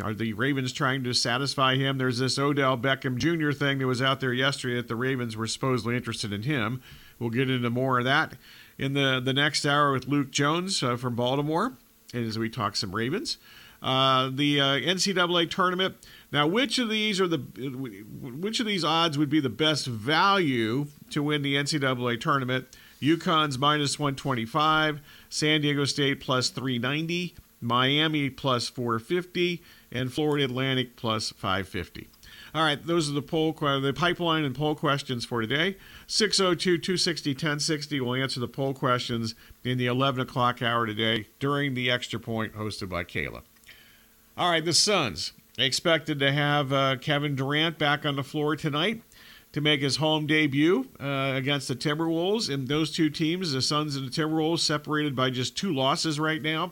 are 0.04 0.14
the 0.14 0.34
Ravens 0.34 0.74
trying 0.74 1.04
to 1.04 1.14
satisfy 1.14 1.76
him? 1.76 1.98
There's 1.98 2.20
this 2.20 2.38
Odell 2.38 2.78
Beckham 2.78 3.18
Jr. 3.18 3.52
thing 3.52 3.78
that 3.80 3.88
was 3.88 4.02
out 4.02 4.20
there 4.20 4.34
yesterday 4.34 4.76
that 4.76 4.88
the 4.88 4.96
Ravens 4.96 5.38
were 5.38 5.48
supposedly 5.48 5.96
interested 5.96 6.34
in 6.34 6.44
him. 6.44 6.82
We'll 7.20 7.30
get 7.30 7.50
into 7.50 7.70
more 7.70 8.00
of 8.00 8.06
that 8.06 8.34
in 8.78 8.94
the, 8.94 9.22
the 9.24 9.34
next 9.34 9.66
hour 9.66 9.94
with 9.94 10.08
Luke 10.08 10.32
Jones 10.32 10.84
uh, 10.84 10.98
from 10.98 11.16
Baltimore 11.16 11.78
as 12.16 12.40
we 12.40 12.50
talk 12.50 12.76
some 12.76 12.96
Ravens. 12.96 13.38
Uh, 13.82 14.32
the 14.34 14.60
uh, 14.60 14.66
NCAA 14.80 15.50
tournament. 15.50 15.96
Now, 16.32 16.48
which 16.48 16.80
of 16.80 16.90
these 16.90 17.22
are 17.22 17.28
the 17.28 17.38
which 17.38 18.60
of 18.60 18.66
these 18.66 18.84
odds 18.84 19.18
would 19.18 19.30
be 19.30 19.40
the 19.40 19.50
best 19.50 19.86
value 19.86 20.88
to 21.12 21.22
win 21.22 21.44
the 21.44 21.56
NCAA 21.56 22.20
tournament? 22.20 22.68
UConn's 23.02 23.60
minus 23.60 24.00
125, 24.00 25.02
San 25.30 25.62
Diego 25.62 25.86
State 25.86 26.20
plus 26.20 26.50
390, 26.50 27.36
Miami 27.62 28.30
plus 28.30 28.70
450, 28.70 29.62
and 29.92 30.12
Florida 30.12 30.46
Atlantic 30.46 30.96
plus 30.96 31.32
550. 31.32 32.08
All 32.56 32.64
right, 32.64 32.82
those 32.82 33.10
are 33.10 33.14
the 33.14 33.22
poll 33.22 33.52
the 33.52 33.92
pipeline 33.94 34.46
and 34.46 34.56
poll 34.56 34.76
questions 34.76 35.26
for 35.26 35.42
today. 35.42 35.76
602 36.08 36.78
260 36.78 37.32
1060 37.32 38.00
will 38.00 38.16
answer 38.16 38.40
the 38.40 38.48
poll 38.48 38.74
questions 38.74 39.36
in 39.66 39.78
the 39.78 39.88
11 39.88 40.22
o'clock 40.22 40.62
hour 40.62 40.86
today 40.86 41.28
during 41.40 41.74
the 41.74 41.92
Extra 41.92 42.18
Point 42.18 42.56
hosted 42.56 42.88
by 42.88 43.04
Kayla. 43.04 43.42
All 44.38 44.50
right, 44.50 44.64
the 44.64 44.72
Suns 44.72 45.34
expected 45.58 46.18
to 46.20 46.32
have 46.32 46.72
uh, 46.72 46.96
Kevin 46.96 47.36
Durant 47.36 47.78
back 47.78 48.06
on 48.06 48.16
the 48.16 48.24
floor 48.24 48.56
tonight 48.56 49.02
to 49.52 49.60
make 49.60 49.82
his 49.82 49.98
home 49.98 50.26
debut 50.26 50.88
uh, 50.98 51.34
against 51.36 51.68
the 51.68 51.76
Timberwolves. 51.76 52.50
And 52.50 52.70
those 52.70 52.90
two 52.90 53.10
teams, 53.10 53.52
the 53.52 53.62
Suns 53.62 53.98
and 53.98 54.08
the 54.08 54.12
Timberwolves, 54.12 54.60
separated 54.60 55.14
by 55.14 55.30
just 55.30 55.58
two 55.58 55.74
losses 55.74 56.22
right 56.22 56.42
now. 56.42 56.72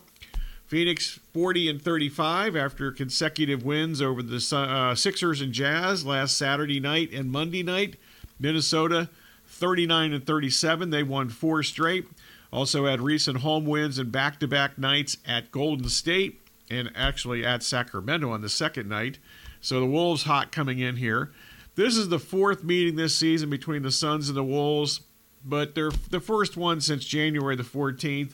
Phoenix 0.73 1.19
40 1.35 1.69
and 1.69 1.79
35 1.79 2.55
after 2.55 2.91
consecutive 2.91 3.63
wins 3.63 4.01
over 4.01 4.23
the 4.23 4.43
uh, 4.57 4.95
Sixers 4.95 5.39
and 5.39 5.53
Jazz 5.53 6.03
last 6.03 6.35
Saturday 6.35 6.79
night 6.79 7.13
and 7.13 7.31
Monday 7.31 7.61
night. 7.61 7.95
Minnesota 8.39 9.07
39 9.45 10.13
and 10.13 10.25
37. 10.25 10.89
They 10.89 11.03
won 11.03 11.29
four 11.29 11.61
straight. 11.61 12.07
Also 12.51 12.87
had 12.87 13.01
recent 13.01 13.41
home 13.41 13.67
wins 13.67 13.99
and 13.99 14.11
back-to-back 14.11 14.79
nights 14.79 15.17
at 15.27 15.51
Golden 15.51 15.89
State 15.89 16.41
and 16.71 16.91
actually 16.95 17.45
at 17.45 17.61
Sacramento 17.61 18.31
on 18.31 18.41
the 18.41 18.49
second 18.49 18.89
night. 18.89 19.19
So 19.61 19.79
the 19.79 19.85
Wolves 19.85 20.23
hot 20.23 20.51
coming 20.51 20.79
in 20.79 20.95
here. 20.95 21.31
This 21.75 21.95
is 21.95 22.09
the 22.09 22.17
fourth 22.17 22.63
meeting 22.63 22.95
this 22.95 23.15
season 23.15 23.51
between 23.51 23.83
the 23.83 23.91
Suns 23.91 24.27
and 24.27 24.35
the 24.35 24.43
Wolves, 24.43 25.01
but 25.45 25.75
they're 25.75 25.91
the 26.09 26.19
first 26.19 26.57
one 26.57 26.81
since 26.81 27.05
January 27.05 27.55
the 27.55 27.61
14th. 27.61 28.31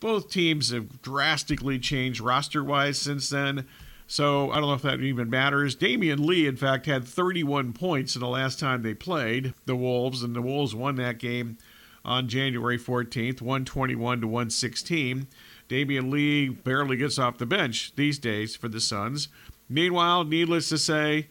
Both 0.00 0.30
teams 0.30 0.70
have 0.70 1.02
drastically 1.02 1.78
changed 1.78 2.20
roster 2.20 2.64
wise 2.64 2.98
since 2.98 3.28
then. 3.28 3.66
So 4.06 4.50
I 4.50 4.54
don't 4.54 4.68
know 4.68 4.74
if 4.74 4.82
that 4.82 5.00
even 5.00 5.30
matters. 5.30 5.76
Damion 5.76 6.26
Lee, 6.26 6.46
in 6.46 6.56
fact, 6.56 6.86
had 6.86 7.04
31 7.04 7.72
points 7.74 8.16
in 8.16 8.20
the 8.20 8.26
last 8.26 8.58
time 8.58 8.82
they 8.82 8.94
played 8.94 9.54
the 9.66 9.76
Wolves, 9.76 10.24
and 10.24 10.34
the 10.34 10.42
Wolves 10.42 10.74
won 10.74 10.96
that 10.96 11.18
game 11.18 11.58
on 12.04 12.28
January 12.28 12.78
14th, 12.78 13.40
121 13.40 14.20
to 14.22 14.26
116. 14.26 15.28
Damion 15.68 16.10
Lee 16.10 16.48
barely 16.48 16.96
gets 16.96 17.18
off 17.18 17.38
the 17.38 17.46
bench 17.46 17.92
these 17.94 18.18
days 18.18 18.56
for 18.56 18.68
the 18.68 18.80
Suns. 18.80 19.28
Meanwhile, 19.68 20.24
needless 20.24 20.68
to 20.70 20.78
say, 20.78 21.28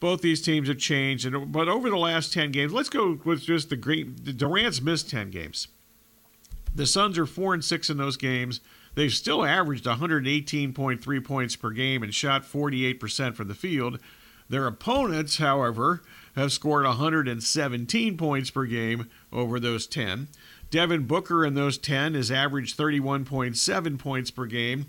both 0.00 0.22
these 0.22 0.40
teams 0.40 0.68
have 0.68 0.78
changed. 0.78 1.26
And 1.26 1.52
but 1.52 1.68
over 1.68 1.90
the 1.90 1.98
last 1.98 2.32
10 2.32 2.50
games, 2.50 2.72
let's 2.72 2.88
go 2.88 3.20
with 3.24 3.42
just 3.42 3.68
the 3.68 3.76
great. 3.76 4.24
Durant's 4.38 4.80
missed 4.80 5.10
10 5.10 5.30
games. 5.30 5.68
The 6.74 6.86
Suns 6.86 7.18
are 7.18 7.26
four 7.26 7.54
and 7.54 7.64
six 7.64 7.90
in 7.90 7.98
those 7.98 8.16
games. 8.16 8.60
They've 8.94 9.12
still 9.12 9.44
averaged 9.44 9.84
118.3 9.84 11.24
points 11.24 11.56
per 11.56 11.70
game 11.70 12.02
and 12.02 12.14
shot 12.14 12.42
48% 12.42 13.34
from 13.34 13.48
the 13.48 13.54
field. 13.54 13.98
Their 14.48 14.66
opponents, 14.66 15.38
however, 15.38 16.02
have 16.36 16.52
scored 16.52 16.84
117 16.84 18.16
points 18.16 18.50
per 18.50 18.66
game 18.66 19.08
over 19.32 19.58
those 19.58 19.86
10. 19.86 20.28
Devin 20.70 21.06
Booker 21.06 21.44
in 21.44 21.54
those 21.54 21.78
10 21.78 22.14
has 22.14 22.30
averaged 22.30 22.76
31.7 22.76 23.98
points 23.98 24.30
per 24.30 24.46
game. 24.46 24.86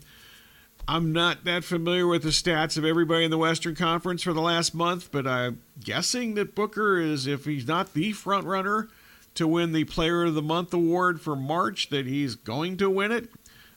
I'm 0.86 1.14
not 1.14 1.46
that 1.46 1.64
familiar 1.64 2.08
with 2.08 2.24
the 2.24 2.30
stats 2.30 2.78
of 2.78 2.84
everybody 2.84 3.24
in 3.24 3.32
the 3.32 3.38
Western 3.38 3.76
Conference 3.76 4.24
for 4.24 4.34
the 4.34 4.42
last 4.42 4.76
month, 4.76 5.12
but 5.12 5.26
I'm 5.26 5.62
guessing 5.82 6.34
that 6.34 6.56
Booker 6.56 6.98
is, 6.98 7.26
if 7.26 7.46
he's 7.46 7.68
not 7.68 7.94
the 7.94 8.12
front 8.12 8.46
runner, 8.46 8.90
to 9.36 9.48
win 9.48 9.72
the 9.72 9.84
Player 9.86 10.24
of 10.24 10.36
the 10.36 10.42
Month 10.42 10.74
award 10.74 11.22
for 11.22 11.36
March, 11.36 11.90
that 11.90 12.06
he's 12.06 12.36
going 12.36 12.78
to 12.78 12.90
win 12.90 13.12
it. 13.12 13.30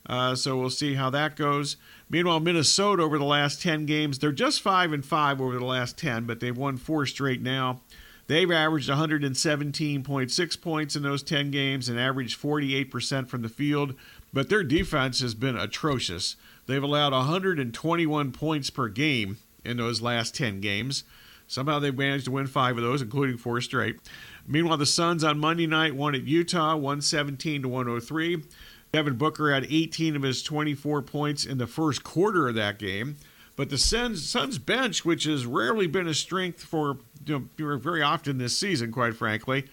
Uh, 0.09 0.35
so 0.35 0.57
we'll 0.57 0.71
see 0.71 0.95
how 0.95 1.11
that 1.11 1.37
goes. 1.37 1.77
Meanwhile, 2.09 2.41
Minnesota 2.41 3.03
over 3.03 3.19
the 3.19 3.25
last 3.25 3.61
10 3.61 3.87
games, 3.87 4.19
they're 4.19 4.33
just 4.33 4.63
5 4.63 4.93
and 4.93 5.05
5 5.05 5.41
over 5.41 5.59
the 5.59 5.65
last 5.65 5.99
10, 5.99 6.25
but 6.25 6.41
they've 6.41 6.57
won 6.57 6.77
four 6.77 7.07
straight 7.07 7.43
now. 7.43 7.81
They've 8.29 8.51
averaged 8.51 8.89
117.6 8.89 10.61
points 10.61 10.97
in 10.97 11.03
those 11.03 11.23
10 11.23 11.51
games 11.51 11.89
and 11.89 11.99
averaged 11.99 12.41
48% 12.41 13.29
from 13.29 13.43
the 13.43 13.49
field, 13.49 13.95
but 14.33 14.49
their 14.49 14.65
defense 14.65 15.21
has 15.21 15.35
been 15.35 15.57
atrocious. 15.57 16.37
They've 16.67 16.83
allowed 16.83 17.13
121 17.13 18.33
points 18.33 18.71
per 18.71 18.89
game 18.89 19.39
in 19.65 19.77
those 19.77 20.03
last 20.03 20.35
10 20.35 20.61
games. 20.61 21.05
Somehow 21.49 21.79
they've 21.79 21.97
managed 21.97 22.25
to 22.25 22.33
win 22.33 22.49
five 22.49 22.77
of 22.77 22.83
those, 22.83 23.03
including 23.03 23.39
four 23.39 23.61
straight. 23.61 24.01
Meanwhile, 24.47 24.79
the 24.79 24.87
Suns 24.87 25.25
on 25.25 25.39
Monday 25.39 25.67
night 25.67 25.95
won 25.95 26.15
at 26.15 26.23
Utah, 26.23 26.75
117 26.75 27.63
to 27.63 27.69
103. 27.69 28.43
Devin 28.93 29.17
Booker 29.17 29.53
had 29.53 29.67
18 29.69 30.17
of 30.17 30.23
his 30.23 30.43
24 30.43 31.03
points 31.03 31.45
in 31.45 31.59
the 31.59 31.67
first 31.67 32.05
quarter 32.05 32.49
of 32.49 32.55
that 32.55 32.79
game. 32.79 33.17
But 33.57 33.71
the 33.71 33.79
Suns, 33.79 34.29
Suns 34.29 34.59
bench, 34.59 35.05
which 35.05 35.25
has 35.25 35.47
rarely 35.47 35.87
been 35.87 36.07
a 36.07 36.15
strength 36.15 36.63
for 36.63 36.99
you 37.27 37.49
know, 37.59 37.77
very 37.77 38.03
often 38.03 38.39
this 38.39 38.57
season, 38.57 38.93
quite 38.93 39.17
frankly, 39.17 39.65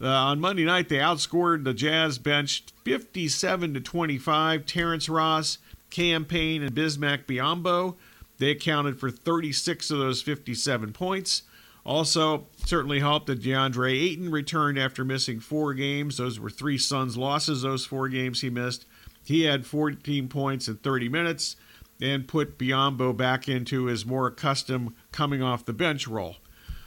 uh, 0.00 0.06
on 0.06 0.40
Monday 0.40 0.64
night 0.64 0.88
they 0.88 0.96
outscored 0.96 1.64
the 1.64 1.74
Jazz 1.74 2.18
bench 2.18 2.64
57 2.84 3.74
to 3.74 3.80
25. 3.80 4.66
Terrence 4.66 5.08
Ross, 5.08 5.58
Cam 5.90 6.24
Payne, 6.24 6.62
and 6.62 6.74
Bismack 6.74 7.24
Biyombo 7.24 7.96
they 8.40 8.50
accounted 8.50 8.98
for 8.98 9.10
36 9.10 9.90
of 9.90 9.98
those 9.98 10.22
57 10.22 10.92
points. 10.92 11.42
Also, 11.84 12.46
certainly 12.64 13.00
helped 13.00 13.26
that 13.26 13.42
DeAndre 13.42 13.92
Ayton 13.92 14.30
returned 14.30 14.78
after 14.78 15.04
missing 15.04 15.40
four 15.40 15.72
games. 15.72 16.18
Those 16.18 16.38
were 16.38 16.50
three 16.50 16.78
Suns 16.78 17.16
losses, 17.16 17.62
those 17.62 17.86
four 17.86 18.08
games 18.08 18.42
he 18.42 18.50
missed. 18.50 18.84
He 19.24 19.42
had 19.44 19.66
14 19.66 20.28
points 20.28 20.68
in 20.68 20.76
30 20.76 21.08
minutes 21.08 21.56
and 22.00 22.28
put 22.28 22.58
Biyombo 22.58 23.16
back 23.16 23.48
into 23.48 23.84
his 23.84 24.06
more 24.06 24.26
accustomed 24.26 24.94
coming 25.12 25.42
off 25.42 25.64
the 25.64 25.72
bench 25.72 26.06
role. 26.06 26.36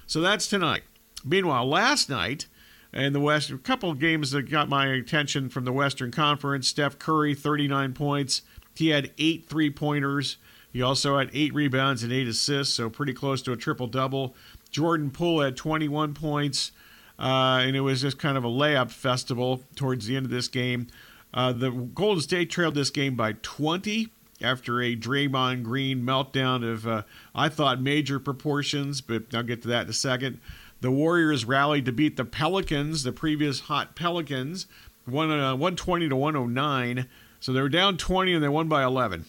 So 0.07 0.21
that's 0.21 0.47
tonight. 0.47 0.83
Meanwhile, 1.23 1.67
last 1.67 2.09
night, 2.09 2.47
in 2.93 3.13
the 3.13 3.19
West, 3.19 3.49
a 3.49 3.57
couple 3.57 3.89
of 3.89 3.99
games 3.99 4.31
that 4.31 4.49
got 4.49 4.69
my 4.69 4.87
attention 4.87 5.49
from 5.49 5.65
the 5.65 5.71
Western 5.71 6.11
Conference. 6.11 6.67
Steph 6.67 6.99
Curry, 6.99 7.33
39 7.33 7.93
points. 7.93 8.43
He 8.75 8.89
had 8.89 9.11
eight 9.17 9.47
three 9.47 9.69
pointers. 9.69 10.37
He 10.71 10.81
also 10.81 11.17
had 11.17 11.29
eight 11.33 11.53
rebounds 11.53 12.03
and 12.03 12.11
eight 12.11 12.27
assists, 12.27 12.73
so 12.73 12.89
pretty 12.89 13.13
close 13.13 13.41
to 13.43 13.51
a 13.51 13.57
triple 13.57 13.87
double. 13.87 14.35
Jordan 14.73 15.11
Poole 15.11 15.41
had 15.41 15.55
21 15.55 16.13
points, 16.15 16.71
uh, 17.17 17.61
and 17.61 17.75
it 17.75 17.81
was 17.81 18.01
just 18.01 18.19
kind 18.19 18.37
of 18.37 18.43
a 18.43 18.49
layup 18.49 18.91
festival 18.91 19.63
towards 19.75 20.07
the 20.07 20.17
end 20.17 20.25
of 20.25 20.31
this 20.31 20.49
game. 20.49 20.87
Uh, 21.33 21.53
the 21.53 21.71
Golden 21.71 22.21
State 22.21 22.49
trailed 22.49 22.75
this 22.75 22.89
game 22.89 23.15
by 23.15 23.33
20 23.43 24.09
after 24.41 24.81
a 24.81 24.95
Draymond 24.95 25.63
Green 25.63 26.01
meltdown 26.03 26.69
of, 26.69 26.87
uh, 26.87 27.03
I 27.33 27.49
thought, 27.49 27.81
major 27.81 28.19
proportions, 28.19 28.99
but 28.99 29.33
I'll 29.33 29.43
get 29.43 29.61
to 29.61 29.67
that 29.69 29.83
in 29.83 29.89
a 29.89 29.93
second. 29.93 30.39
The 30.81 30.91
Warriors 30.91 31.45
rallied 31.45 31.85
to 31.85 31.93
beat 31.93 32.17
the 32.17 32.25
Pelicans, 32.25 33.03
the 33.03 33.13
previous 33.13 33.61
hot 33.61 33.95
Pelicans, 33.95 34.65
one, 35.05 35.31
uh, 35.31 35.53
120 35.53 36.09
to 36.09 36.15
109. 36.15 37.07
So 37.39 37.53
they 37.53 37.61
were 37.61 37.69
down 37.69 37.97
20 37.97 38.33
and 38.33 38.43
they 38.43 38.49
won 38.49 38.67
by 38.67 38.83
11. 38.83 39.25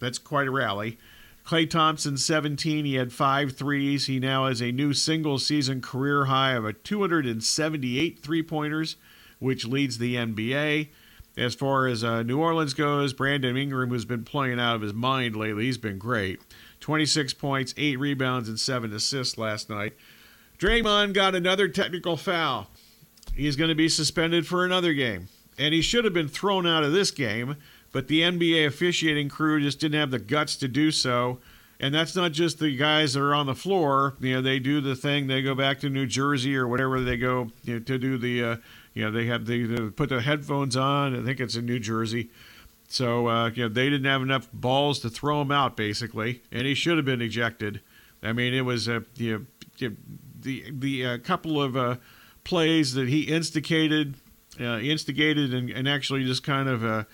That's 0.00 0.18
quite 0.18 0.48
a 0.48 0.50
rally. 0.50 0.98
Klay 1.46 1.70
Thompson, 1.70 2.16
17. 2.16 2.84
He 2.84 2.94
had 2.94 3.12
five 3.12 3.52
threes. 3.52 4.06
He 4.06 4.18
now 4.18 4.48
has 4.48 4.60
a 4.60 4.72
new 4.72 4.92
single 4.92 5.38
season 5.38 5.80
career 5.80 6.24
high 6.24 6.54
of 6.54 6.64
a 6.64 6.72
278 6.72 8.18
three 8.18 8.42
pointers, 8.42 8.96
which 9.38 9.64
leads 9.64 9.98
the 9.98 10.16
NBA. 10.16 10.88
As 11.36 11.54
far 11.54 11.86
as 11.86 12.02
uh, 12.02 12.24
New 12.24 12.40
Orleans 12.40 12.74
goes, 12.74 13.12
Brandon 13.12 13.56
Ingram, 13.56 13.90
who's 13.90 14.04
been 14.04 14.24
playing 14.24 14.58
out 14.58 14.74
of 14.74 14.82
his 14.82 14.94
mind 14.94 15.36
lately, 15.36 15.66
he's 15.66 15.78
been 15.78 15.98
great. 15.98 16.40
26 16.80 17.34
points, 17.34 17.74
8 17.76 17.98
rebounds, 18.00 18.48
and 18.48 18.58
7 18.58 18.92
assists 18.92 19.38
last 19.38 19.70
night. 19.70 19.94
Draymond 20.58 21.12
got 21.12 21.34
another 21.34 21.68
technical 21.68 22.16
foul. 22.16 22.70
He's 23.36 23.54
going 23.54 23.68
to 23.68 23.74
be 23.74 23.88
suspended 23.88 24.46
for 24.46 24.64
another 24.64 24.94
game. 24.94 25.28
And 25.58 25.74
he 25.74 25.82
should 25.82 26.04
have 26.04 26.14
been 26.14 26.28
thrown 26.28 26.66
out 26.66 26.82
of 26.82 26.92
this 26.92 27.10
game, 27.10 27.56
but 27.96 28.08
the 28.08 28.20
NBA 28.20 28.66
officiating 28.66 29.30
crew 29.30 29.58
just 29.58 29.80
didn't 29.80 29.98
have 29.98 30.10
the 30.10 30.18
guts 30.18 30.54
to 30.56 30.68
do 30.68 30.90
so. 30.90 31.38
And 31.80 31.94
that's 31.94 32.14
not 32.14 32.32
just 32.32 32.58
the 32.58 32.76
guys 32.76 33.14
that 33.14 33.22
are 33.22 33.34
on 33.34 33.46
the 33.46 33.54
floor. 33.54 34.16
You 34.20 34.34
know, 34.34 34.42
they 34.42 34.58
do 34.58 34.82
the 34.82 34.94
thing. 34.94 35.28
They 35.28 35.40
go 35.40 35.54
back 35.54 35.80
to 35.80 35.88
New 35.88 36.04
Jersey 36.04 36.54
or 36.58 36.68
whatever 36.68 37.00
they 37.00 37.16
go 37.16 37.48
you 37.64 37.72
know, 37.72 37.80
to 37.80 37.96
do 37.96 38.18
the 38.18 38.44
uh, 38.44 38.56
you 38.92 39.02
know, 39.02 39.10
they 39.10 39.24
have 39.24 39.46
they, 39.46 39.64
put 39.88 40.10
the 40.10 40.20
headphones 40.20 40.76
on. 40.76 41.18
I 41.18 41.24
think 41.24 41.40
it's 41.40 41.56
in 41.56 41.64
New 41.64 41.78
Jersey. 41.78 42.28
So 42.86 43.28
uh, 43.28 43.48
you 43.48 43.62
know, 43.62 43.70
they 43.70 43.88
didn't 43.88 44.04
have 44.04 44.20
enough 44.20 44.46
balls 44.52 44.98
to 44.98 45.08
throw 45.08 45.40
him 45.40 45.50
out, 45.50 45.74
basically, 45.74 46.42
and 46.52 46.66
he 46.66 46.74
should 46.74 46.98
have 46.98 47.06
been 47.06 47.22
ejected. 47.22 47.80
I 48.22 48.34
mean, 48.34 48.52
it 48.52 48.66
was 48.66 48.88
a 48.88 49.04
you 49.14 49.46
know, 49.80 49.96
the 50.42 50.70
the 50.70 51.06
uh, 51.06 51.18
couple 51.20 51.62
of 51.62 51.78
uh, 51.78 51.96
plays 52.44 52.92
that 52.92 53.08
he 53.08 53.22
instigated, 53.22 54.16
uh, 54.60 54.80
instigated, 54.80 55.54
and, 55.54 55.70
and, 55.70 55.88
actually 55.88 56.26
just 56.26 56.42
kind 56.42 56.68
of 56.68 56.84
uh, 56.84 57.04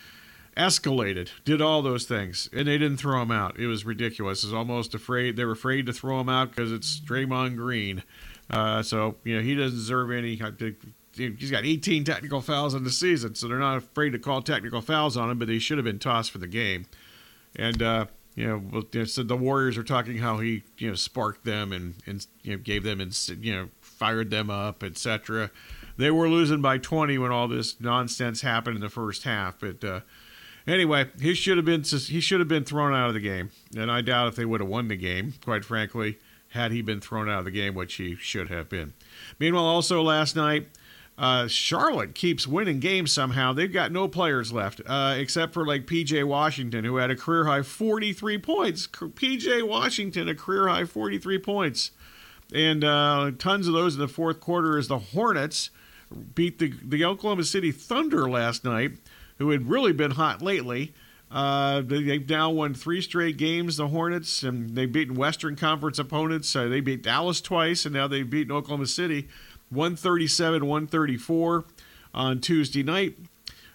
escalated, 0.56 1.30
did 1.44 1.60
all 1.60 1.82
those 1.82 2.04
things, 2.04 2.48
and 2.52 2.68
they 2.68 2.78
didn't 2.78 2.98
throw 2.98 3.22
him 3.22 3.30
out. 3.30 3.58
It 3.58 3.66
was 3.66 3.84
ridiculous. 3.84 4.44
It's 4.44 4.52
almost 4.52 4.94
afraid 4.94 5.36
they 5.36 5.44
were 5.44 5.52
afraid 5.52 5.86
to 5.86 5.92
throw 5.92 6.20
him 6.20 6.28
out 6.28 6.50
because 6.50 6.72
it's 6.72 7.00
Draymond 7.00 7.56
Green. 7.56 8.02
Uh, 8.50 8.82
so 8.82 9.16
you 9.24 9.36
know 9.36 9.42
he 9.42 9.54
doesn't 9.54 9.78
deserve 9.78 10.10
any 10.10 10.40
he's 11.16 11.50
got 11.50 11.64
18 11.64 12.04
technical 12.04 12.40
fouls 12.40 12.74
in 12.74 12.84
the 12.84 12.90
season, 12.90 13.34
so 13.34 13.48
they're 13.48 13.58
not 13.58 13.78
afraid 13.78 14.10
to 14.10 14.18
call 14.18 14.42
technical 14.42 14.80
fouls 14.80 15.16
on 15.16 15.30
him, 15.30 15.38
but 15.38 15.48
he 15.48 15.58
should 15.58 15.78
have 15.78 15.84
been 15.84 15.98
tossed 15.98 16.30
for 16.30 16.38
the 16.38 16.46
game. 16.46 16.86
And 17.56 17.82
uh, 17.82 18.06
you 18.34 18.46
know, 18.46 19.04
so 19.04 19.22
the 19.22 19.36
Warriors 19.36 19.76
are 19.76 19.82
talking 19.82 20.18
how 20.18 20.38
he 20.38 20.64
you 20.78 20.88
know 20.88 20.94
sparked 20.94 21.44
them 21.44 21.72
and 21.72 21.94
and 22.06 22.26
you 22.42 22.52
know, 22.52 22.58
gave 22.58 22.82
them 22.82 23.00
and 23.00 23.16
you 23.40 23.54
know 23.54 23.68
fired 23.80 24.30
them 24.30 24.50
up, 24.50 24.82
etc. 24.82 25.50
They 25.96 26.10
were 26.10 26.28
losing 26.28 26.62
by 26.62 26.78
20 26.78 27.18
when 27.18 27.30
all 27.30 27.48
this 27.48 27.78
nonsense 27.80 28.40
happened 28.40 28.76
in 28.76 28.82
the 28.82 28.90
first 28.90 29.24
half, 29.24 29.60
but. 29.60 29.82
Uh, 29.82 30.00
anyway, 30.66 31.06
he 31.20 31.34
should 31.34 31.56
have 31.56 31.66
been 31.66 31.82
he 31.82 32.20
should 32.20 32.40
have 32.40 32.48
been 32.48 32.64
thrown 32.64 32.94
out 32.94 33.08
of 33.08 33.14
the 33.14 33.20
game, 33.20 33.50
and 33.76 33.90
I 33.90 34.00
doubt 34.00 34.28
if 34.28 34.36
they 34.36 34.44
would 34.44 34.60
have 34.60 34.68
won 34.68 34.88
the 34.88 34.96
game. 34.96 35.34
Quite 35.44 35.64
frankly, 35.64 36.18
had 36.50 36.72
he 36.72 36.82
been 36.82 37.00
thrown 37.00 37.28
out 37.28 37.40
of 37.40 37.44
the 37.44 37.50
game, 37.50 37.74
which 37.74 37.94
he 37.94 38.14
should 38.16 38.48
have 38.48 38.68
been. 38.68 38.92
Meanwhile, 39.38 39.64
also 39.64 40.02
last 40.02 40.36
night, 40.36 40.68
uh, 41.18 41.46
Charlotte 41.46 42.14
keeps 42.14 42.46
winning 42.46 42.80
games 42.80 43.12
somehow. 43.12 43.52
They've 43.52 43.72
got 43.72 43.92
no 43.92 44.08
players 44.08 44.52
left, 44.52 44.80
uh, 44.86 45.14
except 45.18 45.52
for 45.52 45.66
like 45.66 45.86
PJ 45.86 46.24
Washington, 46.24 46.84
who 46.84 46.96
had 46.96 47.10
a 47.10 47.16
career 47.16 47.44
high 47.44 47.62
43 47.62 48.38
points. 48.38 48.86
PJ 48.86 49.66
Washington, 49.66 50.28
a 50.28 50.34
career 50.34 50.68
high 50.68 50.84
43 50.84 51.38
points. 51.38 51.90
And 52.54 52.84
uh, 52.84 53.32
tons 53.38 53.66
of 53.66 53.72
those 53.72 53.94
in 53.94 54.00
the 54.00 54.08
fourth 54.08 54.40
quarter 54.40 54.78
as 54.78 54.88
the 54.88 54.98
Hornets 54.98 55.70
beat 56.34 56.58
the, 56.58 56.74
the 56.82 57.04
Oklahoma 57.04 57.44
City 57.44 57.72
Thunder 57.72 58.28
last 58.28 58.64
night, 58.64 58.92
who 59.42 59.50
had 59.50 59.68
really 59.68 59.92
been 59.92 60.12
hot 60.12 60.40
lately. 60.40 60.94
Uh, 61.32 61.80
they, 61.80 62.04
have 62.04 62.28
now 62.28 62.48
won 62.48 62.74
three 62.74 63.00
straight 63.00 63.36
games, 63.36 63.76
the 63.76 63.88
Hornets, 63.88 64.44
and 64.44 64.76
they've 64.76 64.92
beaten 64.92 65.16
Western 65.16 65.56
Conference 65.56 65.98
opponents. 65.98 66.54
Uh, 66.54 66.68
they 66.68 66.80
beat 66.80 67.02
Dallas 67.02 67.40
twice, 67.40 67.84
and 67.84 67.92
now 67.92 68.06
they've 68.06 68.28
beaten 68.28 68.52
Oklahoma 68.52 68.86
City. 68.86 69.28
137 69.70 70.66
134 70.66 71.64
on 72.14 72.40
Tuesday 72.40 72.84
night. 72.84 73.16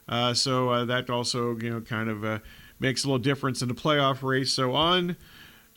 Uh, 0.07 0.33
so 0.33 0.69
uh, 0.69 0.85
that 0.85 1.09
also, 1.09 1.57
you 1.57 1.69
know, 1.69 1.81
kind 1.81 2.09
of 2.09 2.23
uh, 2.23 2.39
makes 2.79 3.03
a 3.03 3.07
little 3.07 3.19
difference 3.19 3.61
in 3.61 3.67
the 3.67 3.73
playoff 3.73 4.23
race. 4.23 4.53
So 4.53 4.73
on 4.73 5.17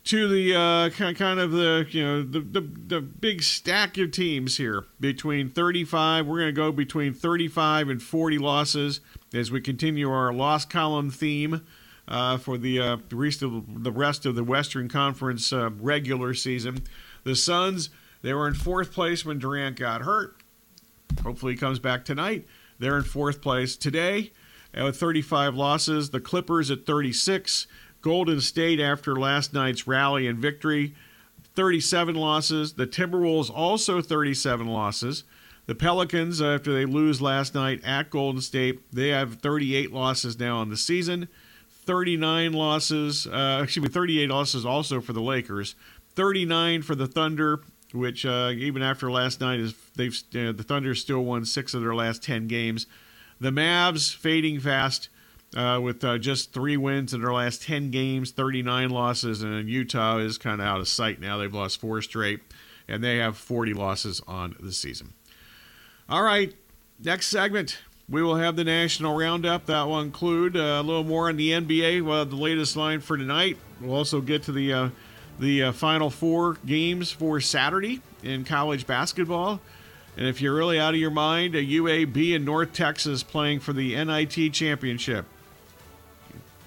to 0.04 0.28
the 0.28 0.54
uh, 0.54 0.90
kind 0.90 1.40
of 1.40 1.50
the 1.50 1.86
you 1.90 2.04
know 2.04 2.22
the, 2.22 2.40
the 2.40 2.60
the 2.60 3.00
big 3.00 3.42
stack 3.42 3.98
of 3.98 4.12
teams 4.12 4.56
here 4.56 4.84
between 5.00 5.48
35. 5.48 6.26
We're 6.26 6.38
going 6.38 6.48
to 6.48 6.52
go 6.52 6.70
between 6.70 7.12
35 7.12 7.88
and 7.88 8.02
40 8.02 8.38
losses 8.38 9.00
as 9.32 9.50
we 9.50 9.60
continue 9.60 10.10
our 10.10 10.32
loss 10.32 10.64
column 10.64 11.10
theme. 11.10 11.66
Uh, 12.08 12.36
for 12.36 12.58
the 12.58 12.80
uh, 12.80 12.96
rest 13.12 13.40
of 13.40 13.84
the 13.84 13.92
rest 13.92 14.26
of 14.26 14.34
the 14.34 14.42
Western 14.42 14.88
Conference 14.88 15.52
uh, 15.52 15.70
regular 15.78 16.34
season, 16.34 16.82
the 17.22 17.36
Suns 17.36 17.90
they 18.22 18.34
were 18.34 18.48
in 18.48 18.54
fourth 18.54 18.92
place 18.92 19.24
when 19.24 19.38
Durant 19.38 19.76
got 19.76 20.02
hurt. 20.02 20.42
Hopefully, 21.22 21.52
he 21.52 21.58
comes 21.58 21.78
back 21.78 22.04
tonight. 22.04 22.46
They're 22.78 22.96
in 22.96 23.04
fourth 23.04 23.40
place 23.40 23.76
today 23.76 24.32
with 24.74 24.98
35 24.98 25.54
losses. 25.54 26.10
The 26.10 26.20
Clippers 26.20 26.70
at 26.70 26.86
36. 26.86 27.66
Golden 28.02 28.40
State, 28.40 28.80
after 28.80 29.14
last 29.16 29.52
night's 29.52 29.86
rally 29.86 30.26
and 30.26 30.38
victory, 30.38 30.94
37 31.54 32.14
losses. 32.14 32.74
The 32.74 32.86
Timberwolves 32.86 33.50
also 33.54 34.00
37 34.00 34.66
losses. 34.66 35.24
The 35.66 35.74
Pelicans, 35.74 36.42
after 36.42 36.72
they 36.72 36.84
lose 36.84 37.22
last 37.22 37.54
night 37.54 37.80
at 37.84 38.10
Golden 38.10 38.40
State, 38.40 38.80
they 38.92 39.08
have 39.08 39.36
38 39.36 39.92
losses 39.92 40.38
now 40.38 40.58
on 40.58 40.68
the 40.68 40.76
season. 40.76 41.28
39 41.84 42.52
losses, 42.52 43.26
uh, 43.26 43.60
excuse 43.62 43.82
me, 43.84 43.88
38 43.88 44.28
losses 44.28 44.66
also 44.66 45.00
for 45.00 45.12
the 45.12 45.20
Lakers. 45.20 45.74
39 46.14 46.82
for 46.82 46.94
the 46.94 47.06
Thunder, 47.06 47.60
which 47.92 48.26
uh, 48.26 48.50
even 48.54 48.82
after 48.82 49.10
last 49.10 49.40
night 49.40 49.60
is 49.60 49.74
they've 49.96 50.16
the 50.32 50.64
Thunder 50.66 50.94
still 50.94 51.24
won 51.24 51.44
six 51.44 51.74
of 51.74 51.82
their 51.82 51.94
last 51.94 52.22
ten 52.22 52.46
games. 52.46 52.86
The 53.40 53.50
Mavs 53.50 54.14
fading 54.14 54.60
fast 54.60 55.08
uh, 55.56 55.80
with 55.82 56.04
uh, 56.04 56.18
just 56.18 56.52
three 56.52 56.76
wins 56.76 57.14
in 57.14 57.22
their 57.22 57.32
last 57.32 57.62
ten 57.62 57.90
games, 57.90 58.30
39 58.30 58.90
losses, 58.90 59.42
and 59.42 59.68
Utah 59.68 60.18
is 60.18 60.38
kind 60.38 60.60
of 60.60 60.66
out 60.66 60.80
of 60.80 60.88
sight 60.88 61.20
now. 61.20 61.38
They've 61.38 61.52
lost 61.52 61.80
four 61.80 62.02
straight, 62.02 62.40
and 62.86 63.02
they 63.02 63.16
have 63.16 63.36
40 63.36 63.74
losses 63.74 64.20
on 64.28 64.54
the 64.60 64.72
season. 64.72 65.14
All 66.10 66.24
right, 66.24 66.52
next 67.04 67.28
segment. 67.28 67.78
We 68.08 68.20
will 68.20 68.34
have 68.34 68.56
the 68.56 68.64
national 68.64 69.16
roundup. 69.16 69.66
That 69.66 69.84
will 69.84 70.00
include 70.00 70.56
uh, 70.56 70.80
a 70.80 70.82
little 70.82 71.04
more 71.04 71.28
on 71.28 71.36
the 71.36 71.50
NBA. 71.50 72.04
Well, 72.04 72.24
the 72.24 72.34
latest 72.34 72.74
line 72.74 72.98
for 72.98 73.16
tonight. 73.16 73.58
We'll 73.80 73.94
also 73.94 74.20
get 74.20 74.42
to 74.44 74.52
the 74.52 74.72
uh, 74.72 74.88
the 75.38 75.62
uh, 75.62 75.72
final 75.72 76.10
four 76.10 76.54
games 76.66 77.12
for 77.12 77.40
Saturday 77.40 78.02
in 78.24 78.42
college 78.42 78.88
basketball. 78.88 79.60
And 80.16 80.26
if 80.26 80.40
you're 80.40 80.52
really 80.52 80.80
out 80.80 80.94
of 80.94 81.00
your 81.00 81.12
mind, 81.12 81.54
a 81.54 81.64
UAB 81.64 82.34
in 82.34 82.44
North 82.44 82.72
Texas 82.72 83.22
playing 83.22 83.60
for 83.60 83.72
the 83.72 83.94
NIT 83.94 84.52
championship. 84.52 85.26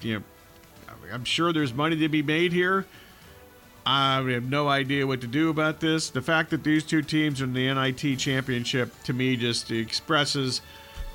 You 0.00 0.20
know, 0.20 0.22
I'm 1.12 1.26
sure 1.26 1.52
there's 1.52 1.74
money 1.74 1.96
to 1.96 2.08
be 2.08 2.22
made 2.22 2.54
here. 2.54 2.86
I 3.86 4.22
have 4.30 4.48
no 4.48 4.68
idea 4.68 5.06
what 5.06 5.20
to 5.20 5.26
do 5.26 5.50
about 5.50 5.80
this. 5.80 6.10
The 6.10 6.22
fact 6.22 6.50
that 6.50 6.64
these 6.64 6.84
two 6.84 7.02
teams 7.02 7.40
are 7.40 7.44
in 7.44 7.52
the 7.52 7.72
NIT 7.72 8.18
championship 8.18 8.90
to 9.04 9.12
me 9.12 9.36
just 9.36 9.70
expresses 9.70 10.62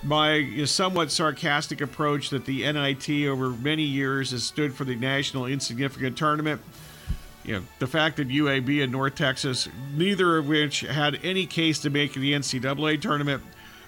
my 0.03 0.63
somewhat 0.65 1.11
sarcastic 1.11 1.81
approach 1.81 2.29
that 2.29 2.45
the 2.45 2.71
NIT 2.71 3.27
over 3.27 3.49
many 3.49 3.83
years 3.83 4.31
has 4.31 4.43
stood 4.43 4.73
for 4.73 4.85
the 4.85 4.95
National 4.95 5.45
Insignificant 5.45 6.17
Tournament 6.17 6.61
you 7.43 7.55
know, 7.55 7.63
the 7.79 7.87
fact 7.87 8.17
that 8.17 8.29
UAB 8.29 8.83
and 8.83 8.91
North 8.91 9.15
Texas, 9.15 9.67
neither 9.95 10.37
of 10.37 10.47
which 10.47 10.81
had 10.81 11.19
any 11.23 11.45
case 11.47 11.79
to 11.79 11.89
make 11.89 12.15
in 12.15 12.21
the 12.21 12.33
NCAA 12.33 13.01
tournament 13.01 13.41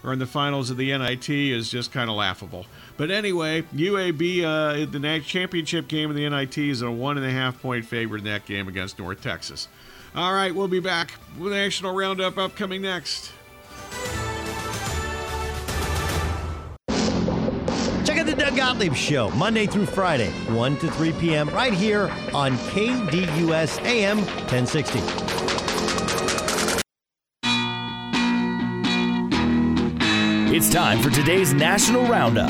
or 0.04 0.14
in 0.14 0.20
the 0.20 0.26
finals 0.26 0.70
of 0.70 0.78
the 0.78 0.96
NIT, 0.98 1.30
is 1.30 1.70
just 1.70 1.92
kind 1.92 2.10
of 2.10 2.16
laughable. 2.16 2.66
But 2.98 3.12
anyway, 3.12 3.64
UAB, 3.76 4.44
uh, 4.44 4.86
the 4.90 5.22
championship 5.26 5.88
game 5.88 6.10
of 6.10 6.16
the 6.16 6.30
NIT 6.30 6.58
is 6.58 6.82
a 6.82 6.92
one 6.92 7.18
and 7.18 7.26
a 7.26 7.32
half 7.32 7.62
point 7.62 7.86
favorite 7.86 8.20
in 8.20 8.26
that 8.26 8.46
game 8.46 8.68
against 8.68 9.00
North 9.00 9.22
Texas. 9.22 9.68
All 10.14 10.34
right, 10.34 10.54
we'll 10.54 10.68
be 10.68 10.80
back 10.80 11.14
with 11.40 11.54
National 11.54 11.94
Roundup 11.94 12.38
upcoming 12.38 12.82
next. 12.82 13.32
Check 18.06 18.18
out 18.18 18.26
the 18.26 18.36
Doug 18.38 18.58
Gottlieb 18.58 18.94
Show, 18.94 19.30
Monday 19.32 19.68
through 19.68 19.86
Friday, 19.86 20.32
1 20.50 20.78
to 20.80 20.92
3 20.92 21.14
p.m., 21.14 21.50
right 21.50 21.74
here 21.74 22.12
on 22.34 22.58
KDUS 22.58 23.82
AM 23.86 24.18
1060. 24.18 25.41
It's 30.54 30.70
time 30.70 31.00
for 31.02 31.10
today's 31.10 31.54
National 31.54 32.04
Roundup. 32.08 32.50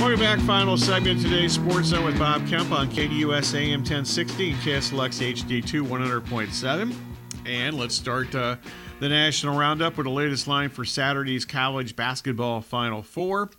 Welcome 0.00 0.18
back. 0.18 0.40
Final 0.40 0.76
segment 0.76 1.18
of 1.18 1.22
today's 1.22 1.52
Sports 1.52 1.86
Zone 1.86 2.04
with 2.04 2.18
Bob 2.18 2.48
Kemp 2.48 2.72
on 2.72 2.90
KDUS 2.90 3.54
AM 3.54 3.78
1060 3.78 4.50
and 4.50 4.58
KSLX 4.58 5.32
HD2 5.32 5.86
100.7. 5.86 6.96
And 7.46 7.78
let's 7.78 7.94
start 7.94 8.34
uh, 8.34 8.56
the 8.98 9.08
National 9.08 9.56
Roundup 9.56 9.96
with 9.96 10.06
the 10.06 10.10
latest 10.10 10.48
line 10.48 10.68
for 10.68 10.84
Saturday's 10.84 11.44
college 11.44 11.94
basketball 11.94 12.60
Final 12.60 13.04
Four. 13.04 13.50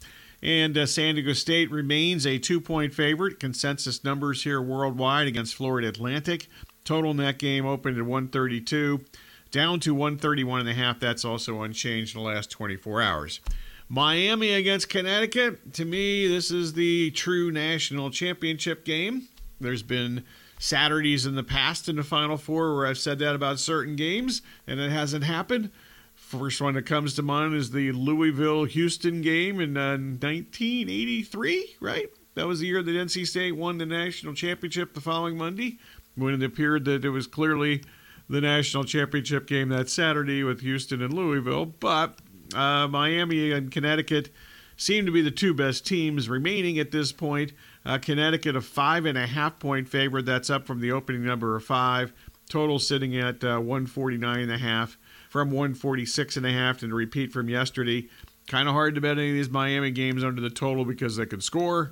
And 0.44 0.78
uh, 0.78 0.86
San 0.86 1.16
Diego 1.16 1.32
State 1.32 1.72
remains 1.72 2.28
a 2.28 2.38
two 2.38 2.60
point 2.60 2.94
favorite. 2.94 3.40
Consensus 3.40 4.04
numbers 4.04 4.44
here 4.44 4.62
worldwide 4.62 5.28
against 5.28 5.56
Florida 5.56 5.88
Atlantic. 5.88 6.50
Total 6.84 7.14
net 7.14 7.40
game 7.40 7.66
opened 7.66 7.98
at 7.98 8.04
132, 8.04 9.00
down 9.52 9.80
to 9.82 9.94
131 9.94 10.62
and 10.62 10.70
a 10.70 10.74
half. 10.74 11.00
That's 11.00 11.26
also 11.26 11.62
unchanged 11.62 12.16
in 12.16 12.24
the 12.24 12.28
last 12.28 12.50
24 12.50 13.02
hours. 13.02 13.40
Miami 13.90 14.54
against 14.54 14.90
Connecticut. 14.90 15.74
To 15.74 15.86
me, 15.86 16.28
this 16.28 16.50
is 16.50 16.74
the 16.74 17.12
true 17.12 17.52
national 17.52 18.10
championship 18.10 18.86
game. 18.86 19.28
There's 19.60 19.84
been 19.84 20.24
Saturdays 20.60 21.26
in 21.26 21.36
the 21.36 21.44
past 21.44 21.90
in 21.90 21.98
the 21.98 22.04
Final 22.04 22.38
Four 22.38 22.76
where 22.76 22.88
I've 22.88 22.98
said 22.98 23.20
that 23.20 23.36
about 23.36 23.60
certain 23.60 23.96
games, 23.96 24.42
and 24.66 24.80
it 24.80 24.92
hasn't 24.92 25.26
happened. 25.26 25.72
First 26.16 26.62
one 26.62 26.76
that 26.76 26.86
comes 26.86 27.16
to 27.16 27.22
mind 27.22 27.54
is 27.56 27.72
the 27.72 27.92
Louisville 27.92 28.64
Houston 28.64 29.22
game 29.22 29.60
in 29.60 29.76
uh, 29.76 29.98
1983, 29.98 31.76
right? 31.82 32.10
That 32.36 32.48
was 32.48 32.62
the 32.62 32.68
year 32.68 32.82
that 32.82 32.92
NC 32.92 33.28
State 33.28 33.58
won 33.58 33.78
the 33.78 33.86
national 33.86 34.34
championship 34.36 34.94
the 34.94 35.02
following 35.02 35.38
Monday, 35.38 35.80
when 36.16 36.34
it 36.34 36.46
appeared 36.46 36.86
that 36.86 37.04
it 37.04 37.10
was 37.10 37.28
clearly 37.28 37.82
the 38.32 38.42
national 38.42 38.86
championship 38.86 39.46
game 39.46 39.70
that 39.70 39.90
Saturday 39.90 40.44
with 40.44 40.62
Houston 40.62 41.02
and 41.02 41.14
Louisville. 41.14 41.66
But 41.66 42.18
uh, 42.56 42.88
Miami 42.88 43.52
and 43.52 43.70
Connecticut 43.70 44.30
seem 44.78 45.06
to 45.06 45.12
be 45.12 45.22
the 45.22 45.32
two 45.32 45.54
best 45.54 45.86
teams 45.86 46.30
remaining 46.30 46.80
at 46.80 46.92
this 46.92 47.12
point. 47.12 47.52
Uh, 47.86 47.98
Connecticut, 47.98 48.56
a 48.56 48.62
five 48.62 49.06
and 49.06 49.18
a 49.18 49.28
half 49.28 49.60
point 49.60 49.88
favorite. 49.88 50.26
That's 50.26 50.50
up 50.50 50.66
from 50.66 50.80
the 50.80 50.94
opening 50.94 51.26
number 51.26 51.56
of 51.56 51.66
five. 51.66 52.14
Total 52.50 52.80
sitting 52.80 53.18
at 53.18 53.44
uh, 53.44 53.60
149 53.60 54.40
and 54.40 54.52
a 54.52 54.58
half 54.58 54.98
from 55.30 55.52
146 55.52 56.38
and 56.38 56.46
a 56.46 56.52
half. 56.52 56.82
And 56.82 56.92
to 56.92 56.96
repeat 56.96 57.34
from 57.34 57.50
yesterday, 57.50 58.08
kind 58.48 58.68
of 58.68 58.74
hard 58.74 58.96
to 58.96 59.02
bet 59.02 59.18
any 59.18 59.30
of 59.30 59.36
these 59.36 59.50
Miami 59.50 59.92
games 59.92 60.24
under 60.24 60.42
the 60.42 60.50
total 60.50 60.86
because 60.86 61.18
they 61.18 61.26
can 61.26 61.42
score 61.42 61.92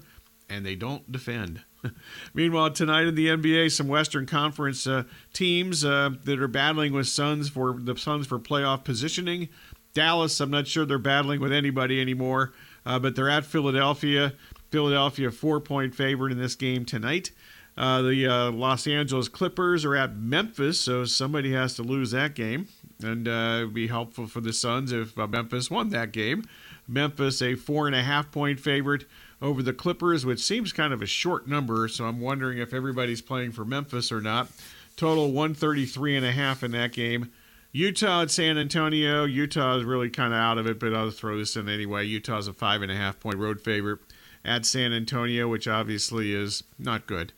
and 0.49 0.65
they 0.65 0.75
don't 0.75 1.09
defend. 1.11 1.63
Meanwhile, 2.34 2.71
tonight 2.71 3.07
in 3.07 3.15
the 3.15 3.27
NBA, 3.27 3.71
some 3.71 3.88
Western 3.88 4.25
Conference 4.25 4.86
uh, 4.88 5.03
teams 5.34 5.86
uh, 5.86 6.11
that 6.23 6.41
are 6.41 6.47
battling 6.47 6.93
with 6.93 7.07
Suns 7.07 7.49
for 7.49 7.73
the 7.73 7.95
Suns 7.97 8.27
for 8.27 8.39
playoff 8.39 8.84
positioning. 8.84 9.49
Dallas, 9.93 10.39
I'm 10.39 10.51
not 10.51 10.67
sure 10.67 10.86
they're 10.86 10.97
battling 10.97 11.41
with 11.41 11.51
anybody 11.51 11.99
anymore, 11.99 12.53
uh, 12.86 12.99
but 12.99 13.15
they're 13.15 13.30
at 13.30 13.45
Philadelphia. 13.45 14.34
Philadelphia 14.69 15.32
four 15.32 15.59
point 15.59 15.95
favorite 15.95 16.32
in 16.32 16.38
this 16.38 16.55
game 16.55 16.86
tonight. 16.86 17.32
Uh, 17.75 18.01
the 18.01 18.27
uh, 18.27 18.51
Los 18.51 18.86
Angeles 18.88 19.30
Clippers 19.30 19.86
are 19.86 19.95
at 19.95 20.15
Memphis, 20.15 20.80
so 20.80 21.05
somebody 21.05 21.53
has 21.53 21.75
to 21.75 21.84
lose 21.84 22.11
that 22.11 22.36
game, 22.36 22.67
and 23.01 23.27
uh, 23.27 23.59
it 23.61 23.65
would 23.65 23.73
be 23.73 23.88
helpful 23.88 24.27
for 24.27 24.41
the 24.41 24.51
Suns 24.51 24.91
if 24.91 25.15
Memphis 25.15 25.71
won 25.71 25.89
that 25.89 26.11
game. 26.11 26.43
Memphis 26.88 27.41
a 27.41 27.55
four 27.55 27.88
and 27.88 27.95
a 27.95 28.03
half 28.03 28.32
point 28.32 28.59
favorite 28.59 29.05
over 29.41 29.63
the 29.63 29.73
Clippers, 29.73 30.25
which 30.25 30.39
seems 30.39 30.73
kind 30.73 30.93
of 30.93 31.01
a 31.01 31.05
short 31.05 31.47
number, 31.47 31.87
so 31.87 32.05
I'm 32.05 32.19
wondering 32.19 32.57
if 32.57 32.73
everybody's 32.73 33.21
playing 33.21 33.51
for 33.51 33.65
Memphis 33.65 34.11
or 34.11 34.21
not. 34.21 34.49
Total 34.97 35.31
133 35.31 36.17
and 36.17 36.25
a 36.25 36.31
half 36.31 36.63
in 36.63 36.71
that 36.71 36.91
game. 36.91 37.31
Utah 37.71 38.23
at 38.23 38.31
San 38.31 38.57
Antonio. 38.57 39.25
Utah 39.25 39.77
is 39.77 39.83
really 39.83 40.09
kind 40.09 40.33
of 40.33 40.39
out 40.39 40.57
of 40.57 40.65
it, 40.67 40.79
but 40.79 40.93
I'll 40.93 41.11
throw 41.11 41.37
this 41.37 41.55
in 41.55 41.69
anyway. 41.69 42.05
Utah's 42.05 42.47
a 42.47 42.53
five 42.53 42.81
and 42.81 42.91
a 42.91 42.95
half 42.95 43.19
point 43.19 43.37
road 43.37 43.61
favorite 43.61 43.99
at 44.43 44.65
San 44.65 44.91
Antonio, 44.91 45.47
which 45.47 45.67
obviously 45.67 46.33
is 46.33 46.63
not 46.79 47.05
good. 47.05 47.31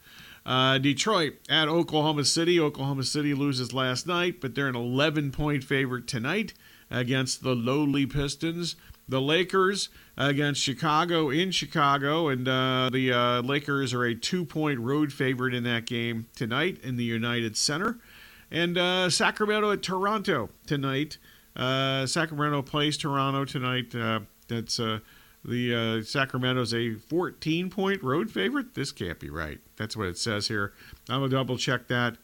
Uh, 0.46 0.78
Detroit 0.78 1.34
at 1.50 1.68
Oklahoma 1.68 2.26
City. 2.26 2.60
Oklahoma 2.60 3.04
City 3.04 3.34
loses 3.34 3.74
last 3.74 4.08
night, 4.08 4.42
but 4.42 4.56
they're 4.56 4.68
an 4.68 4.76
11 4.76 5.32
point 5.32 5.64
favorite 5.64 6.08
tonight 6.08 6.54
against 6.90 7.44
the 7.44 7.56
lowly 7.56 8.06
Pistons. 8.06 8.76
The 9.08 9.22
Lakers 9.22 9.90
against 10.18 10.62
Chicago 10.62 11.30
in 11.30 11.52
Chicago, 11.52 12.30
and 12.30 12.48
uh, 12.48 12.90
the 12.92 13.12
uh, 13.12 13.42
Lakers 13.42 13.94
are 13.94 14.04
a 14.04 14.16
two 14.16 14.46
point 14.46 14.80
road 14.80 15.12
favorite 15.12 15.54
in 15.54 15.64
that 15.64 15.86
game 15.86 16.28
tonight 16.36 16.80
in 16.84 16.98
the 16.98 17.04
United 17.04 17.58
Center. 17.58 18.00
And 18.50 18.78
uh, 18.78 19.10
Sacramento 19.10 19.72
at 19.72 19.82
Toronto 19.82 20.50
tonight. 20.66 21.18
Uh, 21.56 22.06
Sacramento 22.06 22.62
plays 22.62 22.98
Toronto 22.98 23.46
tonight. 23.46 23.96
Uh, 23.96 24.22
that's 24.48 24.78
the 25.44 26.02
uh, 26.02 26.04
Sacramento's 26.04 26.74
a 26.74 26.94
14 26.96 27.70
point 27.70 28.04
road 28.04 28.30
favorite. 28.30 28.76
This 28.76 28.92
can't 28.92 29.20
be 29.20 29.30
right. 29.30 29.60
That's 29.78 29.98
what 29.98 30.08
it 30.08 30.18
says 30.18 30.48
here. 30.48 30.74
I'm 31.10 31.22
to 31.22 31.30
double 31.30 31.58
check 31.58 31.88
that 31.88 32.18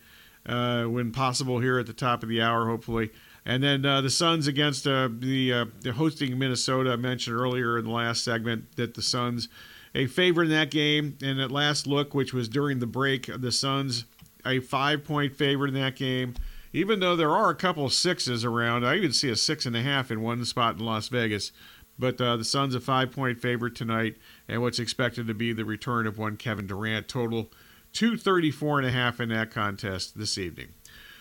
when 0.46 1.12
possible 1.12 1.60
here 1.60 1.80
at 1.80 1.88
the 1.88 1.94
top 1.94 2.24
of 2.24 2.30
the 2.30 2.42
hour, 2.42 2.68
hopefully. 2.68 3.12
And 3.48 3.64
then 3.64 3.86
uh, 3.86 4.02
the 4.02 4.10
Suns 4.10 4.46
against 4.46 4.86
uh, 4.86 5.08
the, 5.10 5.54
uh, 5.54 5.66
the 5.80 5.94
hosting 5.94 6.38
Minnesota. 6.38 6.92
I 6.92 6.96
mentioned 6.98 7.40
earlier 7.40 7.80
in 7.80 7.86
the 7.86 7.92
last 7.92 8.22
segment 8.22 8.76
that 8.76 8.94
the 8.94 9.02
Suns 9.02 9.48
a 9.96 10.06
favorite 10.06 10.46
in 10.46 10.52
that 10.52 10.70
game. 10.70 11.18
And 11.24 11.40
at 11.40 11.50
last 11.50 11.88
look, 11.88 12.14
which 12.14 12.34
was 12.34 12.50
during 12.50 12.80
the 12.80 12.86
break, 12.86 13.30
the 13.34 13.54
Suns 13.54 14.04
a 14.46 14.60
five 14.60 15.06
point 15.06 15.34
favorite 15.34 15.70
in 15.70 15.82
that 15.82 15.96
game. 15.96 16.36
Even 16.74 17.00
though 17.00 17.16
there 17.16 17.32
are 17.32 17.50
a 17.50 17.56
couple 17.56 17.86
of 17.86 17.94
sixes 17.94 18.44
around, 18.44 18.86
I 18.86 18.98
even 18.98 19.14
see 19.14 19.30
a 19.30 19.36
six 19.38 19.66
and 19.66 19.78
a 19.78 19.82
half 19.82 20.12
in 20.12 20.22
one 20.22 20.44
spot 20.44 20.78
in 20.78 20.86
Las 20.86 21.08
Vegas. 21.08 21.54
But 21.98 22.20
uh, 22.20 22.36
the 22.36 22.44
Suns 22.44 22.76
a 22.76 22.82
five 22.82 23.14
point 23.14 23.40
favorite 23.40 23.76
tonight, 23.76 24.18
and 24.50 24.62
what's 24.62 24.78
expected 24.78 25.26
to 25.28 25.34
be 25.34 25.54
the 25.54 25.64
return 25.64 26.06
of 26.06 26.18
one 26.18 26.36
Kevin 26.36 26.68
Durant. 26.68 27.08
Total 27.08 27.50
234 27.94 28.80
and 28.80 28.88
a 28.88 28.92
half 28.92 29.22
in 29.22 29.30
that 29.30 29.52
contest 29.52 30.18
this 30.18 30.38
evening. 30.38 30.68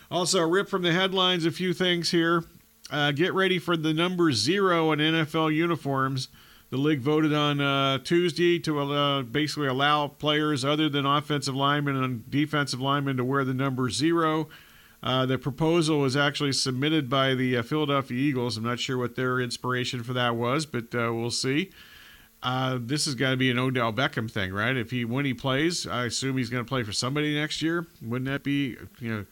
Also, 0.09 0.41
rip 0.41 0.69
from 0.69 0.83
the 0.83 0.93
headlines 0.93 1.45
a 1.45 1.51
few 1.51 1.73
things 1.73 2.11
here. 2.11 2.43
Uh, 2.89 3.11
get 3.11 3.33
ready 3.33 3.59
for 3.59 3.75
the 3.75 3.93
number 3.93 4.31
zero 4.31 4.91
in 4.93 4.99
NFL 4.99 5.53
uniforms. 5.53 6.29
The 6.69 6.77
league 6.77 7.01
voted 7.01 7.33
on 7.33 7.59
uh, 7.59 7.99
Tuesday 7.99 8.59
to 8.59 8.79
uh, 8.79 9.21
basically 9.23 9.67
allow 9.67 10.07
players 10.07 10.63
other 10.63 10.87
than 10.89 11.05
offensive 11.05 11.55
linemen 11.55 12.01
and 12.01 12.29
defensive 12.29 12.79
linemen 12.79 13.17
to 13.17 13.23
wear 13.23 13.43
the 13.43 13.53
number 13.53 13.89
zero. 13.89 14.47
Uh, 15.03 15.25
the 15.25 15.37
proposal 15.37 15.99
was 15.99 16.17
actually 16.17 16.51
submitted 16.53 17.09
by 17.09 17.33
the 17.33 17.57
uh, 17.57 17.63
Philadelphia 17.63 18.17
Eagles. 18.17 18.57
I'm 18.57 18.63
not 18.63 18.79
sure 18.79 18.97
what 18.97 19.15
their 19.15 19.39
inspiration 19.39 20.03
for 20.03 20.13
that 20.13 20.35
was, 20.35 20.65
but 20.65 20.93
we'll 20.93 21.31
see. 21.31 21.71
This 22.79 23.05
has 23.05 23.15
got 23.15 23.31
to 23.31 23.37
be 23.37 23.51
an 23.51 23.59
Odell 23.59 23.93
Beckham 23.93 24.31
thing, 24.31 24.53
right? 24.53 24.75
If 24.75 24.91
he 24.91 25.03
when 25.03 25.25
he 25.25 25.33
plays, 25.33 25.85
I 25.85 26.05
assume 26.05 26.37
he's 26.37 26.49
going 26.49 26.63
to 26.63 26.67
play 26.67 26.83
for 26.83 26.93
somebody 26.93 27.35
next 27.35 27.61
year. 27.61 27.85
Wouldn't 28.01 28.29
that 28.29 28.43
be 28.43 28.77
you 28.99 29.09
know 29.13 29.25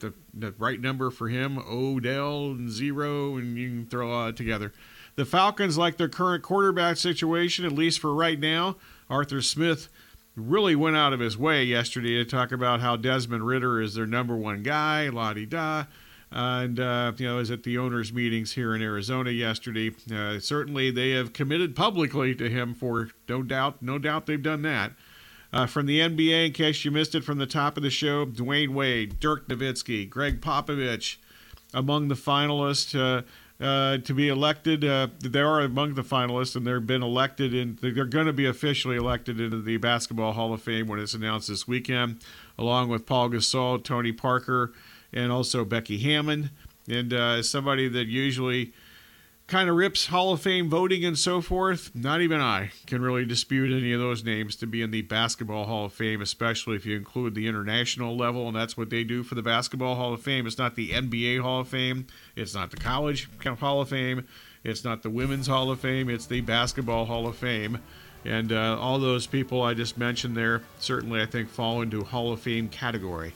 the, 0.00 0.14
the 0.34 0.52
right 0.58 0.80
number 0.80 1.10
for 1.10 1.28
him? 1.28 1.58
Odell 1.58 2.50
and 2.50 2.70
zero, 2.70 3.36
and 3.36 3.56
you 3.56 3.68
can 3.68 3.86
throw 3.86 4.10
all 4.10 4.26
that 4.26 4.36
together. 4.36 4.72
The 5.16 5.24
Falcons 5.24 5.76
like 5.76 5.96
their 5.96 6.08
current 6.08 6.42
quarterback 6.42 6.96
situation, 6.96 7.64
at 7.64 7.72
least 7.72 7.98
for 7.98 8.14
right 8.14 8.38
now. 8.38 8.76
Arthur 9.08 9.42
Smith 9.42 9.88
really 10.36 10.76
went 10.76 10.96
out 10.96 11.12
of 11.12 11.20
his 11.20 11.36
way 11.36 11.64
yesterday 11.64 12.14
to 12.14 12.24
talk 12.24 12.52
about 12.52 12.80
how 12.80 12.96
Desmond 12.96 13.46
Ridder 13.46 13.80
is 13.80 13.94
their 13.94 14.06
number 14.06 14.36
one 14.36 14.62
guy, 14.62 15.08
la 15.08 15.32
di 15.34 15.46
da. 15.46 15.84
and 16.30 16.78
uh, 16.78 17.12
you 17.16 17.26
know, 17.26 17.36
was 17.36 17.50
at 17.50 17.64
the 17.64 17.76
owners' 17.76 18.12
meetings 18.12 18.52
here 18.52 18.74
in 18.74 18.82
Arizona 18.82 19.30
yesterday. 19.30 19.92
Uh, 20.12 20.38
certainly, 20.38 20.90
they 20.90 21.10
have 21.10 21.32
committed 21.32 21.74
publicly 21.74 22.34
to 22.36 22.48
him 22.48 22.74
for 22.74 23.10
no 23.28 23.42
doubt, 23.42 23.82
no 23.82 23.98
doubt 23.98 24.26
they've 24.26 24.42
done 24.42 24.62
that. 24.62 24.92
Uh, 25.52 25.66
from 25.66 25.86
the 25.86 25.98
NBA, 26.00 26.46
in 26.46 26.52
case 26.52 26.84
you 26.84 26.90
missed 26.90 27.14
it 27.14 27.24
from 27.24 27.38
the 27.38 27.46
top 27.46 27.76
of 27.76 27.82
the 27.82 27.90
show, 27.90 28.24
Dwyane 28.24 28.70
Wade, 28.70 29.18
Dirk 29.18 29.48
Nowitzki, 29.48 30.08
Gregg 30.08 30.40
Popovich, 30.40 31.16
among 31.74 32.08
the 32.08 32.14
finalists. 32.14 32.98
Uh, 32.98 33.22
uh, 33.60 33.98
to 33.98 34.14
be 34.14 34.28
elected. 34.28 34.84
Uh, 34.84 35.08
they 35.20 35.40
are 35.40 35.60
among 35.60 35.92
the 35.92 36.02
finalists, 36.02 36.56
and 36.56 36.66
they've 36.66 36.86
been 36.86 37.02
elected, 37.02 37.52
and 37.52 37.76
they're 37.78 38.06
going 38.06 38.26
to 38.26 38.32
be 38.32 38.46
officially 38.46 38.96
elected 38.96 39.38
into 39.38 39.60
the 39.60 39.76
Basketball 39.76 40.32
Hall 40.32 40.54
of 40.54 40.62
Fame 40.62 40.86
when 40.86 40.98
it's 40.98 41.12
announced 41.12 41.48
this 41.48 41.68
weekend, 41.68 42.22
along 42.56 42.88
with 42.88 43.04
Paul 43.04 43.28
Gasol, 43.28 43.84
Tony 43.84 44.12
Parker, 44.12 44.72
and 45.12 45.30
also 45.30 45.64
Becky 45.66 45.98
Hammon. 45.98 46.50
And 46.88 47.12
uh, 47.12 47.42
somebody 47.42 47.86
that 47.88 48.06
usually 48.06 48.72
kind 49.50 49.68
of 49.68 49.74
rips 49.74 50.06
Hall 50.06 50.32
of 50.32 50.40
Fame 50.40 50.70
voting 50.70 51.04
and 51.04 51.18
so 51.18 51.40
forth, 51.40 51.90
not 51.92 52.20
even 52.20 52.40
I 52.40 52.70
can 52.86 53.02
really 53.02 53.24
dispute 53.24 53.76
any 53.76 53.92
of 53.92 53.98
those 53.98 54.22
names 54.22 54.54
to 54.56 54.66
be 54.66 54.80
in 54.80 54.92
the 54.92 55.02
Basketball 55.02 55.64
Hall 55.66 55.86
of 55.86 55.92
Fame, 55.92 56.22
especially 56.22 56.76
if 56.76 56.86
you 56.86 56.96
include 56.96 57.34
the 57.34 57.48
international 57.48 58.16
level, 58.16 58.46
and 58.46 58.56
that's 58.56 58.76
what 58.76 58.90
they 58.90 59.02
do 59.02 59.24
for 59.24 59.34
the 59.34 59.42
Basketball 59.42 59.96
Hall 59.96 60.14
of 60.14 60.22
Fame. 60.22 60.46
It's 60.46 60.56
not 60.56 60.76
the 60.76 60.90
NBA 60.90 61.40
Hall 61.40 61.60
of 61.60 61.68
Fame, 61.68 62.06
it's 62.36 62.54
not 62.54 62.70
the 62.70 62.76
College 62.76 63.28
Hall 63.58 63.80
of 63.80 63.88
Fame, 63.88 64.24
it's 64.62 64.84
not 64.84 65.02
the 65.02 65.10
Women's 65.10 65.48
Hall 65.48 65.68
of 65.72 65.80
Fame, 65.80 66.08
it's 66.08 66.26
the 66.26 66.42
Basketball 66.42 67.06
Hall 67.06 67.26
of 67.26 67.36
Fame. 67.36 67.80
And 68.24 68.52
uh, 68.52 68.78
all 68.78 69.00
those 69.00 69.26
people 69.26 69.62
I 69.62 69.74
just 69.74 69.98
mentioned 69.98 70.36
there 70.36 70.62
certainly, 70.78 71.20
I 71.20 71.26
think, 71.26 71.48
fall 71.48 71.82
into 71.82 72.04
Hall 72.04 72.32
of 72.32 72.40
Fame 72.40 72.68
category. 72.68 73.34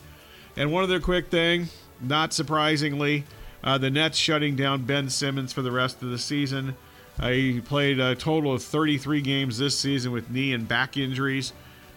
And 0.56 0.70
one 0.70 0.84
other 0.84 1.00
quick 1.00 1.28
thing, 1.28 1.70
not 2.00 2.32
surprisingly, 2.32 3.24
uh, 3.64 3.78
the 3.78 3.90
Nets 3.90 4.18
shutting 4.18 4.54
down 4.54 4.82
Ben 4.82 5.08
Simmons 5.08 5.52
for 5.52 5.62
the 5.62 5.72
rest 5.72 6.02
of 6.02 6.10
the 6.10 6.18
season. 6.18 6.76
Uh, 7.18 7.30
he 7.30 7.60
played 7.60 7.98
a 7.98 8.14
total 8.14 8.52
of 8.52 8.62
33 8.62 9.22
games 9.22 9.58
this 9.58 9.78
season 9.78 10.12
with 10.12 10.30
knee 10.30 10.52
and 10.52 10.68
back 10.68 10.96
injuries. 10.96 11.52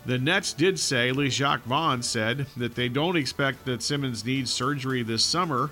The 0.05 0.17
Nets 0.17 0.53
did 0.53 0.79
say, 0.79 1.09
at 1.09 1.17
least 1.17 1.37
Jacque 1.37 1.63
Vaughn 1.63 2.01
said, 2.01 2.45
that 2.55 2.75
they 2.75 2.87
don't 2.87 3.17
expect 3.17 3.65
that 3.65 3.83
Simmons 3.83 4.23
needs 4.23 4.51
surgery 4.51 5.03
this 5.03 5.25
summer. 5.25 5.69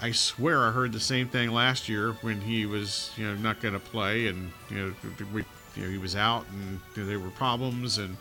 I 0.00 0.10
swear 0.10 0.64
I 0.64 0.72
heard 0.72 0.92
the 0.92 1.00
same 1.00 1.28
thing 1.28 1.50
last 1.50 1.88
year 1.88 2.12
when 2.22 2.40
he 2.40 2.66
was, 2.66 3.12
you 3.16 3.26
know, 3.26 3.36
not 3.36 3.60
going 3.60 3.74
to 3.74 3.80
play 3.80 4.26
and 4.26 4.50
you 4.70 4.76
know, 4.76 4.94
we, 5.32 5.44
you 5.76 5.84
know, 5.84 5.90
he 5.90 5.98
was 5.98 6.16
out 6.16 6.46
and 6.50 6.80
you 6.96 7.02
know, 7.02 7.08
there 7.08 7.20
were 7.20 7.30
problems 7.30 7.98
and 7.98 8.16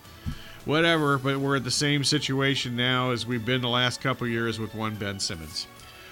whatever. 0.66 1.18
But 1.18 1.40
we're 1.40 1.56
at 1.56 1.64
the 1.64 1.72
same 1.72 2.04
situation 2.04 2.76
now 2.76 3.12
as 3.12 3.26
we've 3.26 3.46
been 3.46 3.62
the 3.62 3.70
last 3.70 4.02
couple 4.02 4.28
years 4.28 4.60
with 4.60 4.76
one 4.76 4.96
Ben 4.96 5.20
Simmons. 5.20 5.68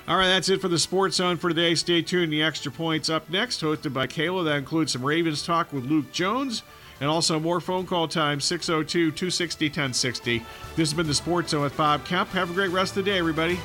All 0.08 0.18
right, 0.18 0.28
that's 0.28 0.50
it 0.50 0.62
for 0.62 0.68
the 0.68 0.78
Sports 0.78 1.16
Zone 1.16 1.38
for 1.38 1.50
today. 1.50 1.74
Stay 1.74 2.04
tuned. 2.04 2.32
The 2.32 2.44
Extra 2.44 2.72
Points 2.72 3.10
up 3.10 3.28
next, 3.28 3.62
hosted 3.62 3.92
by 3.92 4.06
Kayla. 4.06 4.46
That 4.46 4.58
includes 4.58 4.92
some 4.92 5.04
Ravens 5.04 5.44
talk 5.44 5.74
with 5.74 5.86
Luke 5.86 6.12
Jones 6.12 6.62
and 7.02 7.10
also 7.10 7.40
more 7.40 7.60
phone 7.60 7.88
call 7.88 8.08
time 8.08 8.40
602 8.40 9.12
260 9.12 9.66
1060. 9.66 10.40
This 10.76 10.90
has 10.90 10.94
been 10.94 11.08
the 11.08 11.14
Sports 11.16 11.50
Zone 11.50 11.64
with 11.64 11.76
Bob 11.76 12.06
Kemp. 12.06 12.30
Have 12.30 12.52
a 12.52 12.54
great 12.54 12.70
rest 12.70 12.96
of 12.96 13.04
the 13.04 13.12
day, 13.12 13.18
everybody. 13.18 13.60